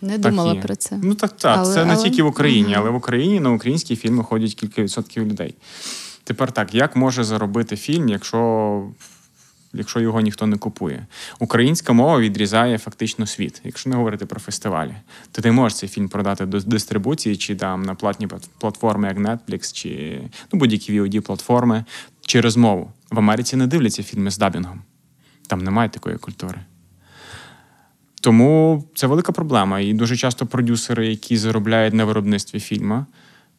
Не 0.00 0.18
думала 0.18 0.54
так 0.54 0.62
про 0.62 0.76
це. 0.76 1.00
Ну 1.02 1.14
так, 1.14 1.36
так. 1.36 1.58
Але, 1.58 1.74
це 1.74 1.84
не 1.84 1.96
тільки 1.96 2.22
в 2.22 2.26
Україні, 2.26 2.74
але 2.74 2.90
в 2.90 2.94
Україні 2.94 3.40
на 3.40 3.50
українські 3.50 3.96
фільми 3.96 4.24
ходять 4.24 4.54
кілька 4.54 4.82
відсотків 4.82 5.26
людей. 5.26 5.54
Тепер 6.26 6.52
так, 6.52 6.74
як 6.74 6.96
може 6.96 7.24
заробити 7.24 7.76
фільм, 7.76 8.08
якщо 8.08 8.82
якщо 9.72 10.00
його 10.00 10.20
ніхто 10.20 10.46
не 10.46 10.56
купує? 10.56 11.06
Українська 11.38 11.92
мова 11.92 12.20
відрізає 12.20 12.78
фактично 12.78 13.26
світ. 13.26 13.60
Якщо 13.64 13.90
не 13.90 13.96
говорити 13.96 14.26
про 14.26 14.40
фестивалі, 14.40 14.94
ти 15.32 15.52
можеш 15.52 15.78
цей 15.78 15.88
фільм 15.88 16.08
продати 16.08 16.46
до 16.46 16.60
дистрибуції 16.60 17.36
чи 17.36 17.56
там 17.56 17.82
на 17.82 17.94
платні 17.94 18.28
платформи, 18.58 19.08
як 19.08 19.18
Netflix, 19.18 19.72
чи 19.72 20.20
ну, 20.52 20.58
будь-які 20.58 21.00
VOD 21.00 21.20
платформи 21.20 21.84
через 22.20 22.56
мову. 22.56 22.92
В 23.10 23.18
Америці 23.18 23.56
не 23.56 23.66
дивляться 23.66 24.02
фільми 24.02 24.30
з 24.30 24.38
дабінгом. 24.38 24.82
Там 25.46 25.64
немає 25.64 25.88
такої 25.88 26.16
культури. 26.16 26.58
Тому 28.20 28.84
це 28.94 29.06
велика 29.06 29.32
проблема. 29.32 29.80
І 29.80 29.92
дуже 29.92 30.16
часто 30.16 30.46
продюсери, 30.46 31.06
які 31.06 31.36
заробляють 31.36 31.94
на 31.94 32.04
виробництві 32.04 32.60
фільму, 32.60 33.06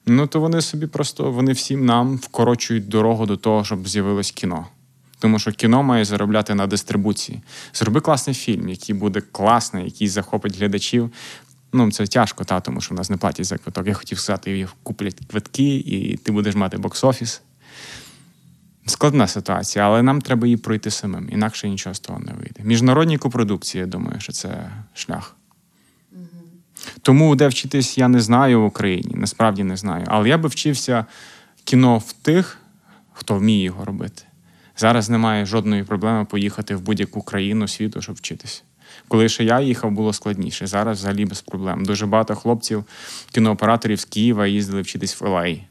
Ну 0.10 0.28
то 0.28 0.40
вони 0.40 0.62
собі 0.62 0.88
просто 0.88 1.32
вони 1.32 1.52
всім 1.52 1.86
нам 1.86 2.18
вкорочують 2.18 2.88
дорогу 2.88 3.26
до 3.26 3.38
того, 3.38 3.64
щоб 3.64 3.88
з'явилось 3.88 4.32
кіно. 4.32 4.68
Тому 5.20 5.40
що 5.40 5.52
кіно 5.52 5.84
має 5.84 6.06
заробляти 6.06 6.56
на 6.56 6.68
дистрибуції. 6.68 7.42
Зроби 7.74 8.02
класний 8.02 8.36
фільм, 8.36 8.70
який 8.70 8.96
буде 8.96 9.22
класний, 9.22 9.86
який 9.86 10.08
захопить 10.08 10.58
глядачів. 10.58 11.12
Ну, 11.74 11.92
це 11.92 12.08
тяжко, 12.08 12.44
та, 12.44 12.60
тому 12.60 12.82
що 12.82 12.96
в 12.96 12.98
нас 12.98 13.10
не 13.10 13.18
платять 13.18 13.46
за 13.46 13.58
квиток. 13.58 13.88
Я 13.88 13.94
хотів 13.94 14.20
сказати, 14.20 14.68
куплять 14.84 15.20
квитки, 15.28 15.76
і 15.76 16.18
ти 16.18 16.32
будеш 16.32 16.56
мати 16.56 16.78
бокс-офіс. 16.78 17.42
Складна 18.86 19.28
ситуація, 19.28 19.86
але 19.86 20.04
нам 20.04 20.22
треба 20.22 20.48
її 20.48 20.58
пройти 20.58 20.92
самим, 20.92 21.30
інакше 21.32 21.70
нічого 21.70 21.94
з 21.94 22.00
того 22.00 22.20
не 22.20 22.34
вийде. 22.34 22.64
Міжнародні 22.64 23.18
копродукції, 23.18 23.80
я 23.80 23.88
думаю, 23.88 24.20
що 24.20 24.34
це 24.34 24.72
шлях. 24.94 25.37
Тому 27.08 27.36
де 27.36 27.48
вчитись, 27.48 27.98
я 27.98 28.08
не 28.08 28.20
знаю 28.20 28.62
в 28.62 28.66
Україні, 28.66 29.12
насправді 29.16 29.64
не 29.64 29.78
знаю. 29.78 30.06
Але 30.08 30.30
я 30.30 30.38
би 30.38 30.50
вчився 30.50 31.06
кіно 31.64 31.98
в 31.98 32.14
тих, 32.14 32.58
хто 33.14 33.36
вміє 33.36 33.64
його 33.64 33.86
робити. 33.86 34.24
Зараз 34.78 35.10
немає 35.10 35.46
жодної 35.46 35.84
проблеми 35.84 36.26
поїхати 36.26 36.76
в 36.76 36.82
будь-яку 36.82 37.22
країну 37.22 37.68
світу, 37.68 38.02
щоб 38.02 38.16
вчитися. 38.16 38.62
Коли 39.08 39.30
ще 39.30 39.44
я 39.44 39.62
їхав, 39.62 39.92
було 39.92 40.14
складніше. 40.14 40.68
Зараз 40.68 40.98
взагалі 40.98 41.26
без 41.26 41.42
проблем. 41.42 41.86
Дуже 41.86 42.06
багато 42.06 42.36
хлопців, 42.36 42.84
кінооператорів 43.32 44.00
з 44.00 44.06
Києва 44.06 44.48
їздили 44.48 44.82
вчитись 44.82 45.22
в 45.22 45.26
Елей. 45.26 45.64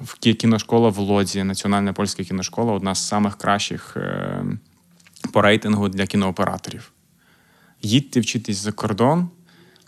В 0.00 0.18
кіношкола 0.18 0.88
в 0.88 0.98
Лодзі, 0.98 1.44
Національна 1.44 1.92
польська 1.92 2.24
кіношкола 2.24 2.72
одна 2.72 2.94
з 2.94 3.08
самих 3.08 3.36
кращих 3.38 3.96
е, 3.96 4.44
по 5.32 5.42
рейтингу 5.42 5.88
для 5.88 6.06
кінооператорів. 6.06 6.92
Їдьте 7.82 8.20
вчитись 8.20 8.56
за 8.56 8.72
кордон, 8.72 9.28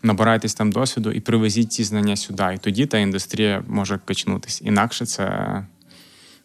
набирайтесь 0.03 0.55
там 0.55 0.73
досвіду 0.73 1.13
і 1.13 1.21
привезіть 1.21 1.73
ці 1.73 1.85
знання 1.85 2.17
сюди. 2.17 2.53
І 2.55 2.59
тоді 2.59 2.87
та 2.87 2.99
індустрія 2.99 3.65
може 3.69 4.01
качнутись. 4.05 4.63
Інакше 4.65 5.07
це 5.07 5.57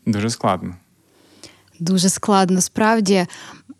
дуже 0.05 0.29
складно. 0.29 0.75
Дуже 1.79 2.09
складно 2.09 2.61
справді. 2.61 3.25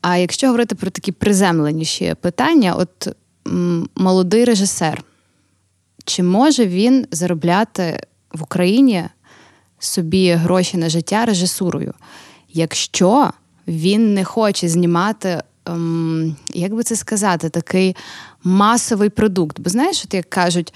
А 0.01 0.17
якщо 0.17 0.47
говорити 0.47 0.75
про 0.75 0.89
такі 0.89 1.11
приземленіші 1.11 2.15
питання, 2.21 2.73
от 2.73 3.07
м, 3.47 3.89
молодий 3.95 4.45
режисер, 4.45 5.03
чи 6.05 6.23
може 6.23 6.65
він 6.67 7.07
заробляти 7.11 7.99
в 8.33 8.43
Україні 8.43 9.03
собі 9.79 10.31
гроші 10.31 10.77
на 10.77 10.89
життя 10.89 11.25
режисурою, 11.25 11.93
якщо 12.49 13.31
він 13.67 14.13
не 14.13 14.23
хоче 14.23 14.69
знімати 14.69 15.43
ем, 15.65 16.35
як 16.53 16.75
би 16.75 16.83
це 16.83 16.95
сказати, 16.95 17.49
такий 17.49 17.95
масовий 18.45 19.09
продукт. 19.09 19.59
Бо 19.59 19.69
знаєш, 19.69 20.01
от 20.05 20.13
як 20.13 20.29
кажуть, 20.29 20.73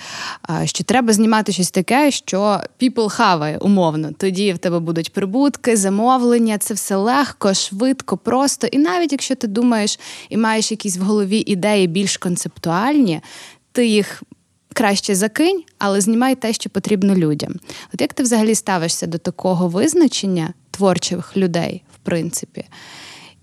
що 0.66 0.84
треба 0.84 1.14
знімати 1.14 1.52
щось 1.52 1.72
таке, 1.72 2.12
що 2.12 2.62
people 2.82 3.10
хаває 3.10 3.58
умовно. 3.58 4.12
Тоді 4.18 4.54
в 4.54 4.58
тебе 4.58 4.80
будуть 4.80 5.14
прибутки, 5.14 5.78
замовлення, 5.78 6.58
це 6.58 6.74
все 6.74 6.96
легко, 6.96 7.54
швидко, 7.54 8.18
просто. 8.18 8.68
І 8.68 8.78
навіть 8.78 9.12
якщо 9.12 9.36
ти 9.36 9.48
думаєш 9.48 10.00
і 10.30 10.38
маєш 10.38 10.72
якісь 10.72 10.98
в 10.98 11.02
голові 11.02 11.44
ідеї 11.48 11.88
більш 11.88 12.18
концептуальні, 12.18 13.22
ти 13.72 13.88
їх. 13.88 14.24
Краще 14.74 15.16
закинь, 15.16 15.64
але 15.78 16.02
знімай 16.02 16.36
те, 16.36 16.54
що 16.54 16.70
потрібно 16.70 17.16
людям. 17.16 17.54
От 17.94 18.02
як 18.02 18.14
ти 18.14 18.24
взагалі 18.24 18.56
ставишся 18.56 19.08
до 19.08 19.18
такого 19.18 19.68
визначення 19.68 20.54
творчих 20.72 21.38
людей, 21.38 21.84
в 21.96 21.98
принципі? 21.98 22.66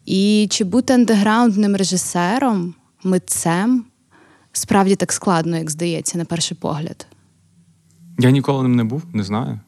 І 0.04 0.48
чи 0.50 0.64
бути 0.64 0.92
андеграундним 0.92 1.76
режисером, 1.76 2.74
митцем 3.02 3.84
справді 4.56 4.96
так 4.96 5.12
складно, 5.12 5.56
як 5.56 5.70
здається, 5.70 6.18
на 6.18 6.24
перший 6.24 6.56
погляд? 6.56 7.06
Я 8.18 8.30
ніколи 8.30 8.62
ним 8.62 8.76
не 8.76 8.84
був, 8.84 9.02
не 9.12 9.22
знаю. 9.22 9.60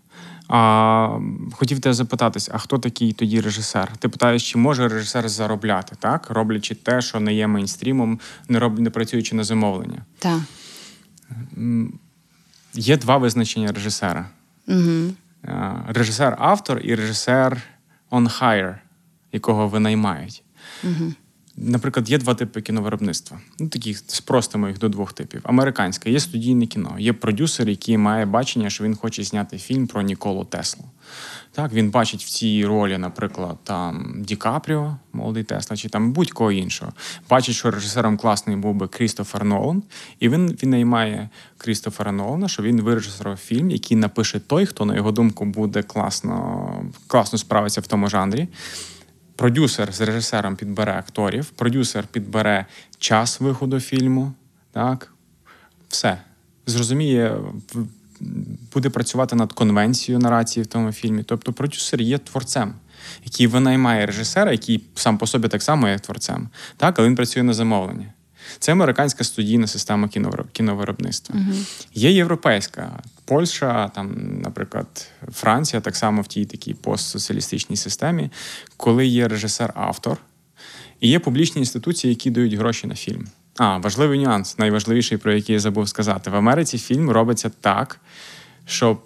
А, 0.48 1.18
Хотів 1.52 1.80
тебе 1.80 1.94
запитатись, 1.94 2.50
а 2.52 2.58
хто 2.58 2.78
такий 2.78 3.12
тоді 3.12 3.40
режисер? 3.40 3.96
Ти 3.98 4.08
питаєш, 4.08 4.50
чи 4.50 4.58
може 4.58 4.88
режисер 4.88 5.28
заробляти, 5.28 5.96
так? 5.98 6.30
Роблячи 6.30 6.74
те, 6.74 7.00
що 7.00 7.20
не 7.20 7.34
є 7.34 7.46
мейнстрімом, 7.46 8.20
не 8.48 8.58
роб... 8.58 8.78
не 8.78 8.90
працюючи 8.90 9.36
на 9.36 9.44
замовлення? 9.44 10.04
Так. 10.18 10.40
Є 12.74 12.96
два 12.96 13.16
визначення 13.16 13.72
режисера: 13.72 14.28
Угу. 14.68 15.12
режисер-автор 15.88 16.78
і 16.78 16.94
режисер 16.94 17.62
on 18.10 18.40
hire, 18.40 18.78
якого 19.32 19.68
винаймають. 19.68 20.42
Угу. 20.84 21.12
Наприклад, 21.60 22.10
є 22.10 22.18
два 22.18 22.34
типи 22.34 22.60
кіновиробництва. 22.62 23.40
Ну, 23.58 23.68
такі 23.68 23.94
спростимо 23.94 24.68
їх 24.68 24.78
до 24.78 24.88
двох 24.88 25.12
типів. 25.12 25.40
Американське 25.44 26.10
є 26.10 26.20
студійне 26.20 26.66
кіно. 26.66 26.96
Є 26.98 27.12
продюсер, 27.12 27.68
який 27.68 27.98
має 27.98 28.26
бачення, 28.26 28.70
що 28.70 28.84
він 28.84 28.96
хоче 28.96 29.24
зняти 29.24 29.58
фільм 29.58 29.86
про 29.86 30.02
Ніколу 30.02 30.44
Теслу. 30.44 30.84
Так, 31.52 31.72
він 31.72 31.90
бачить 31.90 32.24
в 32.24 32.28
цій 32.28 32.66
ролі, 32.66 32.98
наприклад, 32.98 33.56
там 33.64 34.14
Ді 34.18 34.36
Капріо, 34.36 34.96
молодий 35.12 35.44
Тесла, 35.44 35.76
чи 35.76 35.88
там 35.88 36.12
будь-кого 36.12 36.52
іншого. 36.52 36.92
Бачить, 37.30 37.54
що 37.54 37.70
режисером 37.70 38.16
класний 38.16 38.56
був 38.56 38.74
би 38.74 38.88
Крістофер 38.88 39.44
Нолан, 39.44 39.82
і 40.20 40.28
він 40.28 40.58
він 40.62 40.70
наймає 40.70 41.28
Крістофера 41.56 42.12
Нолана, 42.12 42.48
що 42.48 42.62
він 42.62 42.80
вирежисерував 42.82 43.38
фільм, 43.38 43.70
який 43.70 43.96
напише 43.96 44.40
той, 44.40 44.66
хто, 44.66 44.84
на 44.84 44.96
його 44.96 45.12
думку, 45.12 45.44
буде 45.44 45.82
класно, 45.82 46.70
класно 47.06 47.38
справиться 47.38 47.80
в 47.80 47.86
тому 47.86 48.08
жанрі. 48.08 48.48
Продюсер 49.38 49.92
з 49.92 50.00
режисером 50.00 50.56
підбере 50.56 50.92
акторів, 50.92 51.46
продюсер 51.46 52.06
підбере 52.06 52.66
час 52.98 53.40
виходу 53.40 53.80
фільму. 53.80 54.32
Так, 54.72 55.12
все. 55.88 56.18
Зрозуміє, 56.66 57.36
буде 58.72 58.90
працювати 58.90 59.36
над 59.36 59.52
конвенцією 59.52 60.18
нарації 60.18 60.64
в 60.64 60.66
тому 60.66 60.92
фільмі. 60.92 61.22
Тобто, 61.22 61.52
продюсер 61.52 62.00
є 62.00 62.18
творцем, 62.18 62.74
який 63.24 63.46
винаймає 63.46 64.06
режисера, 64.06 64.52
який 64.52 64.84
сам 64.94 65.18
по 65.18 65.26
собі 65.26 65.48
так 65.48 65.62
само 65.62 65.88
є 65.88 65.98
творцем, 65.98 66.48
так, 66.76 66.98
але 66.98 67.08
він 67.08 67.16
працює 67.16 67.42
на 67.42 67.52
замовлення. 67.52 68.12
Це 68.58 68.72
американська 68.72 69.24
студійна 69.24 69.66
система 69.66 70.08
кіновиробництва. 70.52 71.36
Uh-huh. 71.36 71.84
Є 71.94 72.12
європейська 72.12 73.02
Польща, 73.24 73.88
там, 73.94 74.40
наприклад, 74.42 75.10
Франція, 75.32 75.80
так 75.80 75.96
само 75.96 76.22
в 76.22 76.26
тій 76.26 76.44
такій 76.44 76.74
постсоціалістичній 76.74 77.76
системі, 77.76 78.30
коли 78.76 79.06
є 79.06 79.28
режисер-автор, 79.28 80.16
і 81.00 81.08
є 81.08 81.18
публічні 81.18 81.60
інституції, 81.60 82.12
які 82.12 82.30
дають 82.30 82.54
гроші 82.54 82.86
на 82.86 82.94
фільм. 82.94 83.28
А, 83.56 83.76
важливий 83.76 84.18
нюанс, 84.18 84.58
найважливіший, 84.58 85.18
про 85.18 85.32
який 85.32 85.52
я 85.52 85.60
забув 85.60 85.88
сказати. 85.88 86.30
В 86.30 86.36
Америці 86.36 86.78
фільм 86.78 87.10
робиться 87.10 87.50
так, 87.60 88.00
щоб 88.66 89.00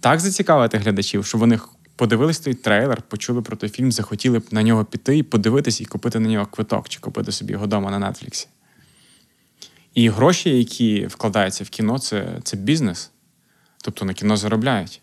так 0.00 0.20
зацікавити 0.20 0.78
глядачів, 0.78 1.26
щоб 1.26 1.40
вони 1.40 1.58
подивились 1.96 2.38
той 2.38 2.54
трейлер, 2.54 3.02
почули 3.02 3.42
про 3.42 3.56
той 3.56 3.70
фільм, 3.70 3.92
захотіли 3.92 4.38
б 4.38 4.44
на 4.50 4.62
нього 4.62 4.84
піти 4.84 5.18
і 5.18 5.22
подивитись, 5.22 5.80
і 5.80 5.84
купити 5.84 6.18
на 6.18 6.28
нього 6.28 6.46
квиток, 6.46 6.88
чи 6.88 7.00
купити 7.00 7.32
собі 7.32 7.52
його 7.52 7.64
вдома 7.64 7.90
на 7.90 8.10
Нетфліксі. 8.10 8.48
І 9.94 10.08
гроші, 10.08 10.58
які 10.58 11.06
вкладаються 11.06 11.64
в 11.64 11.68
кіно, 11.68 11.98
це, 11.98 12.40
це 12.42 12.56
бізнес. 12.56 13.10
Тобто 13.82 14.04
на 14.04 14.14
кіно 14.14 14.36
заробляють. 14.36 15.02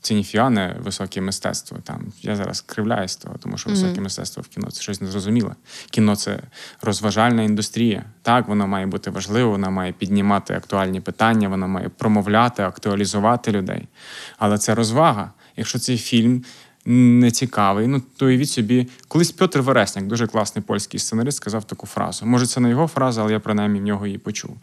Це 0.00 0.14
ніфіга 0.14 0.50
не 0.50 0.76
високе 0.80 1.20
мистецтво. 1.20 1.78
Там 1.84 2.12
Я 2.22 2.36
зараз 2.36 2.60
кривляюсь 2.60 3.16
того, 3.16 3.36
тому 3.38 3.58
що 3.58 3.70
високе 3.70 3.92
mm-hmm. 3.92 4.00
мистецтво 4.00 4.42
в 4.42 4.48
кіно 4.48 4.70
це 4.70 4.82
щось 4.82 5.00
незрозуміле. 5.00 5.54
Кіно 5.90 6.16
це 6.16 6.40
розважальна 6.82 7.42
індустрія. 7.42 8.04
Так, 8.22 8.48
воно 8.48 8.66
має 8.66 8.86
бути 8.86 9.10
важливо, 9.10 9.50
вона 9.50 9.70
має 9.70 9.92
піднімати 9.92 10.54
актуальні 10.54 11.00
питання, 11.00 11.48
вона 11.48 11.66
має 11.66 11.88
промовляти, 11.88 12.62
актуалізувати 12.62 13.52
людей. 13.52 13.88
Але 14.38 14.58
це 14.58 14.74
розвага. 14.74 15.32
Якщо 15.56 15.78
цей 15.78 15.98
фільм 15.98 16.44
не 16.90 17.30
цікавий, 17.30 17.86
ну 17.86 18.02
то 18.16 18.26
уявіть 18.26 18.50
собі, 18.50 18.88
колись 19.08 19.32
Петр 19.32 19.60
Вересняк, 19.60 20.06
дуже 20.06 20.26
класний 20.26 20.64
польський 20.66 21.00
сценарист, 21.00 21.36
сказав 21.36 21.64
таку 21.64 21.86
фразу. 21.86 22.26
Може, 22.26 22.46
це 22.46 22.60
не 22.60 22.70
його 22.70 22.86
фраза, 22.86 23.22
але 23.22 23.32
я 23.32 23.40
принаймні 23.40 23.80
в 23.80 23.82
нього 23.82 24.06
її 24.06 24.18
почув 24.18 24.56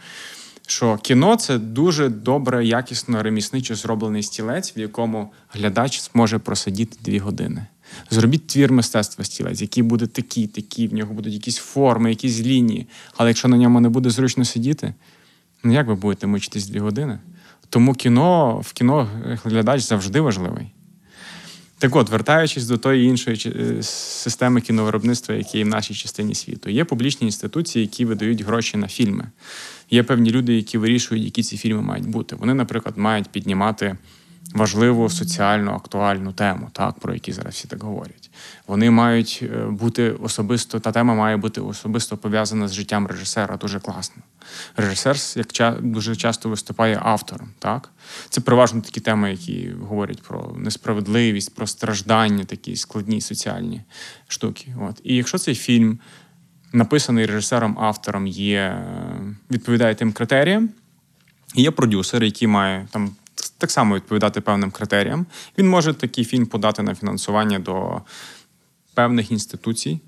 що 0.67 0.97
кіно 0.97 1.35
це 1.35 1.57
дуже 1.57 2.09
добре, 2.09 2.65
якісно 2.65 3.23
ремісничо 3.23 3.75
зроблений 3.75 4.23
стілець, 4.23 4.77
в 4.77 4.79
якому 4.79 5.31
глядач 5.49 6.01
зможе 6.01 6.39
просидіти 6.39 6.97
дві 7.01 7.19
години. 7.19 7.65
Зробіть 8.09 8.47
твір 8.47 8.71
мистецтва 8.71 9.25
стілець, 9.25 9.61
який 9.61 9.83
буде 9.83 10.07
такий, 10.07 10.47
такий, 10.47 10.87
в 10.87 10.93
нього 10.93 11.13
будуть 11.13 11.33
якісь 11.33 11.57
форми, 11.57 12.09
якісь 12.09 12.39
лінії. 12.39 12.87
Але 13.17 13.29
якщо 13.29 13.47
на 13.47 13.57
ньому 13.57 13.79
не 13.79 13.89
буде 13.89 14.09
зручно 14.09 14.45
сидіти, 14.45 14.93
ну 15.63 15.73
як 15.73 15.87
ви 15.87 15.95
будете 15.95 16.27
мучитись 16.27 16.67
дві 16.67 16.79
години? 16.79 17.19
Тому 17.69 17.93
кіно 17.93 18.59
в 18.65 18.73
кіно 18.73 19.09
глядач 19.43 19.81
завжди 19.81 20.21
важливий. 20.21 20.74
Так 21.85 21.95
от, 21.95 22.09
вертаючись 22.09 22.67
до 22.67 22.77
тої 22.77 23.07
іншої 23.07 23.53
е, 23.55 23.83
системи 23.83 24.61
кіновиробництва, 24.61 25.35
які 25.35 25.57
є 25.57 25.63
в 25.63 25.67
нашій 25.67 25.93
частині 25.93 26.35
світу, 26.35 26.69
є 26.69 26.85
публічні 26.85 27.27
інституції, 27.27 27.85
які 27.85 28.05
видають 28.05 28.41
гроші 28.41 28.77
на 28.77 28.87
фільми. 28.87 29.27
Є 29.91 30.03
певні 30.03 30.31
люди, 30.31 30.55
які 30.55 30.77
вирішують, 30.77 31.23
які 31.23 31.43
ці 31.43 31.57
фільми 31.57 31.81
мають 31.81 32.07
бути. 32.07 32.35
Вони, 32.35 32.53
наприклад, 32.53 32.97
мають 32.97 33.29
піднімати 33.29 33.97
важливу 34.53 35.09
соціальну 35.09 35.71
актуальну 35.71 36.31
тему, 36.31 36.69
так 36.71 36.99
про 36.99 37.13
які 37.13 37.31
зараз 37.31 37.53
всі 37.53 37.67
так 37.67 37.83
говорять. 37.83 38.29
Вони 38.67 38.91
мають 38.91 39.39
е, 39.43 39.65
бути 39.65 40.11
особисто, 40.11 40.79
та 40.79 40.91
тема 40.91 41.15
має 41.15 41.37
бути 41.37 41.61
особисто 41.61 42.17
пов'язана 42.17 42.67
з 42.67 42.73
життям 42.73 43.07
режисера. 43.07 43.57
Дуже 43.57 43.79
класно. 43.79 44.21
Режисер, 44.75 45.17
як 45.53 45.81
дуже 45.81 46.15
часто 46.15 46.49
виступає 46.49 46.99
автором. 47.03 47.49
Так 47.59 47.89
це 48.29 48.41
переважно 48.41 48.81
такі 48.81 48.99
теми, 48.99 49.31
які 49.31 49.71
говорять 49.81 50.21
про 50.21 50.53
несправедливість, 50.57 51.55
про 51.55 51.67
страждання, 51.67 52.43
такі 52.43 52.75
складні 52.75 53.21
соціальні 53.21 53.81
штуки. 54.27 54.75
От 54.81 55.01
і 55.03 55.15
якщо 55.15 55.37
цей 55.37 55.55
фільм 55.55 55.99
написаний 56.73 57.25
режисером-автором, 57.25 58.27
є 58.27 58.59
е, 58.59 59.35
відповідає 59.51 59.95
тим 59.95 60.13
критеріям, 60.13 60.69
є 61.55 61.71
продюсер, 61.71 62.23
який 62.23 62.47
має 62.47 62.87
там 62.91 63.15
так 63.57 63.71
само 63.71 63.95
відповідати 63.95 64.41
певним 64.41 64.71
критеріям. 64.71 65.25
Він 65.57 65.69
може 65.69 65.93
такий 65.93 66.25
фільм 66.25 66.45
подати 66.45 66.83
на 66.83 66.95
фінансування 66.95 67.59
до 67.59 68.01
певних 68.93 69.31
інституцій, 69.31 69.99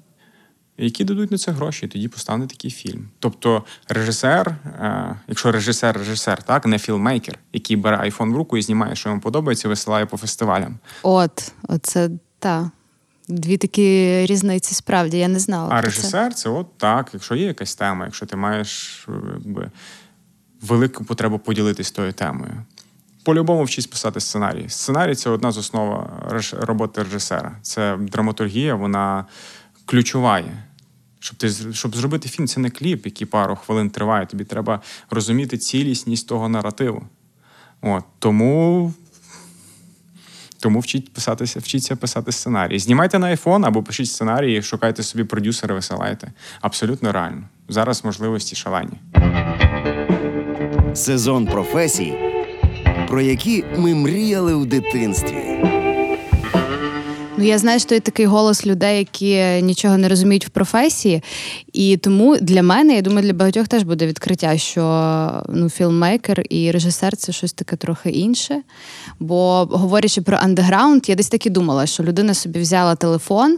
які 0.77 1.03
дадуть 1.03 1.31
на 1.31 1.37
це 1.37 1.51
гроші, 1.51 1.85
і 1.85 1.89
тоді 1.89 2.07
постане 2.07 2.47
такий 2.47 2.71
фільм. 2.71 3.09
Тобто, 3.19 3.63
режисер, 3.89 4.47
е, 4.65 5.15
якщо 5.27 5.51
режисер, 5.51 5.97
режисер, 5.97 6.43
так, 6.43 6.65
не 6.65 6.79
filmmaker, 6.79 7.39
який 7.53 7.75
бере 7.75 7.97
айфон 7.97 8.33
в 8.33 8.35
руку 8.35 8.57
і 8.57 8.61
знімає, 8.61 8.95
що 8.95 9.09
йому 9.09 9.21
подобається, 9.21 9.69
висилає 9.69 10.05
по 10.05 10.17
фестивалям. 10.17 10.77
От, 11.03 11.51
оце 11.67 12.09
та. 12.39 12.71
Дві 13.29 13.57
такі 13.57 14.25
різниці 14.25 14.75
справді, 14.75 15.17
я 15.17 15.27
не 15.27 15.39
знала. 15.39 15.69
А 15.71 15.81
режисер 15.81 16.33
це. 16.33 16.41
це 16.41 16.49
от 16.49 16.77
так, 16.77 17.09
якщо 17.13 17.35
є 17.35 17.45
якась 17.45 17.75
тема, 17.75 18.05
якщо 18.05 18.25
ти 18.25 18.35
маєш 18.35 19.05
якби, 19.33 19.71
велику 20.61 21.03
потребу 21.03 21.39
поділитись 21.39 21.91
тою 21.91 22.13
темою 22.13 22.63
по-любому 23.27 23.63
вчись 23.63 23.87
писати 23.87 24.19
сценарій. 24.19 24.69
Сценарій 24.69 25.15
це 25.15 25.29
одна 25.29 25.51
з 25.51 25.57
основ 25.57 26.09
роботи 26.51 27.03
режисера. 27.03 27.51
Це 27.61 27.97
драматургія, 27.97 28.75
вона 28.75 29.25
ключова. 29.87 30.39
Є. 30.39 30.63
Щоб 31.19 31.37
ти 31.37 31.49
щоб 31.73 31.95
зробити 31.95 32.29
фільм, 32.29 32.47
це 32.47 32.59
не 32.59 32.69
кліп, 32.69 33.05
який 33.05 33.27
пару 33.27 33.55
хвилин 33.55 33.89
триває. 33.89 34.25
Тобі 34.25 34.43
треба 34.43 34.81
розуміти 35.09 35.57
цілісність 35.57 36.27
того 36.27 36.49
наративу. 36.49 37.03
От, 37.81 38.03
Тому 38.19 38.93
тому 40.59 40.79
вчіть 40.79 41.13
писатися, 41.13 41.59
вчіться 41.59 41.95
писати 41.95 42.31
сценарій. 42.31 42.79
Знімайте 42.79 43.19
на 43.19 43.27
iPhone 43.27 43.65
або 43.65 43.83
пишіть 43.83 44.09
сценарії, 44.09 44.61
шукайте 44.61 45.03
собі 45.03 45.23
продюсера, 45.23 45.75
висилайте. 45.75 46.31
Абсолютно 46.61 47.11
реально. 47.11 47.43
Зараз 47.69 48.05
можливості 48.05 48.55
шалені. 48.55 48.93
Сезон 50.93 51.45
професій 51.45 52.27
про 53.07 53.21
які 53.21 53.63
ми 53.77 53.95
мріяли 53.95 54.53
у 54.53 54.65
дитинстві. 54.65 55.76
Ну, 57.37 57.43
я 57.43 57.57
знаю, 57.57 57.79
що 57.79 57.95
є 57.95 58.01
такий 58.01 58.25
голос 58.25 58.65
людей, 58.65 58.97
які 58.97 59.61
нічого 59.61 59.97
не 59.97 60.09
розуміють 60.09 60.45
в 60.45 60.49
професії. 60.49 61.21
І 61.77 61.97
тому 61.97 62.37
для 62.37 62.63
мене, 62.63 62.95
я 62.95 63.01
думаю, 63.01 63.25
для 63.25 63.33
багатьох 63.33 63.67
теж 63.67 63.83
буде 63.83 64.07
відкриття, 64.07 64.57
що 64.57 64.83
ну, 65.49 65.69
фільммейкер 65.69 66.43
і 66.49 66.71
режисер 66.71 67.17
це 67.17 67.31
щось 67.31 67.53
таке 67.53 67.75
трохи 67.75 68.09
інше. 68.09 68.61
Бо 69.19 69.67
говорячи 69.71 70.21
про 70.21 70.37
андеграунд, 70.37 71.09
я 71.09 71.15
десь 71.15 71.29
так 71.29 71.45
і 71.45 71.49
думала, 71.49 71.85
що 71.85 72.03
людина 72.03 72.33
собі 72.33 72.59
взяла 72.59 72.95
телефон, 72.95 73.57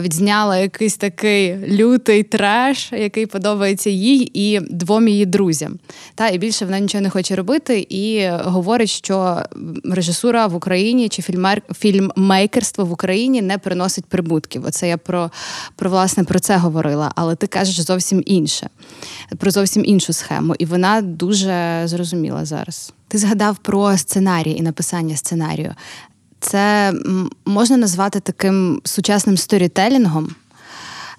відзняла 0.00 0.56
якийсь 0.58 0.96
такий 0.96 1.56
лютий 1.68 2.22
треш, 2.22 2.92
який 2.92 3.26
подобається 3.26 3.90
їй 3.90 4.30
і 4.34 4.60
двом 4.60 5.08
її 5.08 5.26
друзям. 5.26 5.78
Та 6.14 6.28
і 6.28 6.38
більше 6.38 6.64
вона 6.64 6.78
нічого 6.78 7.02
не 7.02 7.10
хоче 7.10 7.36
робити, 7.36 7.86
і 7.88 8.28
говорить, 8.44 8.90
що 8.90 9.42
режисура 9.84 10.46
в 10.46 10.54
Україні 10.54 11.08
чи 11.08 11.22
фільмер, 11.22 11.62
фільммейкерство 11.78 12.84
в 12.84 12.92
Україні 12.92 13.42
не 13.42 13.58
приносить 13.58 14.04
прибутків. 14.04 14.64
Оце 14.66 14.88
я 14.88 14.96
про, 14.96 15.30
про 15.76 15.90
власне 15.90 16.24
про 16.24 16.38
це 16.38 16.56
говорила. 16.56 17.12
Але 17.14 17.34
ти 17.34 17.46
кажеш 17.58 17.80
зовсім 17.80 18.22
інше, 18.26 18.68
про 19.38 19.50
зовсім 19.50 19.84
іншу 19.84 20.12
схему, 20.12 20.54
і 20.58 20.64
вона 20.64 21.02
дуже 21.02 21.82
зрозуміла 21.84 22.44
зараз. 22.44 22.92
Ти 23.08 23.18
згадав 23.18 23.56
про 23.56 23.96
сценарій 23.96 24.52
і 24.52 24.62
написання 24.62 25.16
сценарію. 25.16 25.74
Це 26.40 26.92
можна 27.44 27.76
назвати 27.76 28.20
таким 28.20 28.80
сучасним 28.84 29.36
сторітелінгом. 29.36 30.34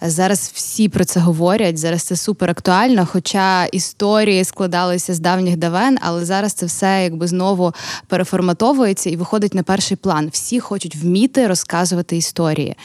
Зараз 0.01 0.51
всі 0.53 0.89
про 0.89 1.05
це 1.05 1.19
говорять. 1.19 1.77
Зараз 1.77 2.03
це 2.03 2.15
супер 2.15 2.49
актуально. 2.49 3.07
Хоча 3.11 3.65
історії 3.65 4.43
складалися 4.43 5.13
з 5.13 5.19
давніх 5.19 5.57
давен, 5.57 5.97
але 6.01 6.25
зараз 6.25 6.53
це 6.53 6.65
все 6.65 7.03
якби 7.03 7.27
знову 7.27 7.73
переформатовується 8.07 9.09
і 9.09 9.15
виходить 9.15 9.53
на 9.53 9.63
перший 9.63 9.97
план. 9.97 10.29
Всі 10.31 10.59
хочуть 10.59 10.95
вміти 10.95 11.47
розказувати 11.47 12.17
історії. 12.17 12.75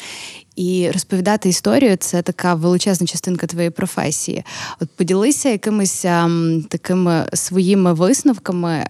І 0.56 0.90
розповідати 0.92 1.48
історію 1.48 1.96
це 1.96 2.22
така 2.22 2.54
величезна 2.54 3.06
частинка 3.06 3.46
твоєї 3.46 3.70
професії. 3.70 4.44
От 4.80 4.90
поділися 4.90 5.48
якимись 5.48 6.04
ем, 6.04 6.66
такими 6.68 7.26
своїми 7.32 7.92
висновками 7.92 8.86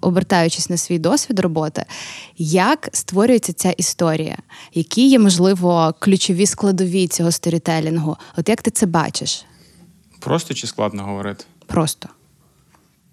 обертаючись 0.00 0.70
на 0.70 0.76
свій 0.76 0.98
досвід 0.98 1.40
роботи, 1.40 1.84
як 2.38 2.88
створюється 2.92 3.52
ця 3.52 3.70
історія, 3.70 4.38
які 4.74 5.08
є, 5.08 5.18
можливо, 5.18 5.94
ключові 5.98 6.46
складові 6.46 7.08
цього 7.08 7.32
сторітелінгу? 7.32 8.16
От 8.36 8.48
як 8.48 8.62
ти 8.62 8.70
це 8.70 8.86
бачиш? 8.86 9.44
Просто 10.18 10.54
чи 10.54 10.66
складно 10.66 11.02
говорити? 11.02 11.44
Просто. 11.66 12.08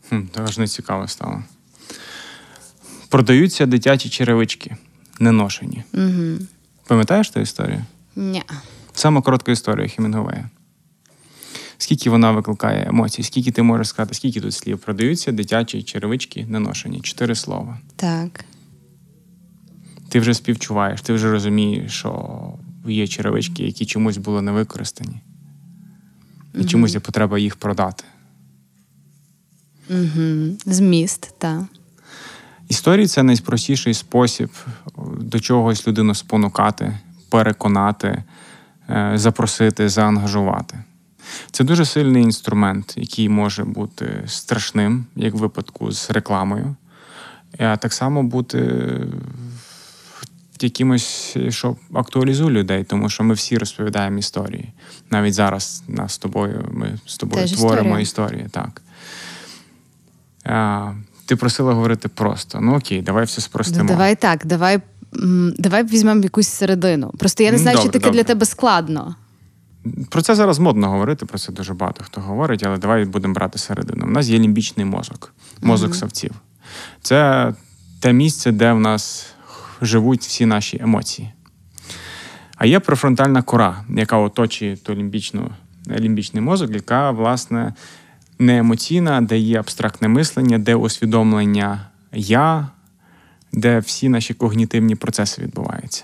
Хм, 0.09 0.21
Теж 0.21 0.57
не 0.57 0.67
цікаво 0.67 1.07
стало. 1.07 1.43
Продаються 3.09 3.65
дитячі 3.65 4.09
черевички, 4.09 4.77
неношені. 5.19 5.83
Угу. 5.93 6.37
Пам'ятаєш 6.87 7.29
ту 7.29 7.39
історію? 7.39 7.85
Ні. 8.15 8.43
Саме 8.93 9.21
коротка 9.21 9.51
історія 9.51 9.87
Хімінгуея 9.87 10.49
скільки 11.77 12.09
вона 12.09 12.31
викликає 12.31 12.87
емоцій, 12.87 13.23
скільки 13.23 13.51
ти 13.51 13.63
можеш 13.63 13.87
сказати, 13.87 14.13
скільки 14.13 14.41
тут 14.41 14.53
слів 14.53 14.79
продаються 14.79 15.31
дитячі 15.31 15.83
черевички 15.83 16.45
неношені. 16.49 17.01
Чотири 17.01 17.35
слова. 17.35 17.79
Так. 17.95 18.45
Ти 20.09 20.19
вже 20.19 20.33
співчуваєш, 20.33 21.01
ти 21.01 21.13
вже 21.13 21.31
розумієш, 21.31 21.91
що 21.91 22.53
є 22.87 23.07
черевички, 23.07 23.63
які 23.63 23.85
чомусь 23.85 24.17
були 24.17 24.41
не 24.41 24.51
використані, 24.51 25.21
і 26.53 26.57
угу. 26.57 26.67
чомусь 26.67 26.93
є 26.93 26.99
потреба 26.99 27.39
їх 27.39 27.55
продати. 27.55 28.03
Угу. 29.89 30.57
Зміст, 30.65 31.33
так. 31.37 31.63
Історії 32.69 33.07
це 33.07 33.23
найпростіший 33.23 33.93
спосіб 33.93 34.49
до 35.19 35.39
чогось 35.39 35.87
людину 35.87 36.15
спонукати, 36.15 36.97
переконати, 37.29 38.23
е, 38.89 39.11
запросити, 39.15 39.89
заангажувати. 39.89 40.77
Це 41.51 41.63
дуже 41.63 41.85
сильний 41.85 42.23
інструмент, 42.23 42.93
який 42.97 43.29
може 43.29 43.63
бути 43.63 44.23
страшним, 44.27 45.05
як 45.15 45.33
в 45.33 45.37
випадку 45.37 45.91
з 45.91 46.11
рекламою, 46.11 46.75
а 47.59 47.77
так 47.77 47.93
само 47.93 48.23
бути 48.23 48.89
якимось, 50.61 51.37
що 51.49 51.75
актуалізує 51.93 52.49
людей, 52.49 52.83
тому 52.83 53.09
що 53.09 53.23
ми 53.23 53.33
всі 53.33 53.57
розповідаємо 53.57 54.17
історії. 54.17 54.73
Навіть 55.09 55.33
зараз 55.33 55.83
нас 55.87 56.13
з 56.13 56.17
тобою, 56.17 56.69
ми 56.71 56.99
з 57.05 57.17
тобою 57.17 57.41
Теж 57.41 57.51
творимо 57.51 57.99
історія. 57.99 58.45
історії. 58.45 58.81
так. 60.43 61.05
Ти 61.27 61.35
просила 61.35 61.73
говорити 61.73 62.07
просто. 62.07 62.61
Ну 62.61 62.75
окей, 62.75 63.01
давай 63.01 63.25
все 63.25 63.41
спростимо. 63.41 63.83
Ну, 63.83 63.89
давай 63.89 64.15
так, 64.15 64.45
давай 64.45 64.81
давай 65.57 65.83
візьмемо 65.83 66.23
якусь 66.23 66.47
середину. 66.47 67.13
Просто 67.17 67.43
я 67.43 67.51
не 67.51 67.57
знаю, 67.57 67.77
добре, 67.77 67.91
чи 67.91 67.99
таке 67.99 68.11
для 68.11 68.23
тебе 68.23 68.45
складно. 68.45 69.15
Про 70.09 70.21
це 70.21 70.35
зараз 70.35 70.59
модно 70.59 70.89
говорити, 70.89 71.25
про 71.25 71.37
це 71.37 71.51
дуже 71.51 71.73
багато 71.73 72.03
хто 72.03 72.21
говорить, 72.21 72.63
але 72.63 72.77
давай 72.77 73.05
будемо 73.05 73.33
брати 73.33 73.59
середину. 73.59 74.05
У 74.05 74.09
нас 74.09 74.27
є 74.27 74.39
лімбічний 74.39 74.85
мозок, 74.85 75.33
мозок 75.61 75.91
mm-hmm. 75.91 75.99
савців. 75.99 76.31
Це 77.01 77.53
те 77.99 78.13
місце, 78.13 78.51
де 78.51 78.71
в 78.71 78.79
нас 78.79 79.25
живуть 79.81 80.21
всі 80.21 80.45
наші 80.45 80.79
емоції. 80.81 81.31
А 82.55 82.65
є 82.65 82.79
префронтальна 82.79 83.41
кора, 83.41 83.83
яка 83.89 84.17
оточує 84.17 84.77
ту 84.77 84.95
лімбічну, 84.95 85.49
лімбічний 85.89 86.43
мозок, 86.43 86.71
яка, 86.71 87.11
власне, 87.11 87.73
не 88.39 88.57
емоційна, 88.57 89.21
де 89.21 89.37
є 89.37 89.59
абстрактне 89.59 90.07
мислення, 90.07 90.57
де 90.57 90.75
усвідомлення 90.75 91.87
я, 92.13 92.67
де 93.53 93.79
всі 93.79 94.09
наші 94.09 94.33
когнітивні 94.33 94.95
процеси 94.95 95.41
відбуваються. 95.41 96.03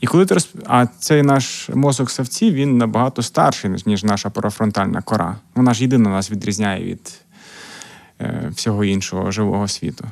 І 0.00 0.06
коли 0.06 0.26
ти 0.26 0.34
розп... 0.34 0.56
А 0.66 0.86
цей 0.86 1.22
наш 1.22 1.68
мозок 1.68 2.10
савці 2.10 2.50
він 2.50 2.78
набагато 2.78 3.22
старший, 3.22 3.70
ніж 3.86 4.04
наша 4.04 4.30
парафронтальна 4.30 5.02
кора. 5.02 5.36
Вона 5.54 5.74
ж 5.74 5.82
єдина 5.82 6.10
нас 6.10 6.30
відрізняє 6.30 6.84
від 6.84 7.20
е, 8.20 8.50
всього 8.54 8.84
іншого 8.84 9.30
живого 9.30 9.68
світу. 9.68 10.04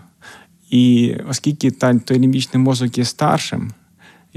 І 0.70 1.14
оскільки 1.28 1.70
та, 1.70 1.98
той 1.98 2.18
лімбічний 2.18 2.62
мозок 2.62 2.98
є 2.98 3.04
старшим, 3.04 3.72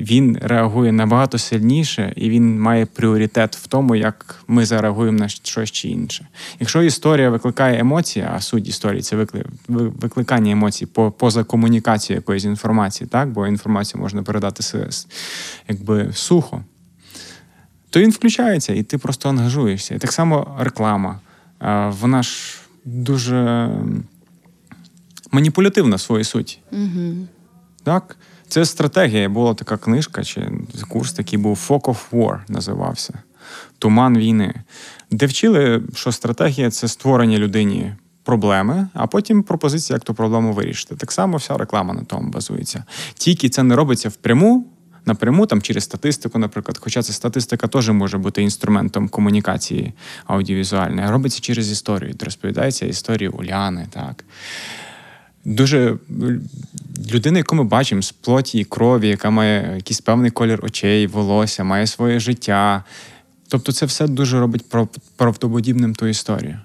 він 0.02 0.38
реагує 0.42 0.92
набагато 0.92 1.38
сильніше, 1.38 2.14
і 2.16 2.30
він 2.30 2.62
має 2.62 2.86
пріоритет 2.86 3.56
в 3.56 3.68
тому, 3.68 3.96
як 3.96 4.44
ми 4.48 4.66
зареагуємо 4.66 5.20
на 5.20 5.28
щось 5.28 5.72
чи 5.72 5.90
інше. 5.90 6.28
Якщо 6.60 6.84
історія 6.84 7.30
викликає 7.30 7.80
емоції, 7.80 8.26
а 8.34 8.42
суть 8.42 8.68
історії 8.68 9.02
це 9.02 9.28
викликання 9.68 10.52
емоцій 10.52 10.86
поза 11.18 11.44
комунікацією 11.44 12.18
якоїсь 12.18 12.44
інформації, 12.44 13.08
так 13.12 13.30
бо 13.30 13.48
інформацію 13.48 14.02
можна 14.02 14.24
передати 14.24 14.64
якби 15.68 16.10
сухо, 16.14 16.64
то 17.90 18.00
він 18.00 18.12
включається, 18.12 18.74
і 18.74 18.84
ти 18.84 18.98
просто 18.98 19.30
ангажуєшся. 19.30 19.96
І 19.96 20.00
так 20.00 20.12
само 20.12 20.58
реклама. 20.60 21.20
Вона 22.02 22.24
ж 22.24 22.58
дуже 22.86 23.70
маніпулятивна 25.32 25.96
в 25.96 26.02
своїй 26.02 26.24
суті. 26.24 26.60
Угу. 26.72 27.28
Так? 27.84 28.18
Це 28.52 28.66
стратегія. 28.66 29.30
Була 29.30 29.54
така 29.54 29.78
книжка, 29.78 30.24
чи 30.24 30.52
курс 30.90 31.14
такий 31.14 31.40
був 31.40 31.66
Fog 31.70 31.82
of 31.82 31.98
War 32.12 32.40
називався 32.48 33.14
Туман 33.80 34.18
війни, 34.18 34.54
де 35.12 35.26
вчили, 35.26 35.84
що 35.96 36.12
стратегія 36.12 36.72
це 36.72 36.88
створення 36.88 37.38
людині 37.38 37.94
проблеми, 38.24 38.88
а 38.94 39.08
потім 39.08 39.44
пропозиція, 39.44 39.96
як 39.96 40.04
ту 40.04 40.14
проблему 40.14 40.54
вирішити. 40.54 40.96
Так 40.96 41.12
само 41.12 41.38
вся 41.38 41.58
реклама 41.58 41.94
на 41.94 42.04
тому 42.04 42.30
базується. 42.30 42.84
Тільки 43.14 43.50
це 43.50 43.64
не 43.64 43.76
робиться 43.76 44.10
впряму. 44.10 44.66
Напряму 45.06 45.46
там 45.46 45.62
через 45.62 45.84
статистику, 45.84 46.40
наприклад, 46.40 46.78
хоча 46.82 47.04
ця 47.04 47.14
статистика 47.14 47.68
теж 47.68 47.90
може 47.90 48.18
бути 48.18 48.44
інструментом 48.44 49.10
комунікації 49.10 49.94
аудіовізуальної, 50.26 51.10
робиться 51.10 51.40
через 51.42 51.72
історію. 51.72 52.16
Розповідається 52.20 52.86
історія 52.86 53.30
Уляни, 53.30 53.88
так 53.90 54.24
дуже 55.46 55.98
людина, 57.12 57.38
яку 57.38 57.56
ми 57.56 57.64
бачимо 57.64 58.02
з 58.02 58.12
плоті 58.12 58.60
і 58.60 58.64
крові, 58.64 59.08
яка 59.08 59.30
має 59.30 59.76
якийсь 59.76 60.02
певний 60.02 60.32
колір 60.32 60.66
очей, 60.66 61.08
волосся, 61.08 61.64
має 61.64 61.88
своє 61.88 62.20
життя. 62.20 62.84
Тобто, 63.48 63.72
це 63.72 63.86
все 63.86 64.08
дуже 64.08 64.40
робить 64.40 64.66
правдоподібним 65.18 65.96
ту 65.96 66.08
історію. 66.08 66.60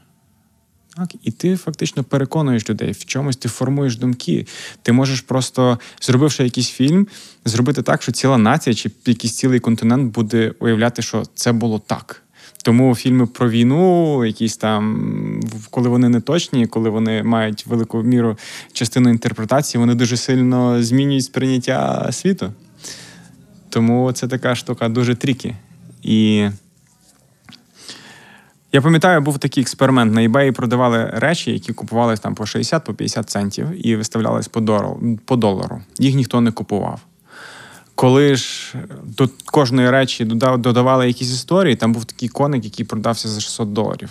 Так? 0.97 1.15
І 1.23 1.31
ти 1.31 1.57
фактично 1.57 2.05
переконуєш 2.05 2.71
людей 2.71 2.93
в 2.93 3.05
чомусь, 3.05 3.37
ти 3.37 3.49
формуєш 3.49 3.97
думки. 3.97 4.47
Ти 4.83 4.93
можеш 4.93 5.21
просто, 5.21 5.79
зробивши 6.01 6.45
якийсь 6.45 6.71
фільм, 6.71 7.09
зробити 7.45 7.83
так, 7.83 8.03
що 8.03 8.13
ціла 8.13 8.39
нація 8.39 8.75
чи 8.75 8.91
якийсь 9.07 9.37
цілий 9.37 9.61
континент 9.61 10.15
буде 10.15 10.55
уявляти, 10.59 11.03
що 11.03 11.25
це 11.35 11.53
було 11.53 11.79
так. 11.79 12.23
Тому 12.67 12.95
фільми 12.95 13.27
про 13.27 13.51
війну, 13.51 14.25
якісь 14.25 14.57
там, 14.57 15.41
коли 15.71 15.89
вони 15.89 16.09
не 16.09 16.21
точні, 16.21 16.67
коли 16.67 16.91
вони 16.91 17.23
мають 17.23 17.67
велику 17.67 18.03
міру 18.03 18.37
частину 18.73 19.11
інтерпретації, 19.11 19.81
вони 19.81 19.95
дуже 19.95 20.17
сильно 20.17 20.83
змінюють 20.83 21.25
сприйняття 21.25 22.09
світу. 22.13 22.53
Тому 23.69 24.13
це 24.13 24.29
така 24.29 24.55
штука 24.55 24.89
дуже 24.89 25.15
трікі. 25.15 25.55
І 26.03 26.49
я 28.73 28.83
пам'ятаю, 28.83 29.21
був 29.21 29.39
такий 29.39 29.63
експеримент. 29.63 30.15
На 30.15 30.21
eBay 30.21 30.51
продавали 30.51 31.11
речі, 31.15 31.53
які 31.53 31.73
купувалися 31.73 32.23
там 32.23 32.35
по 32.35 32.45
60-50 32.45 33.25
центів 33.25 33.87
і 33.87 33.97
виставлялись 33.97 34.49
по 35.25 35.37
долару. 35.37 35.83
Їх 35.99 36.15
ніхто 36.15 36.41
не 36.41 36.53
купував. 36.53 37.01
Коли 37.97 38.37
ж 38.37 38.75
до 39.05 39.29
кожної 39.45 39.91
речі 39.91 40.25
додав, 40.25 40.59
додавали 40.59 41.07
якісь 41.07 41.33
історії, 41.33 41.77
там 41.77 41.93
був 41.93 42.05
такий 42.05 42.29
коник, 42.29 42.65
який 42.65 42.87
продався 42.87 43.29
за 43.29 43.41
600 43.41 43.73
доларів. 43.73 44.11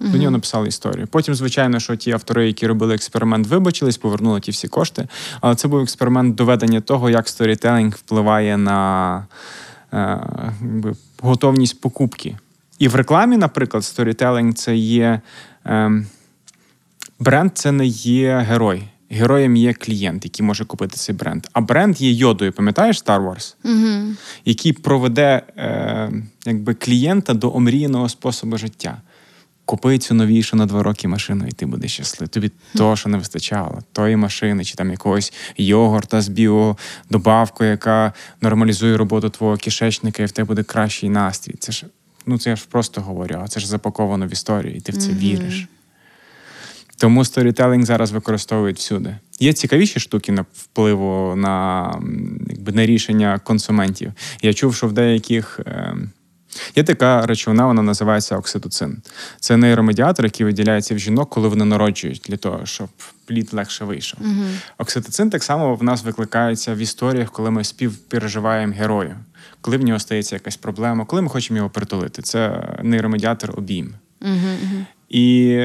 До 0.00 0.18
нього 0.18 0.30
написали 0.30 0.68
історію. 0.68 1.06
Потім, 1.06 1.34
звичайно, 1.34 1.80
що 1.80 1.96
ті 1.96 2.12
автори, 2.12 2.46
які 2.46 2.66
робили 2.66 2.94
експеримент, 2.94 3.46
вибачились, 3.46 3.96
повернули 3.96 4.40
ті 4.40 4.50
всі 4.50 4.68
кошти. 4.68 5.08
Але 5.40 5.54
це 5.54 5.68
був 5.68 5.80
експеримент 5.80 6.34
доведення 6.34 6.80
того, 6.80 7.10
як 7.10 7.28
сторітелінг 7.28 7.94
впливає 7.94 8.56
на 8.56 9.26
е, 9.92 10.20
якби, 10.60 10.94
готовність 11.20 11.80
покупки. 11.80 12.38
І 12.78 12.88
в 12.88 12.94
рекламі, 12.94 13.36
наприклад, 13.36 13.84
сторітелінг 13.84 14.54
це 14.54 14.76
є. 14.76 15.20
Е, 15.66 16.04
бренд 17.18 17.50
це 17.54 17.72
не 17.72 17.86
є 17.86 18.38
герой. 18.38 18.82
Героєм 19.10 19.56
є 19.56 19.74
клієнт, 19.74 20.24
який 20.24 20.46
може 20.46 20.64
купити 20.64 20.96
цей 20.96 21.14
бренд. 21.14 21.46
А 21.52 21.60
бренд 21.60 22.00
є 22.00 22.12
йодою, 22.12 22.52
пам'ятаєш 22.52 23.04
Star 23.04 23.20
Wars? 23.20 23.54
Угу. 23.64 24.14
який 24.44 24.72
проведе 24.72 25.42
е, 25.56 26.12
якби, 26.46 26.74
клієнта 26.74 27.34
до 27.34 27.54
омріяного 27.54 28.08
способу 28.08 28.58
життя. 28.58 28.96
Купи 29.64 29.98
цю 29.98 30.14
новішу 30.14 30.56
на 30.56 30.66
два 30.66 30.82
роки 30.82 31.08
машину, 31.08 31.44
і 31.48 31.52
ти 31.52 31.66
будеш 31.66 31.92
щасливий. 31.92 32.28
Тобі 32.28 32.50
того, 32.76 32.96
що 32.96 33.08
не 33.08 33.18
вистачало, 33.18 33.78
тої 33.92 34.16
машини, 34.16 34.64
чи 34.64 34.74
там 34.74 34.90
якогось 34.90 35.32
йогурта 35.56 36.20
з 36.20 36.28
біодобавкою, 36.28 37.70
яка 37.70 38.12
нормалізує 38.40 38.96
роботу 38.96 39.30
твого 39.30 39.56
кишечника, 39.56 40.22
і 40.22 40.26
в 40.26 40.30
тебе 40.30 40.46
буде 40.46 40.62
кращий 40.62 41.08
настрій. 41.08 41.54
Це 41.58 41.72
ж 41.72 41.86
ну 42.26 42.38
це 42.38 42.50
я 42.50 42.56
ж 42.56 42.66
просто 42.70 43.00
говорю, 43.00 43.40
а 43.42 43.48
це 43.48 43.60
ж 43.60 43.68
запаковано 43.68 44.26
в 44.26 44.32
історію, 44.32 44.74
і 44.74 44.80
ти 44.80 44.92
в 44.92 44.96
це 44.96 45.12
віриш. 45.12 45.68
Тому 47.00 47.24
сторітелінг 47.24 47.84
зараз 47.84 48.10
використовують 48.10 48.78
всюди. 48.78 49.16
Є 49.38 49.52
цікавіші 49.52 50.00
штуки 50.00 50.32
на 50.32 50.44
впливу 50.54 51.36
на, 51.36 51.84
якби, 52.48 52.72
на 52.72 52.86
рішення 52.86 53.40
консументів. 53.44 54.12
Я 54.42 54.54
чув, 54.54 54.74
що 54.74 54.86
в 54.86 54.92
деяких. 54.92 55.60
Е, 55.66 55.96
Є 56.76 56.84
така 56.84 57.26
речовина, 57.26 57.66
вона 57.66 57.82
називається 57.82 58.36
окситоцин. 58.36 59.02
Це 59.40 59.56
нейромедіатор, 59.56 60.24
який 60.24 60.46
виділяється 60.46 60.94
в 60.94 60.98
жінок, 60.98 61.30
коли 61.30 61.48
вони 61.48 61.64
народжують, 61.64 62.22
для 62.28 62.36
того, 62.36 62.66
щоб 62.66 62.88
плід 63.26 63.54
легше 63.54 63.84
вийшов. 63.84 64.20
Окситоцин 64.78 65.30
так 65.30 65.42
само 65.42 65.74
в 65.74 65.82
нас 65.82 66.04
викликається 66.04 66.74
в 66.74 66.78
історіях, 66.78 67.32
коли 67.32 67.50
ми 67.50 67.64
співпереживаємо 67.64 68.74
герою, 68.74 69.16
коли 69.60 69.76
в 69.76 69.82
нього 69.84 69.98
стається 69.98 70.36
якась 70.36 70.56
проблема, 70.56 71.04
коли 71.04 71.22
ми 71.22 71.28
хочемо 71.28 71.56
його 71.56 71.70
притулити. 71.70 72.22
Це 72.22 72.68
нейромедіатор 72.82 73.54
обійм. 73.56 73.94
І 75.08 75.58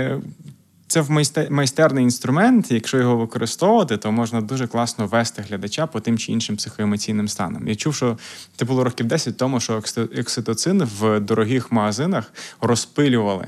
це 0.88 1.02
в 1.02 1.12
майсте- 1.12 1.50
майстерний 1.52 2.04
інструмент. 2.04 2.72
Якщо 2.72 2.98
його 2.98 3.18
використовувати, 3.18 3.98
то 3.98 4.12
можна 4.12 4.42
дуже 4.42 4.68
класно 4.68 5.08
вести 5.08 5.42
глядача 5.50 5.88
по 5.88 6.00
тим 6.00 6.18
чи 6.18 6.32
іншим 6.32 6.56
психоемоційним 6.56 7.28
станам. 7.28 7.68
Я 7.68 7.76
чув, 7.76 7.96
що 7.96 8.18
це 8.56 8.66
було 8.66 8.84
років 8.84 9.06
10 9.06 9.38
тому, 9.38 9.60
що 9.60 9.74
окси- 9.78 10.22
окситоцин 10.22 10.84
в 11.00 11.20
дорогих 11.20 11.72
магазинах 11.72 12.34
розпилювали 12.62 13.48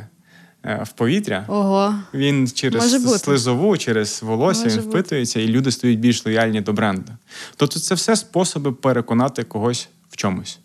е, 0.63 0.83
в 0.83 0.91
повітря. 0.91 1.45
Ого. 1.47 1.95
Він 2.13 2.47
через 2.47 2.83
Може 2.83 2.99
бути. 2.99 3.19
слизову, 3.19 3.77
через 3.77 4.21
волосся 4.23 4.63
Може 4.63 4.75
він 4.79 4.85
бути. 4.85 4.99
впитується, 4.99 5.39
і 5.39 5.47
люди 5.47 5.71
стають 5.71 5.99
більш 5.99 6.25
лояльні 6.25 6.61
до 6.61 6.73
бренду. 6.73 7.11
Тобто 7.55 7.79
це 7.79 7.95
все 7.95 8.15
способи 8.15 8.71
переконати 8.71 9.43
когось 9.43 9.89
в 10.09 10.15
чомусь. 10.17 10.59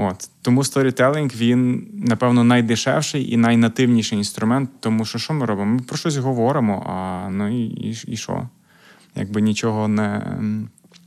От. 0.00 0.30
Тому 0.42 0.64
сторітелінг 0.64 1.30
він, 1.36 1.88
напевно, 1.94 2.44
найдешевший 2.44 3.32
і 3.32 3.36
найнативніший 3.36 4.18
інструмент, 4.18 4.70
тому 4.80 5.04
що 5.04 5.18
що 5.18 5.34
ми 5.34 5.46
робимо? 5.46 5.74
Ми 5.74 5.80
про 5.80 5.96
щось 5.96 6.16
говоримо, 6.16 6.86
а 6.88 7.28
ну 7.30 7.48
і, 7.48 7.64
і, 7.66 7.98
і 8.06 8.16
що? 8.16 8.48
Якби 9.14 9.40
нічого 9.40 9.88
не, 9.88 10.38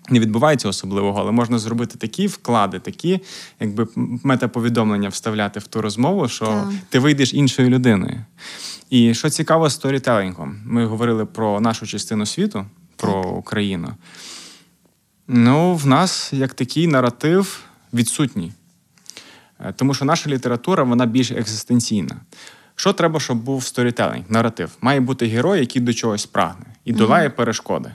не 0.09 0.19
відбувається 0.19 0.69
особливого, 0.69 1.19
але 1.19 1.31
можна 1.31 1.59
зробити 1.59 1.97
такі 1.97 2.27
вклади, 2.27 2.79
такі, 2.79 3.19
якби 3.59 3.87
метаповідомлення 4.23 5.09
вставляти 5.09 5.59
в 5.59 5.67
ту 5.67 5.81
розмову, 5.81 6.27
що 6.27 6.45
Так. 6.45 6.69
ти 6.89 6.99
вийдеш 6.99 7.33
іншою 7.33 7.69
людиною. 7.69 8.25
І 8.89 9.13
що 9.13 9.29
цікаво 9.29 9.69
з 9.69 9.73
сторітелінгом, 9.73 10.61
ми 10.65 10.85
говорили 10.85 11.25
про 11.25 11.59
нашу 11.59 11.87
частину 11.87 12.25
світу, 12.25 12.65
про 12.95 13.23
Україну. 13.23 13.93
Ну, 15.27 15.75
в 15.75 15.87
нас 15.87 16.33
як 16.33 16.53
такий 16.53 16.87
наратив 16.87 17.59
відсутній. 17.93 18.51
Е, 19.66 19.74
Тому 19.76 19.93
що 19.93 20.05
наша 20.05 20.30
література 20.30 20.84
вона 20.84 21.05
більш 21.05 21.32
екзистенційна. 21.32 22.16
Що 22.76 22.93
треба, 22.93 23.20
щоб 23.20 23.38
був 23.38 23.64
сторітелінг, 23.64 24.26
наратив? 24.30 24.72
Має 24.82 24.99
бути 24.99 25.28
герой, 25.28 25.59
який 25.59 25.82
до 25.82 25.93
чогось 25.93 26.26
прагне 26.26 26.66
і 26.86 26.93
долає 26.93 27.30
перешкоди. 27.30 27.91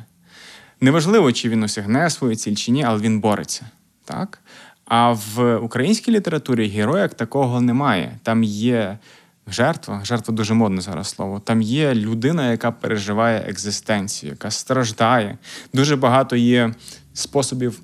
Неважливо, 0.81 1.33
чи 1.33 1.49
він 1.49 1.63
осягне 1.63 2.11
свою 2.11 2.37
ціль 2.37 2.55
чи 2.55 2.73
ні, 2.73 2.85
але 2.85 3.01
він 3.01 3.21
бореться. 3.21 3.67
Так? 4.05 4.39
А 4.85 5.13
в 5.13 5.57
українській 5.57 6.13
літературі 6.13 6.69
героя 6.69 7.09
такого 7.09 7.61
немає. 7.61 8.19
Там 8.23 8.45
є 8.45 8.99
жертва, 9.47 10.01
жертва 10.05 10.35
дуже 10.35 10.55
модне 10.55 10.81
зараз 10.81 11.09
слово. 11.09 11.41
Там 11.41 11.63
є 11.63 11.95
людина, 11.95 12.51
яка 12.51 12.71
переживає 12.71 13.45
екзистенцію, 13.49 14.31
яка 14.31 14.51
страждає. 14.51 15.39
Дуже 15.73 15.97
багато 15.97 16.37
є 16.37 16.75
способів 17.15 17.81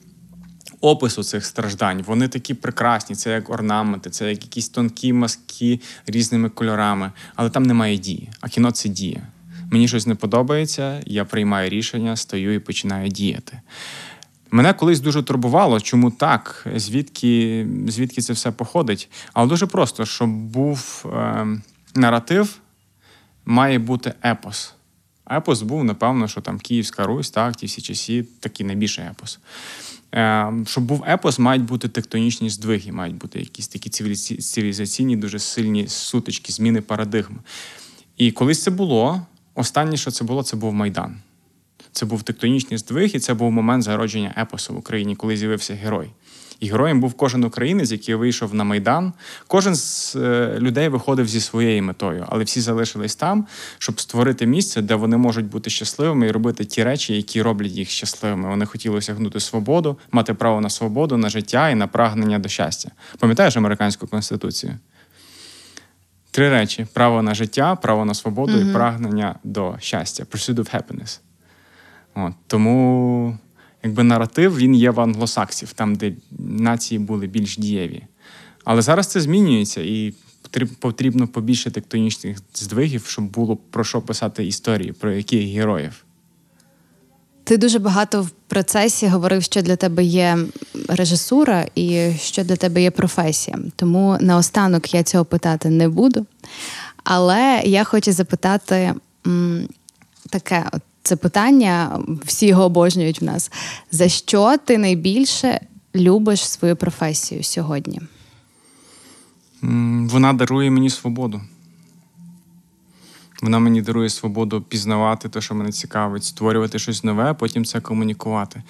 опису 0.82 1.22
цих 1.22 1.46
страждань. 1.46 2.02
Вони 2.06 2.28
такі 2.28 2.54
прекрасні, 2.54 3.16
це 3.16 3.30
як 3.30 3.50
орнаменти, 3.50 4.10
це 4.10 4.30
як 4.30 4.42
якісь 4.42 4.68
тонкі 4.68 5.12
маски 5.12 5.80
різними 6.06 6.48
кольорами, 6.48 7.12
але 7.34 7.50
там 7.50 7.62
немає 7.62 7.98
дії. 7.98 8.28
А 8.40 8.48
кіно 8.48 8.70
це 8.70 8.88
дія. 8.88 9.26
Мені 9.70 9.88
щось 9.88 10.06
не 10.06 10.14
подобається, 10.14 11.02
я 11.06 11.24
приймаю 11.24 11.70
рішення, 11.70 12.16
стою 12.16 12.54
і 12.54 12.58
починаю 12.58 13.08
діяти. 13.08 13.60
Мене 14.50 14.72
колись 14.72 15.00
дуже 15.00 15.22
турбувало, 15.22 15.80
чому 15.80 16.10
так, 16.10 16.66
звідки, 16.76 17.66
звідки 17.88 18.22
це 18.22 18.32
все 18.32 18.50
походить. 18.50 19.10
Але 19.32 19.48
дуже 19.48 19.66
просто, 19.66 20.04
щоб 20.04 20.30
був 20.30 21.06
е, 21.14 21.46
наратив, 21.94 22.58
має 23.44 23.78
бути 23.78 24.14
епос. 24.24 24.74
Епос 25.32 25.62
був, 25.62 25.84
напевно, 25.84 26.28
що 26.28 26.40
там 26.40 26.58
Київська 26.58 27.04
Русь, 27.04 27.30
так, 27.30 27.56
ті 27.56 27.66
всі 27.66 27.82
часі, 27.82 28.22
такий 28.40 28.66
найбільший 28.66 29.04
епос. 29.04 29.38
Е, 30.14 30.52
щоб 30.66 30.84
був 30.84 31.04
епос, 31.08 31.38
мають 31.38 31.64
бути 31.64 31.88
тектонічні 31.88 32.50
здвиги, 32.50 32.92
мають 32.92 33.16
бути 33.16 33.40
якісь 33.40 33.68
такі 33.68 33.90
цивілізаційні, 34.40 35.16
дуже 35.16 35.38
сильні 35.38 35.88
сутички, 35.88 36.52
зміни 36.52 36.80
парадигми. 36.80 37.38
І 38.16 38.32
колись 38.32 38.62
це 38.62 38.70
було, 38.70 39.26
останнє, 39.54 39.96
що 39.96 40.10
це 40.10 40.24
було, 40.24 40.42
це 40.42 40.56
був 40.56 40.74
Майдан. 40.74 41.16
Це 41.92 42.06
був 42.06 42.22
тектонічний 42.22 42.78
здвиг, 42.78 43.10
і 43.14 43.18
це 43.18 43.34
був 43.34 43.52
момент 43.52 43.82
зародження 43.82 44.34
епосу 44.38 44.74
в 44.74 44.78
Україні, 44.78 45.16
коли 45.16 45.36
з'явився 45.36 45.74
герой. 45.74 46.10
І 46.62 46.68
героєм 46.68 47.00
був 47.00 47.14
кожен 47.14 47.44
українець, 47.44 47.92
який 47.92 48.14
вийшов 48.14 48.54
на 48.54 48.64
Майдан. 48.64 49.12
Кожен 49.46 49.74
з 49.74 50.16
е, 50.16 50.56
людей 50.58 50.88
виходив 50.88 51.28
зі 51.28 51.40
своєю 51.40 51.82
метою, 51.82 52.26
але 52.28 52.44
всі 52.44 52.60
залишились 52.60 53.16
там, 53.16 53.46
щоб 53.78 54.00
створити 54.00 54.46
місце, 54.46 54.82
де 54.82 54.94
вони 54.94 55.16
можуть 55.16 55.46
бути 55.46 55.70
щасливими 55.70 56.26
і 56.26 56.30
робити 56.30 56.64
ті 56.64 56.84
речі, 56.84 57.14
які 57.14 57.42
роблять 57.42 57.72
їх 57.72 57.90
щасливими. 57.90 58.48
Вони 58.48 58.66
хотіли 58.66 58.96
осягнути 58.96 59.40
свободу, 59.40 59.98
мати 60.12 60.34
право 60.34 60.60
на 60.60 60.70
свободу, 60.70 61.16
на 61.16 61.28
життя 61.28 61.68
і 61.68 61.74
на 61.74 61.86
прагнення 61.86 62.38
до 62.38 62.48
щастя. 62.48 62.90
Пам'ятаєш 63.18 63.56
американську 63.56 64.06
конституцію? 64.06 64.78
Три 66.30 66.50
речі: 66.50 66.86
право 66.92 67.22
на 67.22 67.34
життя, 67.34 67.76
право 67.76 68.04
на 68.04 68.14
свободу 68.14 68.60
і 68.60 68.72
прагнення 68.72 69.34
до 69.44 69.76
щастя. 69.80 70.24
Pursuit 70.24 70.54
of 70.54 70.74
happiness. 70.74 71.20
От, 72.14 72.32
тому 72.46 73.38
якби 73.82 74.02
наратив 74.02 74.56
він 74.56 74.74
є 74.74 74.90
в 74.90 75.00
англосаксів, 75.00 75.72
там, 75.72 75.94
де 75.94 76.12
нації 76.38 76.98
були 76.98 77.26
більш 77.26 77.58
дієві. 77.58 78.02
Але 78.64 78.82
зараз 78.82 79.06
це 79.06 79.20
змінюється, 79.20 79.80
і 79.80 80.14
потрібно 80.78 81.28
побільше 81.28 81.70
тектонічних 81.70 82.38
здвигів, 82.54 83.04
щоб 83.06 83.24
було 83.24 83.56
про 83.56 83.84
що 83.84 84.00
писати 84.00 84.46
історії, 84.46 84.92
про 84.92 85.12
яких 85.12 85.48
героїв. 85.48 86.04
Ти 87.44 87.56
дуже 87.56 87.78
багато 87.78 88.22
в 88.22 88.30
процесі 88.30 89.06
говорив, 89.06 89.42
що 89.42 89.62
для 89.62 89.76
тебе 89.76 90.04
є 90.04 90.38
режисура 90.88 91.66
і 91.74 92.12
що 92.20 92.44
для 92.44 92.56
тебе 92.56 92.82
є 92.82 92.90
професія. 92.90 93.58
Тому 93.76 94.18
наостанок 94.20 94.94
я 94.94 95.02
цього 95.02 95.24
питати 95.24 95.70
не 95.70 95.88
буду. 95.88 96.26
Але 97.04 97.62
я 97.64 97.84
хочу 97.84 98.12
запитати 98.12 98.94
м, 99.26 99.68
таке: 100.30 100.64
от 100.72 100.82
це 101.02 101.16
питання, 101.16 102.00
всі 102.24 102.46
його 102.46 102.64
обожнюють 102.64 103.20
в 103.20 103.24
нас. 103.24 103.50
За 103.90 104.08
що 104.08 104.56
ти 104.64 104.78
найбільше 104.78 105.60
любиш 105.94 106.48
свою 106.48 106.76
професію 106.76 107.42
сьогодні? 107.42 108.00
Вона 110.10 110.32
дарує 110.32 110.70
мені 110.70 110.90
свободу. 110.90 111.40
Вона 113.42 113.58
мені 113.58 113.82
дарує 113.82 114.10
свободу 114.10 114.62
пізнавати 114.62 115.28
те, 115.28 115.40
що 115.40 115.54
мене 115.54 115.72
цікавить, 115.72 116.24
створювати 116.24 116.78
щось 116.78 117.04
нове, 117.04 117.24
а 117.24 117.34
потім 117.34 117.64
це 117.64 117.80
комунікувати. 117.80 118.62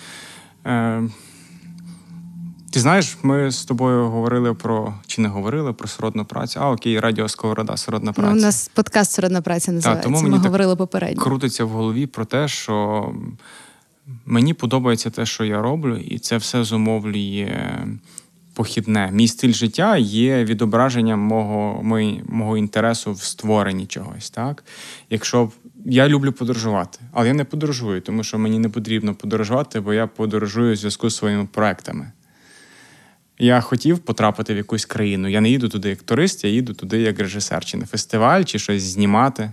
Ти 2.73 2.81
знаєш, 2.81 3.19
ми 3.23 3.51
з 3.51 3.65
тобою 3.65 4.09
говорили 4.09 4.55
про 4.55 4.95
чи 5.07 5.23
не 5.23 5.29
говорили 5.29 5.73
про 5.73 5.89
сродну 5.89 6.25
працю. 6.25 6.61
А, 6.63 6.71
окей, 6.71 7.01
радіо 7.01 7.29
Сковорода, 7.29 7.77
сродна 7.77 8.13
праця. 8.13 8.31
Ну, 8.31 8.39
у 8.39 8.41
нас 8.41 8.71
подкаст 8.75 9.13
Сродна 9.13 9.43
праця 9.43 9.73
називається. 9.73 10.05
тому 10.05 10.17
мені 10.17 10.31
Ми 10.31 10.37
так 10.37 10.45
говорили 10.47 10.77
попередньо. 10.77 11.23
крутиться 11.23 11.65
в 11.65 11.69
голові 11.69 12.07
про 12.07 12.25
те, 12.25 12.49
що 12.49 13.09
мені 14.27 14.55
подобається 14.55 15.11
те, 15.11 15.27
що 15.27 15.45
я 15.45 15.63
роблю, 15.63 15.97
і 15.97 16.19
це 16.19 16.37
все 16.37 16.65
зумовлює 16.65 17.87
похідне. 18.55 19.11
Мій 19.13 19.29
стиль 19.29 19.53
життя 19.53 19.97
є 19.97 20.45
відображенням 20.45 21.21
мого, 21.21 21.83
мої, 21.83 22.23
мого 22.29 22.57
інтересу 22.57 23.13
в 23.13 23.23
створенні 23.23 23.87
чогось. 23.87 24.31
Так? 24.31 24.65
Якщо 25.11 25.51
я 25.87 26.09
люблю 26.09 26.33
подорожувати, 26.33 26.99
але 27.13 27.29
я 27.29 27.35
не 27.35 27.45
подорожую, 27.45 28.01
тому 28.01 28.25
що 28.25 28.39
мені 28.39 28.59
не 28.59 28.69
потрібно 28.69 29.15
подорожувати, 29.15 29.81
бо 29.81 29.93
я 29.93 30.07
подорожую 30.07 30.73
в 30.75 30.77
зв'язку 30.77 31.11
з 31.11 31.17
своїми 31.17 31.49
проектами. 31.53 32.13
Я 33.43 33.61
хотів 33.61 33.99
потрапити 33.99 34.55
в 34.55 34.57
якусь 34.57 34.85
країну. 34.85 35.29
Я 35.29 35.41
не 35.41 35.51
їду 35.51 35.69
туди 35.69 35.89
як 35.89 36.03
турист, 36.03 36.45
я 36.45 36.51
їду 36.51 36.75
туди 36.75 37.01
як 37.01 37.19
режисер, 37.19 37.65
чи 37.65 37.77
на 37.77 37.87
фестиваль, 37.87 38.43
чи 38.43 38.59
щось 38.59 38.83
знімати. 38.83 39.53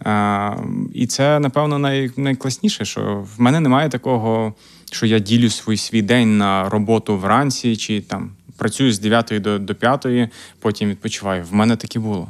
А, 0.00 0.56
і 0.94 1.06
це, 1.06 1.40
напевно, 1.40 1.78
най, 1.78 2.10
найкласніше, 2.16 2.84
що 2.84 3.26
в 3.36 3.40
мене 3.40 3.60
немає 3.60 3.88
такого, 3.88 4.54
що 4.92 5.06
я 5.06 5.18
ділю 5.18 5.50
свій 5.50 5.76
свій 5.76 6.02
день 6.02 6.38
на 6.38 6.68
роботу 6.68 7.18
вранці, 7.18 7.76
чи 7.76 8.00
там 8.00 8.30
працюю 8.56 8.92
з 8.92 8.98
9 8.98 9.32
до, 9.40 9.58
до 9.58 9.74
5, 9.74 10.06
потім 10.60 10.88
відпочиваю. 10.88 11.44
В 11.44 11.54
мене 11.54 11.76
таке 11.76 11.98
було. 11.98 12.28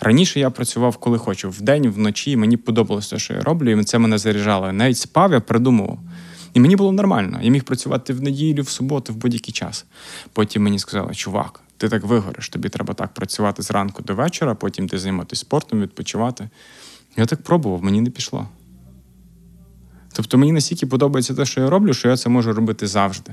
Раніше 0.00 0.40
я 0.40 0.50
працював 0.50 0.96
коли 0.96 1.18
хочу, 1.18 1.50
вдень, 1.50 1.88
вночі, 1.88 2.36
мені 2.36 2.56
подобалося 2.56 3.18
що 3.18 3.34
я 3.34 3.40
роблю, 3.40 3.80
і 3.80 3.84
це 3.84 3.98
мене 3.98 4.18
заряджало. 4.18 4.72
Навіть 4.72 4.98
спав, 4.98 5.32
я 5.32 5.40
придумував. 5.40 5.98
І 6.54 6.60
мені 6.60 6.76
було 6.76 6.92
нормально. 6.92 7.38
Я 7.42 7.50
міг 7.50 7.64
працювати 7.64 8.12
в 8.12 8.22
неділю, 8.22 8.62
в 8.62 8.68
суботу, 8.68 9.12
в 9.12 9.16
будь-який 9.16 9.52
час. 9.52 9.84
Потім 10.32 10.62
мені 10.62 10.78
сказали, 10.78 11.14
чувак, 11.14 11.60
ти 11.76 11.88
так 11.88 12.04
вигориш, 12.04 12.48
тобі 12.48 12.68
треба 12.68 12.94
так 12.94 13.14
працювати 13.14 13.62
зранку 13.62 14.02
до 14.02 14.14
вечора, 14.14 14.54
потім 14.54 14.88
ти 14.88 14.98
займатися 14.98 15.40
спортом, 15.40 15.80
відпочивати. 15.80 16.48
Я 17.16 17.26
так 17.26 17.42
пробував, 17.42 17.84
мені 17.84 18.00
не 18.00 18.10
пішло. 18.10 18.48
Тобто 20.12 20.38
мені 20.38 20.52
настільки 20.52 20.86
подобається 20.86 21.34
те, 21.34 21.46
що 21.46 21.60
я 21.60 21.70
роблю, 21.70 21.94
що 21.94 22.08
я 22.08 22.16
це 22.16 22.28
можу 22.28 22.52
робити 22.52 22.86
завжди. 22.86 23.32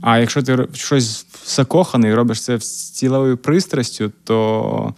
А 0.00 0.18
якщо 0.18 0.42
ти 0.42 0.68
щось 0.72 1.26
закоханий, 1.46 2.14
робиш 2.14 2.42
це 2.42 2.60
з 2.60 2.90
цілою 2.90 3.36
пристрастю, 3.36 4.12
то 4.24 4.94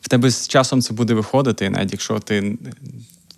в 0.00 0.08
тебе 0.08 0.30
з 0.30 0.48
часом 0.48 0.82
це 0.82 0.94
буде 0.94 1.14
виходити, 1.14 1.70
навіть 1.70 1.92
якщо 1.92 2.18
ти, 2.18 2.58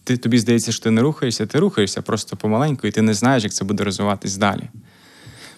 ти 0.08 0.16
тобі 0.16 0.38
здається, 0.38 0.72
що 0.72 0.84
ти 0.84 0.90
не 0.90 1.00
рухаєшся, 1.00 1.46
ти 1.46 1.58
рухаєшся 1.58 2.02
просто 2.02 2.36
помаленьку, 2.36 2.86
і 2.86 2.90
ти 2.90 3.02
не 3.02 3.14
знаєш, 3.14 3.42
як 3.42 3.52
це 3.52 3.64
буде 3.64 3.84
розвиватись 3.84 4.36
далі. 4.36 4.62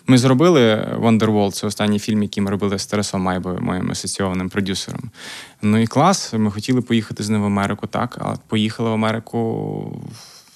Ми 0.07 0.19
зробили 0.19 0.89
Wonderwall, 1.01 1.53
це 1.53 1.67
останній 1.67 1.99
фільм, 1.99 2.23
який 2.23 2.43
ми 2.43 2.51
робили 2.51 2.79
з 2.79 2.87
Тарасом 2.87 3.23
Майбою, 3.23 3.61
моїм 3.61 3.91
асоційованим 3.91 4.49
продюсером. 4.49 5.11
Ну 5.63 5.79
і 5.79 5.87
клас, 5.87 6.33
ми 6.33 6.51
хотіли 6.51 6.83
поїхати 6.83 7.23
з 7.23 7.29
ним 7.29 7.43
в 7.43 7.45
Америку, 7.45 7.87
так, 7.87 8.19
а 8.21 8.35
поїхали 8.49 8.91
в 8.91 8.93
Америку 8.93 10.03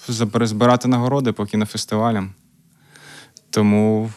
збирати 0.07 0.87
нагороди, 0.87 1.31
поки 1.31 1.57
на 1.57 1.65
фестивалі. 1.65 2.21
Тому 3.49 4.11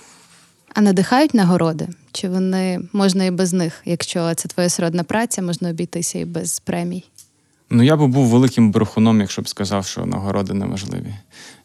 А 0.74 0.80
надихають 0.80 1.34
нагороди? 1.34 1.88
Чи 2.12 2.28
вони 2.28 2.80
можна 2.92 3.24
і 3.24 3.30
без 3.30 3.52
них? 3.52 3.80
Якщо 3.84 4.34
це 4.34 4.48
твоя 4.48 4.68
сродна 4.68 5.04
праця, 5.04 5.42
можна 5.42 5.70
обійтися 5.70 6.18
і 6.18 6.24
без 6.24 6.60
премій? 6.60 7.04
Ну, 7.70 7.82
я 7.82 7.96
би 7.96 8.06
був 8.06 8.26
великим 8.26 8.70
брехуном, 8.70 9.20
якщо 9.20 9.42
б 9.42 9.48
сказав, 9.48 9.86
що 9.86 10.06
нагороди 10.06 10.54
не 10.54 10.66
важливі. 10.66 11.14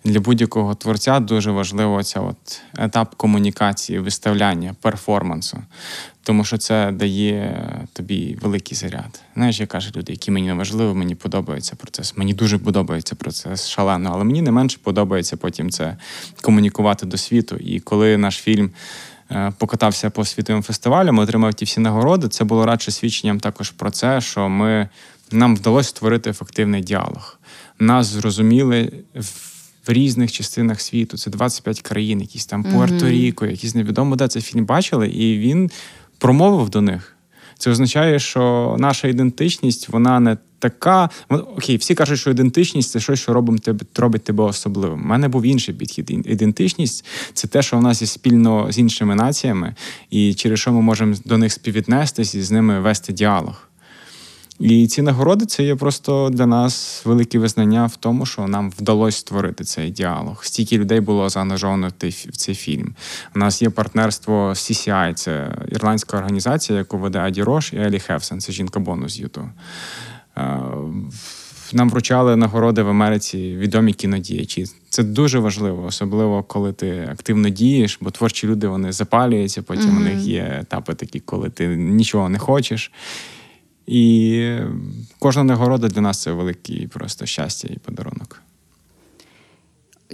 Для 0.03 0.19
будь-якого 0.19 0.75
творця 0.75 1.19
дуже 1.19 1.51
важливо 1.51 2.03
ця 2.03 2.19
от 2.19 2.61
етап 2.77 3.15
комунікації, 3.15 3.99
виставляння, 3.99 4.75
перформансу. 4.81 5.57
Тому 6.23 6.43
що 6.45 6.57
це 6.57 6.91
дає 6.91 7.67
тобі 7.93 8.37
великий 8.41 8.77
заряд. 8.77 9.21
Знаєш, 9.35 9.59
як 9.59 9.69
кажуть 9.69 9.97
люди, 9.97 10.11
які 10.11 10.31
мені 10.31 10.47
не 10.47 10.53
важливо, 10.53 10.95
мені 10.95 11.15
подобається 11.15 11.75
процес. 11.75 12.17
Мені 12.17 12.33
дуже 12.33 12.57
подобається 12.57 13.15
процес 13.15 13.67
шалено, 13.67 14.11
але 14.13 14.23
мені 14.23 14.41
не 14.41 14.51
менше 14.51 14.77
подобається 14.83 15.37
потім 15.37 15.69
це 15.69 15.97
комунікувати 16.41 17.05
до 17.05 17.17
світу. 17.17 17.55
І 17.55 17.79
коли 17.79 18.17
наш 18.17 18.37
фільм 18.37 18.71
е, 19.31 19.53
покатався 19.57 20.09
по 20.09 20.25
світовим 20.25 20.63
фестивалям, 20.63 21.19
отримав 21.19 21.53
ті 21.53 21.65
всі 21.65 21.79
нагороди. 21.79 22.27
Це 22.27 22.43
було 22.43 22.65
радше 22.65 22.91
свідченням 22.91 23.39
також 23.39 23.69
про 23.69 23.91
це, 23.91 24.21
що 24.21 24.49
ми, 24.49 24.89
нам 25.33 25.55
вдалося 25.55 25.89
створити 25.89 26.29
ефективний 26.29 26.81
діалог. 26.81 27.39
Нас 27.79 28.07
зрозуміли 28.07 28.91
в. 29.15 29.53
Різних 29.87 30.31
частинах 30.31 30.81
світу 30.81 31.17
це 31.17 31.31
25 31.31 31.81
країн, 31.81 32.21
якісь 32.21 32.45
там 32.45 32.63
Пуерто-Ріко, 32.63 33.45
якісь 33.45 33.75
невідомо, 33.75 34.15
де 34.15 34.27
цей 34.27 34.41
фільм 34.41 34.65
бачили, 34.65 35.07
і 35.07 35.37
він 35.37 35.71
промовив 36.17 36.69
до 36.69 36.81
них. 36.81 37.17
Це 37.57 37.71
означає, 37.71 38.19
що 38.19 38.75
наша 38.79 39.07
ідентичність, 39.07 39.89
вона 39.89 40.19
не 40.19 40.37
така. 40.59 41.09
Окей, 41.29 41.77
всі 41.77 41.95
кажуть, 41.95 42.19
що 42.19 42.31
ідентичність 42.31 42.91
це 42.91 42.99
щось, 42.99 43.19
що 43.19 43.33
робить 43.33 43.61
тебе, 43.61 43.85
робить 43.95 44.23
тебе 44.23 44.43
особливим. 44.43 45.01
У 45.01 45.05
мене 45.05 45.27
був 45.27 45.43
інший 45.43 45.75
підхід. 45.75 46.09
Ідентичність 46.09 47.05
це 47.33 47.47
те, 47.47 47.61
що 47.61 47.77
в 47.77 47.81
нас 47.81 48.01
є 48.01 48.07
спільно 48.07 48.71
з 48.71 48.77
іншими 48.77 49.15
націями, 49.15 49.75
і 50.09 50.33
через 50.33 50.59
що 50.59 50.71
ми 50.71 50.81
можемо 50.81 51.15
до 51.25 51.37
них 51.37 51.53
співвіднестись 51.53 52.35
і 52.35 52.41
з 52.41 52.51
ними 52.51 52.79
вести 52.79 53.13
діалог. 53.13 53.69
І 54.59 54.87
ці 54.87 55.01
нагороди 55.01 55.45
це 55.45 55.63
є 55.63 55.75
просто 55.75 56.29
для 56.29 56.45
нас 56.45 57.01
велике 57.05 57.39
визнання 57.39 57.85
в 57.85 57.95
тому, 57.95 58.25
що 58.25 58.47
нам 58.47 58.69
вдалося 58.69 59.17
створити 59.17 59.63
цей 59.63 59.91
діалог. 59.91 60.45
Стільки 60.45 60.77
людей 60.77 60.99
було 60.99 61.29
заангажовано 61.29 61.91
в 62.01 62.37
цей 62.37 62.55
фільм. 62.55 62.95
У 63.35 63.39
нас 63.39 63.61
є 63.61 63.69
партнерство 63.69 64.55
з 64.55 64.71
CCI, 64.71 65.13
це 65.13 65.57
ірландська 65.71 66.17
організація, 66.17 66.79
яку 66.79 66.97
веде 66.97 67.19
Аді 67.19 67.43
Рош 67.43 67.73
і 67.73 67.77
Елі 67.77 67.99
Хевсен, 67.99 68.39
це 68.39 68.53
жінка 68.53 68.79
бонус 68.79 69.13
з 69.13 69.19
Юту. 69.19 69.49
Е, 70.37 70.59
Нам 71.73 71.89
вручали 71.89 72.35
нагороди 72.35 72.81
в 72.81 72.89
Америці 72.89 73.55
відомі 73.55 73.93
кінодіячі. 73.93 74.65
Це 74.89 75.03
дуже 75.03 75.39
важливо, 75.39 75.85
особливо 75.85 76.43
коли 76.43 76.73
ти 76.73 77.07
активно 77.11 77.49
дієш, 77.49 77.97
бо 78.01 78.11
творчі 78.11 78.47
люди 78.47 78.67
вони 78.67 78.91
запалюються. 78.91 79.61
Потім 79.61 79.97
у 79.97 79.99
них 79.99 80.19
є 80.19 80.57
етапи 80.61 80.93
такі, 80.93 81.19
коли 81.19 81.49
ти 81.49 81.67
нічого 81.67 82.29
не 82.29 82.39
хочеш. 82.39 82.91
І 83.87 84.57
кожна 85.19 85.43
нагорода 85.43 85.87
для 85.87 86.01
нас 86.01 86.21
це 86.21 86.31
великий 86.31 86.87
просто 86.87 87.25
щастя 87.25 87.67
і 87.71 87.79
подарунок. 87.79 88.41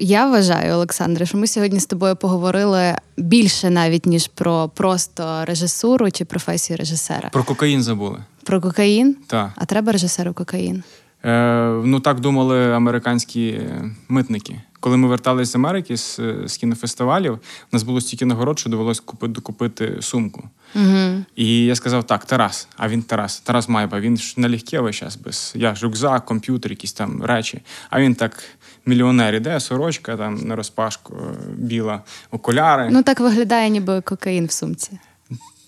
Я 0.01 0.29
вважаю, 0.29 0.73
Олександре, 0.73 1.25
що 1.25 1.37
ми 1.37 1.47
сьогодні 1.47 1.79
з 1.79 1.85
тобою 1.85 2.15
поговорили 2.15 2.95
більше 3.17 3.69
навіть 3.69 4.05
ніж 4.05 4.27
про 4.27 4.69
просто 4.75 5.45
режисуру 5.45 6.11
чи 6.11 6.25
професію 6.25 6.77
режисера. 6.77 7.29
Про 7.29 7.43
кокаїн 7.43 7.83
забули. 7.83 8.19
Про 8.43 8.61
кокаїн? 8.61 9.15
Так. 9.27 9.51
А 9.55 9.65
треба 9.65 9.91
режисеру 9.91 10.33
кокаїн? 10.33 10.83
Е, 11.25 11.81
ну 11.83 11.99
так 11.99 12.19
думали 12.19 12.73
американські 12.73 13.49
е, 13.49 13.91
митники. 14.09 14.61
Коли 14.79 14.97
ми 14.97 15.07
верталися 15.07 15.51
з 15.51 15.55
Америки 15.55 15.97
з, 15.97 16.19
з 16.45 16.57
кінофестивалів, 16.57 17.33
у 17.33 17.39
нас 17.71 17.83
було 17.83 18.01
стільки 18.01 18.25
нагород, 18.25 18.59
що 18.59 18.69
довелося 18.69 19.01
купити, 19.05 19.33
докупити 19.33 19.97
сумку. 20.01 20.49
Угу. 20.75 21.23
І 21.35 21.65
я 21.65 21.75
сказав: 21.75 22.03
так, 22.03 22.25
Тарас, 22.25 22.67
а 22.77 22.87
він 22.87 23.03
Тарас, 23.03 23.39
Тарас 23.39 23.69
Майба, 23.69 23.99
він 23.99 24.17
ж 24.17 24.33
налегке 24.37 24.79
весь 24.79 24.95
час 24.95 25.15
без. 25.15 25.53
Я 25.55 25.75
ж 25.75 25.85
рюкзак, 25.85 26.25
комп'ютер, 26.25 26.71
якісь 26.71 26.93
там 26.93 27.23
речі. 27.23 27.61
А 27.89 28.01
він 28.01 28.15
так 28.15 28.43
мільйонер 28.85 29.35
іде, 29.35 29.59
сорочка 29.59 30.17
там 30.17 30.35
на 30.35 30.55
розпашку, 30.55 31.13
е, 31.15 31.35
біла, 31.57 32.01
окуляри. 32.31 32.89
Ну 32.91 33.03
так 33.03 33.19
виглядає, 33.19 33.69
ніби 33.69 34.01
кокаїн 34.01 34.45
в 34.45 34.51
сумці. 34.51 34.99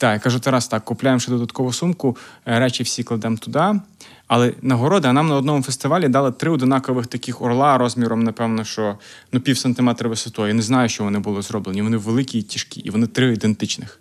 Так, 0.02 0.14
я 0.14 0.20
кажу, 0.20 0.40
Тарас, 0.40 0.68
так, 0.68 0.86
купляємо 0.86 1.20
ще 1.20 1.32
додаткову 1.32 1.74
сумку, 1.74 2.18
е, 2.46 2.60
речі 2.60 2.84
всі 2.84 3.04
кладемо 3.04 3.38
туди. 3.38 3.80
Але 4.28 4.54
нагорода 4.62 5.14
нам 5.14 5.28
на 5.28 5.36
одному 5.36 5.64
фестивалі 5.64 6.08
дали 6.08 6.32
три 6.32 6.52
одинакових 6.52 7.08
таких 7.08 7.42
орла 7.42 7.78
розміром, 7.78 8.24
напевно, 8.24 8.64
що 8.64 8.98
ну, 9.32 9.40
пів 9.40 9.58
сантиметра 9.58 10.10
висотою. 10.10 10.48
Я 10.48 10.54
не 10.54 10.62
знаю, 10.62 10.90
що 10.90 11.04
вони 11.04 11.20
були 11.20 11.42
зроблені. 11.42 11.82
Вони 11.82 11.98
великі 11.98 12.40
і 12.40 12.42
тяжкі, 12.42 12.80
і 12.80 12.90
вони 12.90 13.08
три 13.08 13.34
ідентичних. 13.34 14.00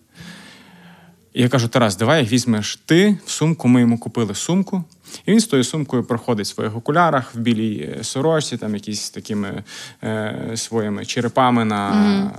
І 1.35 1.43
я 1.43 1.49
кажу: 1.49 1.69
Тарас, 1.69 1.97
давай 1.97 2.25
візьмеш 2.25 2.77
ти 2.87 3.19
в 3.27 3.31
сумку. 3.31 3.69
Ми 3.69 3.81
йому 3.81 3.99
купили 3.99 4.35
сумку. 4.35 4.85
І 5.27 5.31
він 5.31 5.41
з 5.41 5.47
тою 5.47 5.65
сумкою 5.65 6.05
проходить 6.05 6.47
в 6.47 6.49
своїх 6.49 6.77
окулярах, 6.77 7.35
в 7.35 7.39
білій 7.39 7.95
е, 7.99 8.05
сорочці, 8.05 8.57
там 8.57 8.75
якісь 8.75 9.11
такими 9.11 9.65
е, 10.03 10.53
своїми 10.55 11.05
черепами 11.05 11.65
на, 11.65 11.91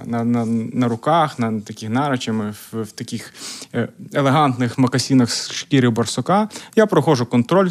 на, 0.05 0.23
на, 0.23 0.45
на 0.45 0.87
руках, 0.87 1.39
на 1.39 1.61
таких 1.61 1.89
наручами, 1.89 2.53
в, 2.71 2.81
в 2.81 2.91
таких 2.91 3.33
е, 3.73 3.87
елегантних 4.13 4.77
макасінах 4.77 5.31
з 5.31 5.51
шкіри 5.51 5.89
борсука. 5.89 6.49
Я 6.75 6.85
проходжу 6.85 7.25
контроль 7.25 7.69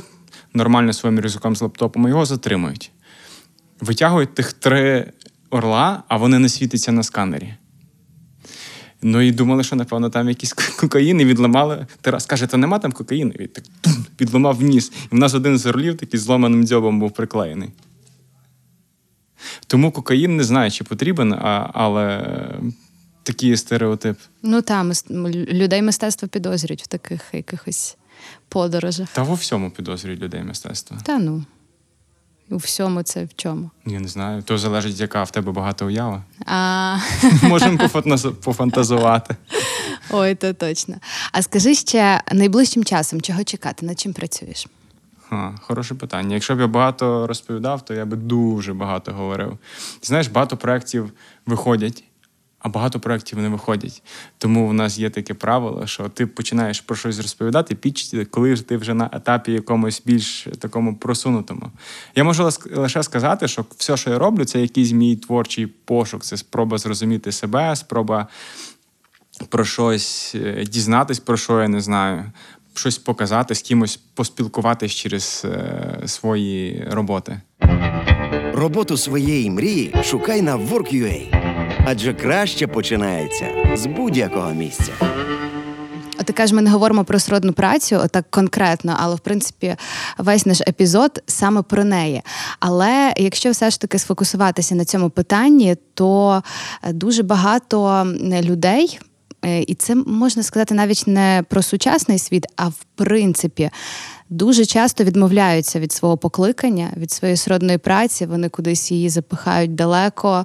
нормально 0.55 0.92
своїм 0.92 1.20
рюкзаком 1.20 1.57
з 1.57 1.62
лаптопом, 1.62 2.07
і 2.07 2.09
його 2.09 2.24
затримують. 2.26 2.90
Витягують 3.80 4.34
тих 4.34 4.53
три 4.53 5.12
орла, 5.51 6.03
а 6.09 6.16
вони 6.16 6.38
не 6.38 6.48
світяться 6.48 6.92
на 6.92 7.03
сканері. 7.03 7.55
Ну 9.03 9.20
і 9.20 9.32
думали, 9.32 9.64
що, 9.64 9.76
напевно, 9.76 10.11
там 10.11 10.28
якийсь 10.28 10.53
кокаїн, 10.53 11.20
і 11.20 11.24
відламали. 11.24 11.86
Тарас 12.01 12.26
каже, 12.26 12.46
то 12.46 12.57
нема 12.57 12.78
там 12.78 12.92
кокаїну. 12.92 13.32
Він 13.38 13.48
так 13.48 13.64
тум, 13.80 13.99
відламав 14.21 14.57
вніс. 14.57 14.93
І 15.12 15.14
в 15.14 15.18
нас 15.18 15.35
один 15.35 15.59
з 15.59 15.66
орлів 15.66 15.97
такий 15.97 16.21
зломаним 16.21 16.66
дзьобом 16.66 17.01
був 17.01 17.12
приклеєний. 17.12 17.71
Тому 19.66 19.93
кокаїн 19.93 20.37
не 20.37 20.45
знаю, 20.45 20.71
чи 20.71 20.85
потрібен, 20.85 21.33
а, 21.33 21.71
але 21.75 22.27
такий 23.23 23.57
стереотип. 23.57 24.16
Ну 24.43 24.62
там 24.62 24.93
людей 25.11 25.83
мистецтво 25.83 26.29
підозрюють 26.29 26.83
в 26.83 26.87
таких 26.87 27.21
якихось 27.33 27.97
подорожах. 28.49 29.09
Та 29.12 29.23
во 29.23 29.35
всьому 29.35 29.71
підозрюють 29.71 30.21
людей 30.21 30.43
мистецтва. 30.43 30.99
Та 31.03 31.18
ну. 31.18 31.45
У 32.51 32.57
всьому 32.57 33.03
це 33.03 33.24
в 33.24 33.34
чому? 33.36 33.70
Я 33.86 34.01
не 34.01 34.09
знаю. 34.09 34.42
То 34.42 34.59
залежить, 34.59 35.01
яка 35.01 35.22
в 35.24 35.30
тебе 35.30 35.53
багата 35.53 35.84
уява. 35.84 36.22
А, 36.46 36.98
Можемо 37.42 37.88
пофантазувати. 38.44 39.36
ой, 40.11 40.34
то 40.34 40.53
точно. 40.53 40.94
А 41.32 41.42
скажи 41.42 41.74
ще 41.74 42.22
найближчим 42.32 42.84
часом, 42.84 43.20
чого 43.20 43.44
чекати, 43.44 43.86
над 43.86 44.01
чим 44.01 44.12
працюєш? 44.12 44.66
Ха, 45.28 45.55
хороше 45.62 45.94
питання. 45.94 46.34
Якщо 46.34 46.57
б 46.57 46.61
я 46.61 46.66
багато 46.66 47.26
розповідав, 47.26 47.84
то 47.84 47.94
я 47.94 48.05
би 48.05 48.16
дуже 48.16 48.74
багато 48.74 49.12
говорив. 49.12 49.59
Ти 50.01 50.07
знаєш, 50.07 50.28
багато 50.28 50.57
проєктів 50.57 51.12
виходять, 51.46 52.05
а 52.61 52.69
багато 52.69 53.01
проєктів 53.01 53.39
не 53.39 53.49
виходять. 53.49 54.03
Тому 54.39 54.69
в 54.69 54.73
нас 54.73 54.99
є 54.99 55.11
таке 55.11 55.35
правило, 55.35 55.87
що 55.87 56.09
ти 56.09 56.27
починаєш 56.27 56.81
про 56.81 56.97
щось 56.97 57.19
розповідати, 57.19 57.75
пічити, 57.75 58.25
коли 58.25 58.57
ти 58.57 58.77
вже 58.77 58.95
на 58.95 59.11
етапі 59.13 59.53
якомусь 59.53 60.03
більш 60.05 60.49
такому 60.59 60.97
просунутому. 60.97 61.71
Я 62.17 62.25
можу 62.25 62.51
лише 62.71 63.03
сказати, 63.03 63.49
що 63.49 63.65
все, 63.77 63.97
що 63.97 64.11
я 64.11 64.19
роблю, 64.19 64.45
це 64.45 64.61
якийсь 64.61 64.93
мій 64.93 65.17
творчий 65.17 65.67
пошук, 65.67 66.25
це 66.25 66.37
спроба 66.37 66.79
зрозуміти 66.79 67.33
себе, 67.33 67.77
спроба 67.77 68.27
про 69.49 69.65
щось 69.65 70.35
е, 70.35 70.65
дізнатись, 70.65 71.19
про 71.19 71.37
що 71.37 71.63
я 71.63 71.69
не 71.69 71.81
знаю, 71.81 72.25
щось 72.75 72.99
показати, 72.99 73.55
з 73.55 73.63
кимось 73.63 73.97
поспілкуватись 73.97 74.93
через 74.93 75.43
е, 75.45 76.03
свої 76.07 76.89
роботи. 76.91 77.41
Роботу 78.55 78.97
своєї 78.97 79.51
мрії 79.51 79.95
шукай 80.05 80.43
на 80.43 80.57
Work.ua. 80.57 81.39
Адже 81.87 82.14
краще 82.14 82.66
починається 82.66 83.47
з 83.74 83.87
будь-якого 83.87 84.51
місця. 84.51 84.93
Ти 86.24 86.33
кажеш, 86.33 86.57
ми 86.57 86.62
не 86.62 86.70
говоримо 86.70 87.05
про 87.05 87.18
сродну 87.18 87.53
працю 87.53 88.01
так 88.11 88.31
конкретно, 88.31 88.97
але 89.01 89.14
в 89.14 89.18
принципі 89.20 89.76
весь 90.18 90.47
наш 90.47 90.61
епізод 90.61 91.22
саме 91.26 91.62
про 91.62 91.85
неї. 91.85 92.22
Але 92.61 93.12
якщо 93.16 93.51
все 93.51 93.70
ж 93.70 93.81
таки 93.81 93.99
сфокусуватися 93.99 94.74
на 94.74 94.85
цьому 94.85 95.11
питанні, 95.11 95.76
то 95.95 96.43
е, 96.83 96.93
дуже 96.93 97.22
багато 97.22 98.07
людей. 98.43 98.99
е, 99.45 99.61
І 99.61 99.74
це 99.74 99.95
можна 99.95 100.43
сказати 100.43 100.74
навіть 100.74 101.05
не 101.07 101.45
про 101.49 101.62
сучасний 101.62 102.18
світ, 102.18 102.47
а 102.57 102.68
в 102.68 102.85
принципі 102.95 103.70
дуже 104.31 104.64
часто 104.64 105.05
відмовляються 105.05 105.81
від 105.81 105.93
свого 105.93 106.16
покликання, 106.16 106.91
від 106.97 107.11
своєї 107.11 107.37
сродної 107.37 107.78
праці. 107.78 108.26
Вони 108.26 108.49
кудись 108.49 108.91
її 108.91 109.09
запихають 109.09 109.74
далеко, 109.74 110.45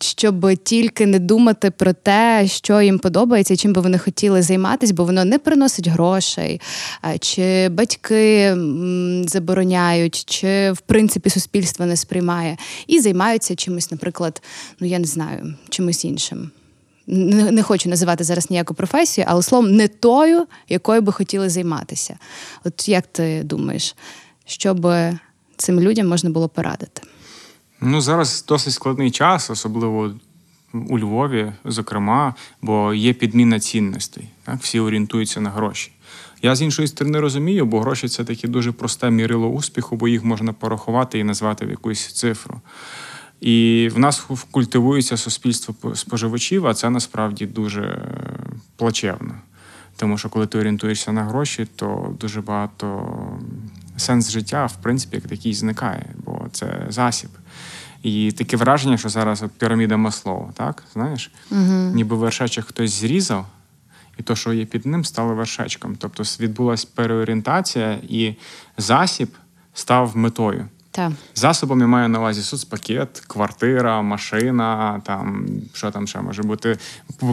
щоб 0.00 0.56
тільки 0.56 1.06
не 1.06 1.18
думати 1.18 1.70
про 1.70 1.92
те, 1.92 2.46
що 2.46 2.80
їм 2.80 2.98
подобається, 2.98 3.56
чим 3.56 3.72
би 3.72 3.80
вони 3.80 3.98
хотіли 3.98 4.42
займатися, 4.42 4.94
бо 4.94 5.04
воно 5.04 5.24
не 5.24 5.38
приносить 5.38 5.88
грошей, 5.88 6.60
чи 7.20 7.68
батьки 7.68 8.56
забороняють, 9.26 10.24
чи 10.26 10.72
в 10.72 10.80
принципі 10.80 11.30
суспільство 11.30 11.86
не 11.86 11.96
сприймає, 11.96 12.56
і 12.86 13.00
займаються 13.00 13.56
чимось, 13.56 13.90
наприклад, 13.90 14.42
ну 14.80 14.86
я 14.86 14.98
не 14.98 15.06
знаю, 15.06 15.54
чимось 15.68 16.04
іншим. 16.04 16.50
Не, 17.06 17.62
хочу 17.62 17.88
називати 17.88 18.24
зараз 18.24 18.50
ніяку 18.50 18.74
професію, 18.74 19.26
але 19.28 19.42
словом, 19.42 19.76
не 19.76 19.88
тою, 19.88 20.46
якою 20.68 21.02
би 21.02 21.12
хотіли 21.12 21.50
займатися. 21.50 22.16
От 22.64 22.88
як 22.88 23.06
ти 23.06 23.42
думаєш, 23.44 23.96
що 24.46 24.74
би 24.74 25.18
цим 25.56 25.80
людям 25.80 26.08
можна 26.08 26.30
було 26.30 26.48
порадити? 26.48 27.02
Ну, 27.80 28.00
зараз 28.00 28.44
досить 28.48 28.72
складний 28.72 29.10
час, 29.10 29.50
особливо 29.50 30.14
у 30.72 30.98
Львові, 30.98 31.52
зокрема, 31.64 32.34
бо 32.62 32.94
є 32.94 33.12
підміна 33.12 33.60
цінностей. 33.60 34.28
Так? 34.44 34.56
Всі 34.60 34.80
орієнтуються 34.80 35.40
на 35.40 35.50
гроші. 35.50 35.92
Я 36.42 36.54
з 36.54 36.62
іншої 36.62 36.88
сторони 36.88 37.20
розумію, 37.20 37.66
бо 37.66 37.80
гроші 37.80 38.08
це 38.08 38.24
таке 38.24 38.48
дуже 38.48 38.72
просте 38.72 39.10
мірило 39.10 39.48
успіху, 39.48 39.96
бо 39.96 40.08
їх 40.08 40.24
можна 40.24 40.52
порахувати 40.52 41.18
і 41.18 41.24
назвати 41.24 41.66
в 41.66 41.70
якусь 41.70 42.12
цифру. 42.12 42.60
І 43.42 43.88
в 43.94 43.98
нас 43.98 44.26
культивується 44.50 45.16
суспільство 45.16 45.94
споживачів, 45.94 46.66
а 46.66 46.74
це 46.74 46.90
насправді 46.90 47.46
дуже 47.46 47.82
е, 47.82 48.08
плачевно. 48.76 49.34
Тому 49.96 50.18
що 50.18 50.28
коли 50.28 50.46
ти 50.46 50.58
орієнтуєшся 50.58 51.12
на 51.12 51.24
гроші, 51.24 51.66
то 51.76 52.16
дуже 52.20 52.40
багато 52.40 53.16
сенс 53.96 54.30
життя, 54.30 54.66
в 54.66 54.76
принципі, 54.82 55.16
як 55.16 55.26
такий 55.26 55.54
зникає, 55.54 56.06
бо 56.24 56.46
це 56.52 56.86
засіб. 56.88 57.30
І 58.02 58.32
таке 58.32 58.56
враження, 58.56 58.96
що 58.96 59.08
зараз 59.08 59.42
от 59.42 59.50
піраміда 59.50 59.96
Маслова, 59.96 60.50
так? 60.54 60.82
Знаєш? 60.92 61.30
Угу. 61.50 61.92
Ніби 61.94 62.16
вершечок 62.16 62.64
хтось 62.64 63.00
зрізав, 63.00 63.46
і 64.18 64.22
то, 64.22 64.36
що 64.36 64.52
є 64.52 64.64
під 64.64 64.86
ним, 64.86 65.04
стало 65.04 65.34
вершечком. 65.34 65.96
Тобто 65.98 66.22
відбулася 66.40 66.86
переорієнтація, 66.94 67.98
і 68.08 68.34
засіб 68.78 69.28
став 69.74 70.16
метою. 70.16 70.68
Так. 70.94 71.12
Засобом 71.34 71.80
я 71.80 71.86
маю 71.86 72.08
на 72.08 72.18
увазі 72.18 72.42
соцпакет, 72.42 73.20
квартира, 73.26 74.02
машина, 74.02 75.00
там 75.04 75.46
що 75.72 75.90
там 75.90 76.06
ще 76.06 76.20
може 76.20 76.42
бути, 76.42 76.78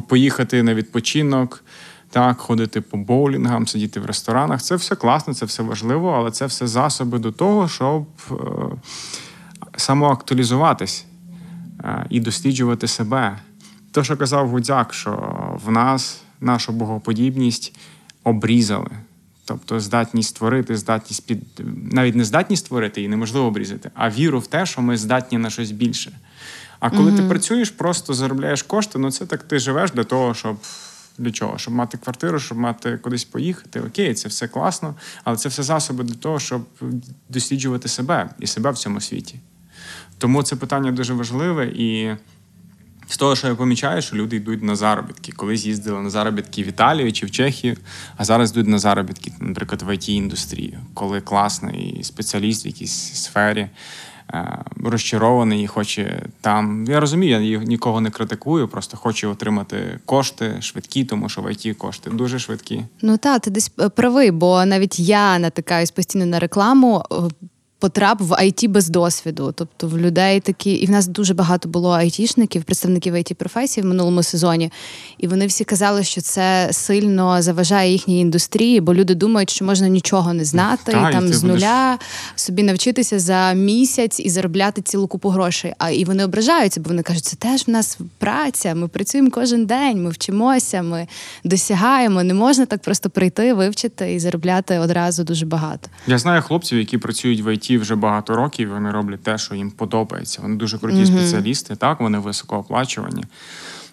поїхати 0.08 0.64
на 0.64 0.74
відпочинок, 0.74 1.64
так, 2.10 2.38
ходити 2.38 2.82
по 2.82 2.98
боулінгам, 2.98 3.68
сидіти 3.68 4.00
в 4.00 4.06
ресторанах. 4.06 4.62
Це 4.62 4.76
все 4.76 4.96
класно, 4.96 5.34
це 5.34 5.46
все 5.46 5.64
важливо, 5.64 6.12
але 6.12 6.32
це 6.32 6.46
все 6.46 6.68
засоби 6.68 7.20
до 7.20 7.32
того, 7.32 7.68
щоб 7.68 8.06
е, 8.32 8.36
самоактуалізуватись 9.78 11.06
е, 11.84 12.06
і 12.10 12.20
досліджувати 12.20 12.88
себе. 12.88 13.40
То, 13.92 14.04
що 14.04 14.18
казав 14.18 14.50
Гудзяк, 14.50 14.94
що 14.94 15.34
в 15.66 15.72
нас 15.72 16.22
нашу 16.42 16.72
богоподібність 16.72 17.76
обрізали. 18.24 18.90
Тобто 19.50 19.80
здатність 19.80 20.30
створити, 20.30 20.78
здатність 20.78 21.26
під 21.26 21.40
навіть 21.94 22.16
не 22.16 22.26
здатність 22.26 22.66
створити 22.66 23.02
її 23.02 23.10
неможливо 23.10 23.48
обрізати, 23.48 23.92
а 23.94 24.10
віру 24.10 24.40
в 24.40 24.48
те, 24.48 24.66
що 24.66 24.82
ми 24.82 24.98
здатні 24.98 25.38
на 25.38 25.50
щось 25.50 25.72
більше. 25.72 26.12
А 26.80 26.90
коли 26.90 27.12
mm-hmm. 27.12 27.16
ти 27.16 27.24
працюєш, 27.24 27.70
просто 27.70 28.14
заробляєш 28.14 28.64
кошти, 28.64 29.00
ну 29.00 29.12
це 29.12 29.26
так 29.26 29.44
ти 29.44 29.60
живеш 29.60 29.92
для 29.92 30.04
того, 30.04 30.34
щоб 30.34 30.58
для 31.18 31.32
чого? 31.32 31.58
Щоб 31.58 31.74
мати 31.74 31.98
квартиру, 31.98 32.40
щоб 32.40 32.58
мати 32.58 32.98
кудись 32.98 33.24
поїхати. 33.24 33.82
Окей, 33.82 34.14
це 34.14 34.30
все 34.30 34.48
класно, 34.48 34.96
але 35.24 35.38
це 35.38 35.50
все 35.50 35.64
засоби 35.64 36.04
для 36.04 36.16
того, 36.16 36.40
щоб 36.40 36.62
досліджувати 37.30 37.88
себе 37.88 38.30
і 38.40 38.48
себе 38.48 38.72
в 38.72 38.78
цьому 38.78 39.02
світі. 39.02 39.40
Тому 40.18 40.44
це 40.44 40.56
питання 40.56 40.92
дуже 40.92 41.14
важливе 41.14 41.66
і. 41.66 42.16
З 43.10 43.18
того, 43.18 43.36
що 43.36 43.48
я 43.48 43.56
помічаю, 43.56 44.02
що 44.02 44.16
люди 44.16 44.36
йдуть 44.36 44.64
на 44.64 44.76
заробітки. 44.76 45.32
Колись 45.32 45.66
їздили 45.66 46.02
на 46.02 46.10
заробітки 46.10 46.64
в 46.64 46.68
Італію 46.68 47.12
чи 47.12 47.26
в 47.26 47.32
Чехію, 47.32 47.78
а 48.18 48.26
зараз 48.26 48.52
йдуть 48.52 48.68
на 48.68 48.80
заробітки, 48.80 49.32
наприклад, 49.40 49.82
в 49.82 49.90
it 49.90 50.10
індустрію 50.10 50.80
коли 50.94 51.22
класний 51.22 52.00
спеціаліст 52.04 52.66
в 52.66 52.68
якійсь 52.68 53.14
сфері 53.14 53.68
е, 54.34 54.64
розчарований 54.86 55.64
і 55.64 55.68
хоче 55.68 56.24
там. 56.42 56.86
Я 56.90 57.00
розумію, 57.00 57.42
я 57.42 57.60
нікого 57.60 58.02
не 58.02 58.10
критикую, 58.10 58.68
просто 58.68 58.98
хочу 58.98 59.30
отримати 59.30 60.00
кошти 60.06 60.62
швидкі, 60.62 61.06
тому 61.06 61.30
що 61.30 61.42
в 61.42 61.48
IT 61.48 61.74
кошти 61.74 62.10
дуже 62.10 62.40
швидкі. 62.40 62.86
Ну 63.02 63.18
так, 63.18 63.42
ти 63.42 63.52
десь 63.52 63.70
правий, 63.70 64.32
бо 64.32 64.66
навіть 64.66 65.00
я 65.00 65.40
натикаюсь 65.40 65.92
постійно 65.92 66.26
на 66.26 66.40
рекламу 66.40 67.04
потрап 67.80 68.22
в 68.22 68.32
IT 68.32 68.70
без 68.70 68.90
досвіду. 68.90 69.54
Тобто 69.56 69.88
в 69.88 69.98
людей 69.98 70.40
такі, 70.40 70.72
і 70.72 70.86
в 70.86 70.90
нас 70.90 71.08
дуже 71.08 71.34
багато 71.34 71.70
було 71.70 71.92
айтішників, 71.92 72.64
представників 72.64 73.16
it 73.16 73.34
професії 73.34 73.84
в 73.84 73.88
минулому 73.88 74.24
сезоні. 74.24 74.72
І 75.18 75.28
вони 75.28 75.48
всі 75.48 75.64
казали, 75.64 76.04
що 76.04 76.22
це 76.22 76.70
сильно 76.72 77.42
заважає 77.42 77.92
їхній 77.92 78.20
індустрії, 78.20 78.82
бо 78.82 78.94
люди 78.94 79.16
думають, 79.16 79.50
що 79.50 79.66
можна 79.66 79.88
нічого 79.88 80.34
не 80.34 80.46
знати, 80.46 80.92
Та, 80.92 81.10
і 81.10 81.14
там 81.14 81.28
і 81.28 81.34
з 81.34 81.44
нуля 81.44 81.92
будеш... 81.92 82.08
собі 82.36 82.64
навчитися 82.64 83.20
за 83.20 83.54
місяць 83.54 84.20
і 84.20 84.30
заробляти 84.30 84.82
цілу 84.82 85.08
купу 85.08 85.30
грошей. 85.30 85.74
А 85.78 85.90
і 85.90 86.06
вони 86.06 86.26
ображаються, 86.26 86.82
бо 86.82 86.90
вони 86.90 87.02
кажуть, 87.02 87.26
це 87.26 87.36
теж 87.36 87.68
в 87.68 87.70
нас 87.70 87.98
праця. 88.18 88.76
Ми 88.76 88.88
працюємо 88.88 89.30
кожен 89.32 89.66
день, 89.66 90.04
ми 90.04 90.10
вчимося, 90.10 90.82
ми 90.82 91.08
досягаємо. 91.44 92.24
Не 92.24 92.34
можна 92.34 92.66
так 92.66 92.82
просто 92.82 93.10
прийти, 93.10 93.54
вивчити 93.54 94.14
і 94.14 94.20
заробляти 94.20 94.80
одразу 94.80 95.24
дуже 95.24 95.46
багато. 95.46 95.90
Я 96.08 96.18
знаю 96.18 96.42
хлопців, 96.42 96.80
які 96.80 96.98
працюють 96.98 97.42
в 97.42 97.48
IT 97.48 97.69
вже 97.78 97.96
багато 97.96 98.36
років. 98.36 98.70
Вони 98.70 98.92
роблять 98.92 99.24
те, 99.24 99.38
що 99.38 99.56
їм 99.56 99.72
подобається. 99.72 100.42
Вони 100.42 100.56
дуже 100.56 100.78
круті 100.78 100.98
mm-hmm. 100.98 101.18
спеціалісти, 101.18 101.76
так 101.76 102.00
вони 102.00 102.20
високооплачувані, 102.20 103.24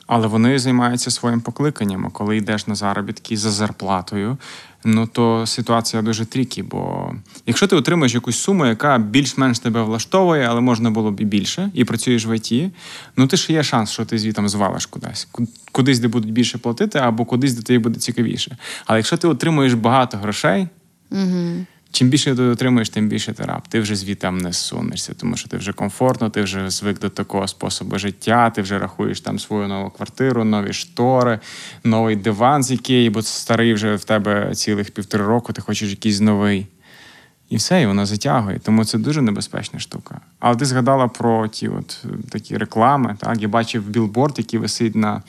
але 0.06 0.26
вони 0.26 0.58
займаються 0.58 1.10
своїм 1.10 1.40
покликанням. 1.40 2.06
А 2.06 2.10
коли 2.10 2.36
йдеш 2.36 2.66
на 2.66 2.74
заробітки 2.74 3.36
за 3.36 3.50
зарплатою, 3.50 4.36
ну 4.84 5.06
то 5.06 5.46
ситуація 5.46 6.02
дуже 6.02 6.24
трікі. 6.24 6.62
Бо 6.62 7.12
якщо 7.46 7.66
ти 7.66 7.76
отримаєш 7.76 8.14
якусь 8.14 8.38
суму, 8.38 8.66
яка 8.66 8.98
більш-менш 8.98 9.58
тебе 9.58 9.82
влаштовує, 9.82 10.46
але 10.50 10.60
можна 10.60 10.90
було 10.90 11.10
б 11.10 11.20
і 11.20 11.24
більше, 11.24 11.70
і 11.74 11.84
працюєш 11.84 12.26
в 12.26 12.36
ІТ, 12.36 12.72
ну 13.16 13.26
ти 13.26 13.36
ж 13.36 13.52
є 13.52 13.62
шанс, 13.62 13.90
що 13.90 14.04
ти 14.04 14.18
звітом 14.18 14.48
звалиш 14.48 14.86
кудись, 14.86 15.28
кудись, 15.72 15.98
де 15.98 16.08
будуть 16.08 16.32
більше 16.32 16.58
платити, 16.58 16.98
або 16.98 17.24
кудись, 17.24 17.52
де 17.52 17.62
тобі 17.62 17.78
буде 17.78 18.00
цікавіше. 18.00 18.56
Але 18.86 18.98
якщо 18.98 19.16
ти 19.16 19.28
отримуєш 19.28 19.74
багато 19.74 20.18
грошей. 20.18 20.68
Mm-hmm. 21.10 21.64
Чим 21.96 22.08
більше 22.08 22.34
ти 22.34 22.42
отримуєш, 22.42 22.88
тим 22.88 23.08
більше 23.08 23.32
ти 23.32 23.44
раб. 23.44 23.68
Ти 23.68 23.80
вже 23.80 23.96
звітам 23.96 24.38
не 24.38 24.52
сунешся, 24.52 25.14
тому 25.14 25.36
що 25.36 25.48
ти 25.48 25.56
вже 25.56 25.72
комфортно, 25.72 26.30
ти 26.30 26.42
вже 26.42 26.70
звик 26.70 26.98
до 26.98 27.08
такого 27.08 27.48
способу 27.48 27.98
життя, 27.98 28.50
ти 28.50 28.62
вже 28.62 28.78
рахуєш 28.78 29.20
там 29.20 29.38
свою 29.38 29.68
нову 29.68 29.90
квартиру, 29.90 30.44
нові 30.44 30.72
штори, 30.72 31.40
новий 31.84 32.16
диван 32.16 32.62
з 32.62 32.70
який, 32.70 33.10
бо 33.10 33.22
старий 33.22 33.74
вже 33.74 33.94
в 33.94 34.04
тебе 34.04 34.54
цілих 34.54 34.90
півтори 34.90 35.24
року, 35.24 35.52
ти 35.52 35.60
хочеш 35.60 35.90
якийсь 35.90 36.20
новий. 36.20 36.66
І 37.48 37.56
все, 37.56 37.82
і 37.82 37.86
воно 37.86 38.06
затягує. 38.06 38.58
Тому 38.58 38.84
це 38.84 38.98
дуже 38.98 39.22
небезпечна 39.22 39.78
штука. 39.78 40.20
Але 40.38 40.56
ти 40.56 40.64
згадала 40.64 41.08
про 41.08 41.48
ті 41.48 41.68
от 41.68 42.04
е, 42.04 42.08
такі 42.30 42.56
реклами. 42.56 43.16
Так? 43.20 43.42
Я 43.42 43.48
бачив 43.48 43.88
білборд, 43.88 44.34
який 44.38 44.60
висить 44.60 44.94
на 44.96 45.22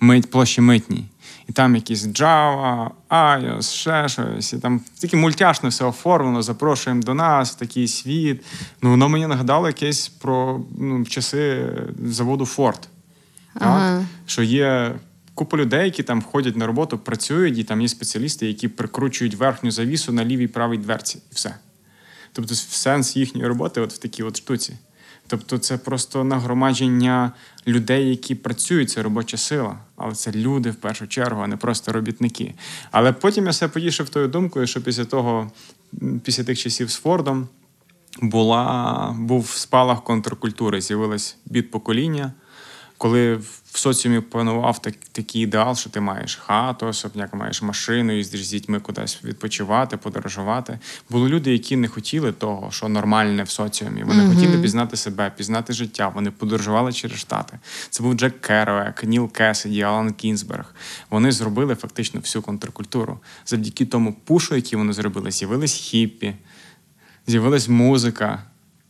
мить, 0.00 0.30
площі 0.30 0.60
митній. 0.60 1.04
І 1.48 1.52
там 1.52 1.74
якісь 1.74 2.06
Java, 2.06 2.90
iOS, 3.10 3.62
ще 3.62 4.08
щось. 4.08 4.52
І 4.52 4.58
там 4.58 4.80
тільки 4.98 5.16
мультяшно 5.16 5.68
все 5.68 5.84
оформлено, 5.84 6.42
запрошуємо 6.42 7.02
до 7.02 7.14
нас 7.14 7.52
в 7.52 7.54
такий 7.54 7.88
світ. 7.88 8.44
Ну, 8.82 8.90
воно 8.90 9.08
мені 9.08 9.26
нагадало 9.26 9.66
якесь 9.66 10.08
про 10.08 10.60
ну, 10.78 11.04
часи 11.04 11.72
заводу 12.04 12.44
Ford. 12.44 12.80
Ага. 13.54 13.98
Так? 13.98 14.06
Що 14.26 14.42
є 14.42 14.94
купа 15.34 15.56
людей, 15.56 15.84
які 15.84 16.02
там 16.02 16.22
ходять 16.22 16.56
на 16.56 16.66
роботу, 16.66 16.98
працюють, 16.98 17.58
і 17.58 17.64
там 17.64 17.80
є 17.80 17.88
спеціалісти, 17.88 18.46
які 18.46 18.68
прикручують 18.68 19.34
верхню 19.34 19.70
завісу 19.70 20.12
на 20.12 20.24
лівій 20.24 20.46
правій 20.46 20.78
дверці. 20.78 21.18
І 21.32 21.34
все. 21.34 21.54
Тобто 22.32 22.54
сенс 22.54 23.16
їхньої 23.16 23.48
роботи 23.48 23.80
от 23.80 23.92
в 23.92 23.98
такій 23.98 24.22
от 24.22 24.36
штуці. 24.36 24.76
Тобто, 25.26 25.58
це 25.58 25.78
просто 25.78 26.24
нагромадження 26.24 27.32
людей, 27.66 28.10
які 28.10 28.34
працюють, 28.34 28.90
це 28.90 29.02
робоча 29.02 29.36
сила. 29.36 29.78
Але 29.96 30.14
це 30.14 30.32
люди 30.32 30.70
в 30.70 30.74
першу 30.74 31.06
чергу, 31.06 31.42
а 31.42 31.46
не 31.46 31.56
просто 31.56 31.92
робітники. 31.92 32.54
Але 32.90 33.12
потім 33.12 33.44
я 33.44 33.50
все 33.50 33.68
потішив 33.68 34.08
тою 34.08 34.28
думкою, 34.28 34.66
що 34.66 34.82
після 34.82 35.04
того, 35.04 35.50
після 36.22 36.44
тих 36.44 36.58
часів 36.58 36.90
з 36.90 36.96
Фордом, 36.96 37.48
була, 38.22 39.16
був 39.18 39.50
спалах 39.50 40.04
контркультури, 40.04 40.80
з'явилось 40.80 41.36
бід-покоління, 41.46 42.32
коли 42.98 43.34
в 43.36 43.78
соціумі 43.78 44.20
панував 44.20 44.82
так, 44.82 44.94
такий 45.12 45.42
ідеал, 45.42 45.76
що 45.76 45.90
ти 45.90 46.00
маєш 46.00 46.36
хату, 46.36 46.86
особняк, 46.86 47.34
маєш 47.34 47.62
машину, 47.62 48.12
їздиш 48.16 48.46
з 48.46 48.50
дітьми 48.50 48.80
кудись 48.80 49.24
відпочивати, 49.24 49.96
подорожувати. 49.96 50.78
Були 51.10 51.28
люди, 51.28 51.52
які 51.52 51.76
не 51.76 51.88
хотіли 51.88 52.32
того, 52.32 52.70
що 52.70 52.88
нормальне 52.88 53.42
в 53.42 53.50
соціумі. 53.50 54.04
Вони 54.04 54.34
хотіли 54.34 54.58
пізнати 54.62 54.96
себе, 54.96 55.32
пізнати 55.36 55.72
життя. 55.72 56.08
Вони 56.08 56.30
подорожували 56.30 56.92
через 56.92 57.18
штати. 57.18 57.58
Це 57.90 58.02
був 58.02 58.14
Джек 58.14 58.40
Керуек, 58.40 59.04
Ніл 59.04 59.32
Кесіді, 59.32 59.82
Алан 59.82 60.12
Кінзберг. 60.12 60.74
Вони 61.10 61.32
зробили 61.32 61.74
фактично 61.74 62.20
всю 62.20 62.42
контркультуру. 62.42 63.18
Завдяки 63.46 63.86
тому 63.86 64.16
пушу, 64.24 64.56
який 64.56 64.78
вони 64.78 64.92
зробили, 64.92 65.30
з'явились 65.30 65.74
хіппі, 65.74 66.34
з'явилась 67.26 67.68
музика. 67.68 68.42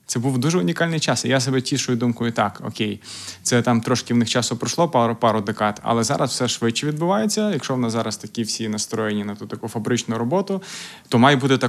Це 0.06 0.18
був 0.18 0.38
дуже 0.38 0.58
унікальний 0.58 1.00
час. 1.00 1.24
І 1.24 1.28
я 1.28 1.40
себе 1.40 1.60
тішую 1.60 1.98
думкою, 1.98 2.32
так, 2.32 2.62
окей, 2.66 3.00
це 3.42 3.62
там 3.62 3.80
трошки 3.80 4.14
в 4.14 4.16
них 4.16 4.28
часу 4.28 4.56
пройшло, 4.56 4.88
пару 4.88 5.16
пару 5.16 5.40
декад, 5.40 5.80
але 5.82 6.04
зараз 6.04 6.30
все 6.30 6.48
швидше 6.48 6.86
відбувається. 6.86 7.50
Якщо 7.50 7.74
в 7.74 7.78
нас 7.78 7.92
зараз 7.92 8.16
такі 8.16 8.42
всі 8.42 8.68
настроєні 8.68 9.24
на 9.24 9.34
ту 9.34 9.46
таку 9.46 9.68
фабричну 9.68 10.18
роботу, 10.18 10.62
то 11.08 11.18
має 11.18 11.36
бути 11.36 11.58
та 11.58 11.68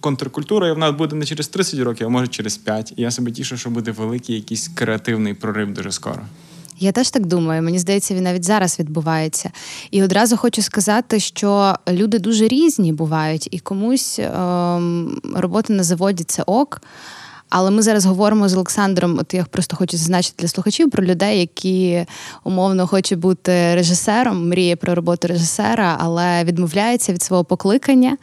контркультура, 0.00 0.68
і 0.68 0.72
вона 0.72 0.92
буде 0.92 1.16
не 1.16 1.24
через 1.24 1.48
30 1.48 1.80
років, 1.80 2.06
а 2.06 2.10
може 2.10 2.26
через 2.26 2.56
5. 2.56 2.92
І 2.96 3.02
я 3.02 3.10
себе 3.10 3.30
тішу, 3.30 3.56
що 3.56 3.70
буде 3.70 3.90
великий 3.90 4.36
якийсь 4.36 4.68
креативний 4.68 5.34
прорив 5.34 5.74
дуже 5.74 5.92
скоро. 5.92 6.22
Я 6.78 6.92
теж 6.92 7.10
так 7.10 7.26
думаю. 7.26 7.62
Мені 7.62 7.78
здається, 7.78 8.14
він 8.14 8.22
навіть 8.22 8.44
зараз 8.44 8.78
відбувається. 8.78 9.50
І 9.90 10.02
одразу 10.02 10.36
хочу 10.36 10.62
сказати, 10.62 11.20
що 11.20 11.74
люди 11.88 12.18
дуже 12.18 12.48
різні 12.48 12.92
бувають, 12.92 13.48
і 13.50 13.58
комусь 13.58 14.18
ем, 14.18 15.20
робота 15.34 15.72
на 15.72 15.82
заводі 15.82 16.24
це 16.24 16.42
ок. 16.42 16.82
Але 17.50 17.70
ми 17.70 17.82
зараз 17.82 18.04
говоримо 18.04 18.48
з 18.48 18.54
Олександром. 18.54 19.18
От 19.18 19.34
я 19.34 19.44
просто 19.44 19.76
хочу 19.76 19.96
зазначити 19.96 20.34
для 20.38 20.48
слухачів 20.48 20.90
про 20.90 21.04
людей, 21.04 21.40
які 21.40 22.06
умовно 22.44 22.86
хочуть 22.86 23.18
бути 23.18 23.74
режисером, 23.74 24.48
мріє 24.48 24.76
про 24.76 24.94
роботу 24.94 25.28
режисера, 25.28 25.96
але 26.00 26.44
відмовляється 26.44 27.12
від 27.12 27.22
свого 27.22 27.44
покликання 27.44 28.16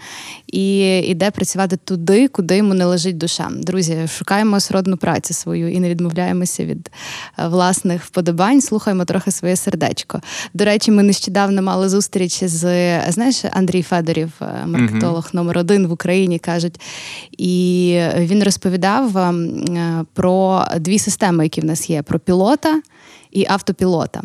і 0.47 0.79
йде 0.99 1.31
працювати 1.31 1.77
туди, 1.77 2.27
куди 2.27 2.57
йому 2.57 2.73
не 2.73 2.85
лежить 2.85 3.17
душа. 3.17 3.49
Друзі, 3.51 4.07
шукаємо 4.17 4.59
сродну 4.59 4.97
працю 4.97 5.33
свою 5.33 5.71
і 5.71 5.79
не 5.79 5.89
відмовляємося 5.89 6.65
від 6.65 6.91
е, 7.39 7.47
власних 7.47 8.03
вподобань. 8.03 8.61
Слухаємо 8.61 9.05
трохи 9.05 9.31
своє 9.31 9.55
сердечко. 9.55 10.21
До 10.53 10.65
речі, 10.65 10.91
ми 10.91 11.03
нещодавно 11.03 11.61
мали 11.61 11.89
зустріч 11.89 12.43
з 12.43 12.61
знаєш 13.11 13.45
Андрій 13.51 13.81
Федорів, 13.81 14.31
е, 14.41 14.65
маркетолог 14.65 15.29
номер 15.33 15.57
один 15.57 15.87
в 15.87 15.91
Україні, 15.91 16.39
кажуть. 16.39 16.81
І 17.37 17.99
він 18.17 18.43
розповідав 18.43 19.17
е, 19.17 19.33
про 20.13 20.65
дві 20.79 20.99
системи, 20.99 21.43
які 21.43 21.61
в 21.61 21.65
нас 21.65 21.89
є: 21.89 22.01
про 22.01 22.19
пілота. 22.19 22.81
І 23.31 23.45
автопілота, 23.49 24.21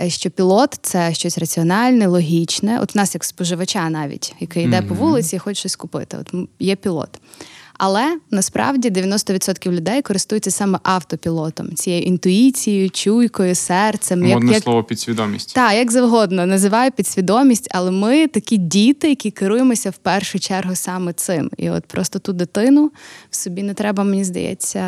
Е, 0.00 0.10
що 0.10 0.30
пілот 0.30 0.78
це 0.82 1.14
щось 1.14 1.38
раціональне, 1.38 2.06
логічне. 2.06 2.80
От 2.80 2.94
в 2.94 2.98
нас 2.98 3.14
як 3.14 3.24
споживача, 3.24 3.90
навіть 3.90 4.34
який 4.40 4.64
йде 4.64 4.82
по 4.82 4.94
вулиці 4.94 5.36
і 5.36 5.38
хоче 5.38 5.58
щось 5.58 5.76
купити. 5.76 6.16
От 6.20 6.48
є 6.58 6.76
пілот. 6.76 7.20
Але 7.78 8.18
насправді 8.30 8.90
90% 8.90 9.72
людей 9.72 10.02
користуються 10.02 10.50
саме 10.50 10.78
автопілотом, 10.82 11.74
цією 11.74 12.02
інтуїцією, 12.02 12.90
чуйкою, 12.90 13.54
серцем. 13.54 14.22
Модне 14.22 14.60
слово 14.60 14.84
підсвідомість. 14.84 15.54
Так, 15.54 15.74
як 15.74 15.92
завгодно, 15.92 16.46
називаю 16.46 16.90
підсвідомість, 16.90 17.68
але 17.70 17.90
ми 17.90 18.26
такі 18.26 18.56
діти, 18.56 19.08
які 19.08 19.30
керуємося 19.30 19.90
в 19.90 19.96
першу 19.96 20.38
чергу 20.38 20.74
саме 20.74 21.12
цим. 21.12 21.50
І 21.56 21.70
от 21.70 21.86
просто 21.86 22.18
ту 22.18 22.32
дитину 22.32 22.90
в 23.30 23.36
собі 23.36 23.62
не 23.62 23.74
треба, 23.74 24.04
мені 24.04 24.24
здається, 24.24 24.82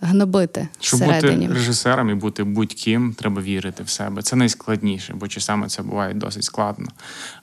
гнобити 0.00 0.68
Щоб 0.80 1.00
всередині. 1.00 1.46
бути 1.46 1.58
режисером 1.58 2.10
і 2.10 2.14
бути 2.14 2.44
будь-ким, 2.44 3.14
треба 3.14 3.42
вірити 3.42 3.82
в 3.82 3.88
себе. 3.88 4.22
Це 4.22 4.36
найскладніше, 4.36 5.14
бо 5.14 5.28
часами 5.28 5.68
це 5.68 5.82
буває 5.82 6.14
досить 6.14 6.44
складно. 6.44 6.86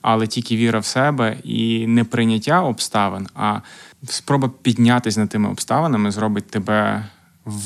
Але 0.02 0.26
тільки 0.26 0.56
віра 0.56 0.78
в 0.78 0.84
себе 0.84 1.36
і 1.44 1.86
не 1.86 2.04
прийняття 2.04 2.62
обставин, 2.62 3.26
а 3.34 3.60
спроба 4.04 4.50
піднятися 4.62 5.20
над 5.20 5.28
тими 5.28 5.48
обставинами 5.48 6.10
зробить 6.10 6.50
тебе 6.50 7.06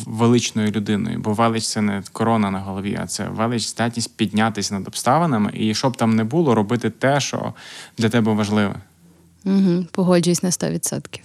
величною 0.06 0.70
людиною. 0.70 1.18
Бо 1.18 1.32
велич 1.32 1.66
це 1.66 1.80
не 1.80 2.02
корона 2.12 2.50
на 2.50 2.60
голові, 2.60 2.98
а 3.02 3.06
це 3.06 3.28
велич 3.28 3.66
здатність 3.66 4.16
піднятися 4.16 4.74
над 4.74 4.88
обставинами, 4.88 5.50
і 5.54 5.74
щоб 5.74 5.96
там 5.96 6.16
не 6.16 6.24
було, 6.24 6.54
робити 6.54 6.90
те, 6.90 7.20
що 7.20 7.54
для 7.98 8.08
тебе 8.08 8.32
важливе. 8.32 8.74
Угу, 9.44 9.86
погоджуюсь 9.92 10.42
на 10.42 10.50
100%. 10.50 11.20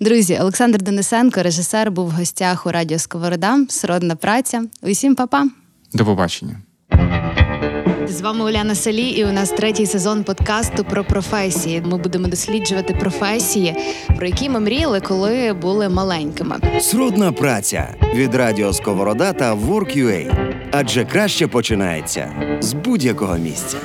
Друзі, 0.00 0.38
Олександр 0.40 0.82
Денисенко, 0.82 1.42
режисер, 1.42 1.90
був 1.90 2.06
в 2.06 2.10
гостях 2.10 2.66
у 2.66 2.70
радіо 2.70 2.98
Сковорода. 2.98 3.58
Сродна 3.68 4.16
праця. 4.16 4.62
Усім 4.82 5.14
па-па! 5.14 5.44
До 5.92 6.04
побачення. 6.04 6.56
З 8.08 8.20
вами 8.20 8.44
Уляна 8.44 8.74
Салі, 8.74 9.08
і 9.08 9.24
у 9.24 9.32
нас 9.32 9.50
третій 9.50 9.86
сезон 9.86 10.24
подкасту 10.24 10.84
про 10.84 11.04
професії. 11.04 11.82
Ми 11.86 11.98
будемо 11.98 12.28
досліджувати 12.28 12.94
професії, 12.94 13.76
про 14.16 14.26
які 14.26 14.48
ми 14.48 14.60
мріяли, 14.60 15.00
коли 15.00 15.52
були 15.52 15.88
маленькими. 15.88 16.56
Сродна 16.80 17.32
праця 17.32 17.94
від 18.14 18.34
Радіо 18.34 18.72
Сковорода 18.72 19.32
та 19.32 19.54
Work.ua. 19.54 20.50
Адже 20.72 21.04
краще 21.04 21.46
починається 21.46 22.32
з 22.60 22.72
будь-якого 22.72 23.36
місця. 23.36 23.76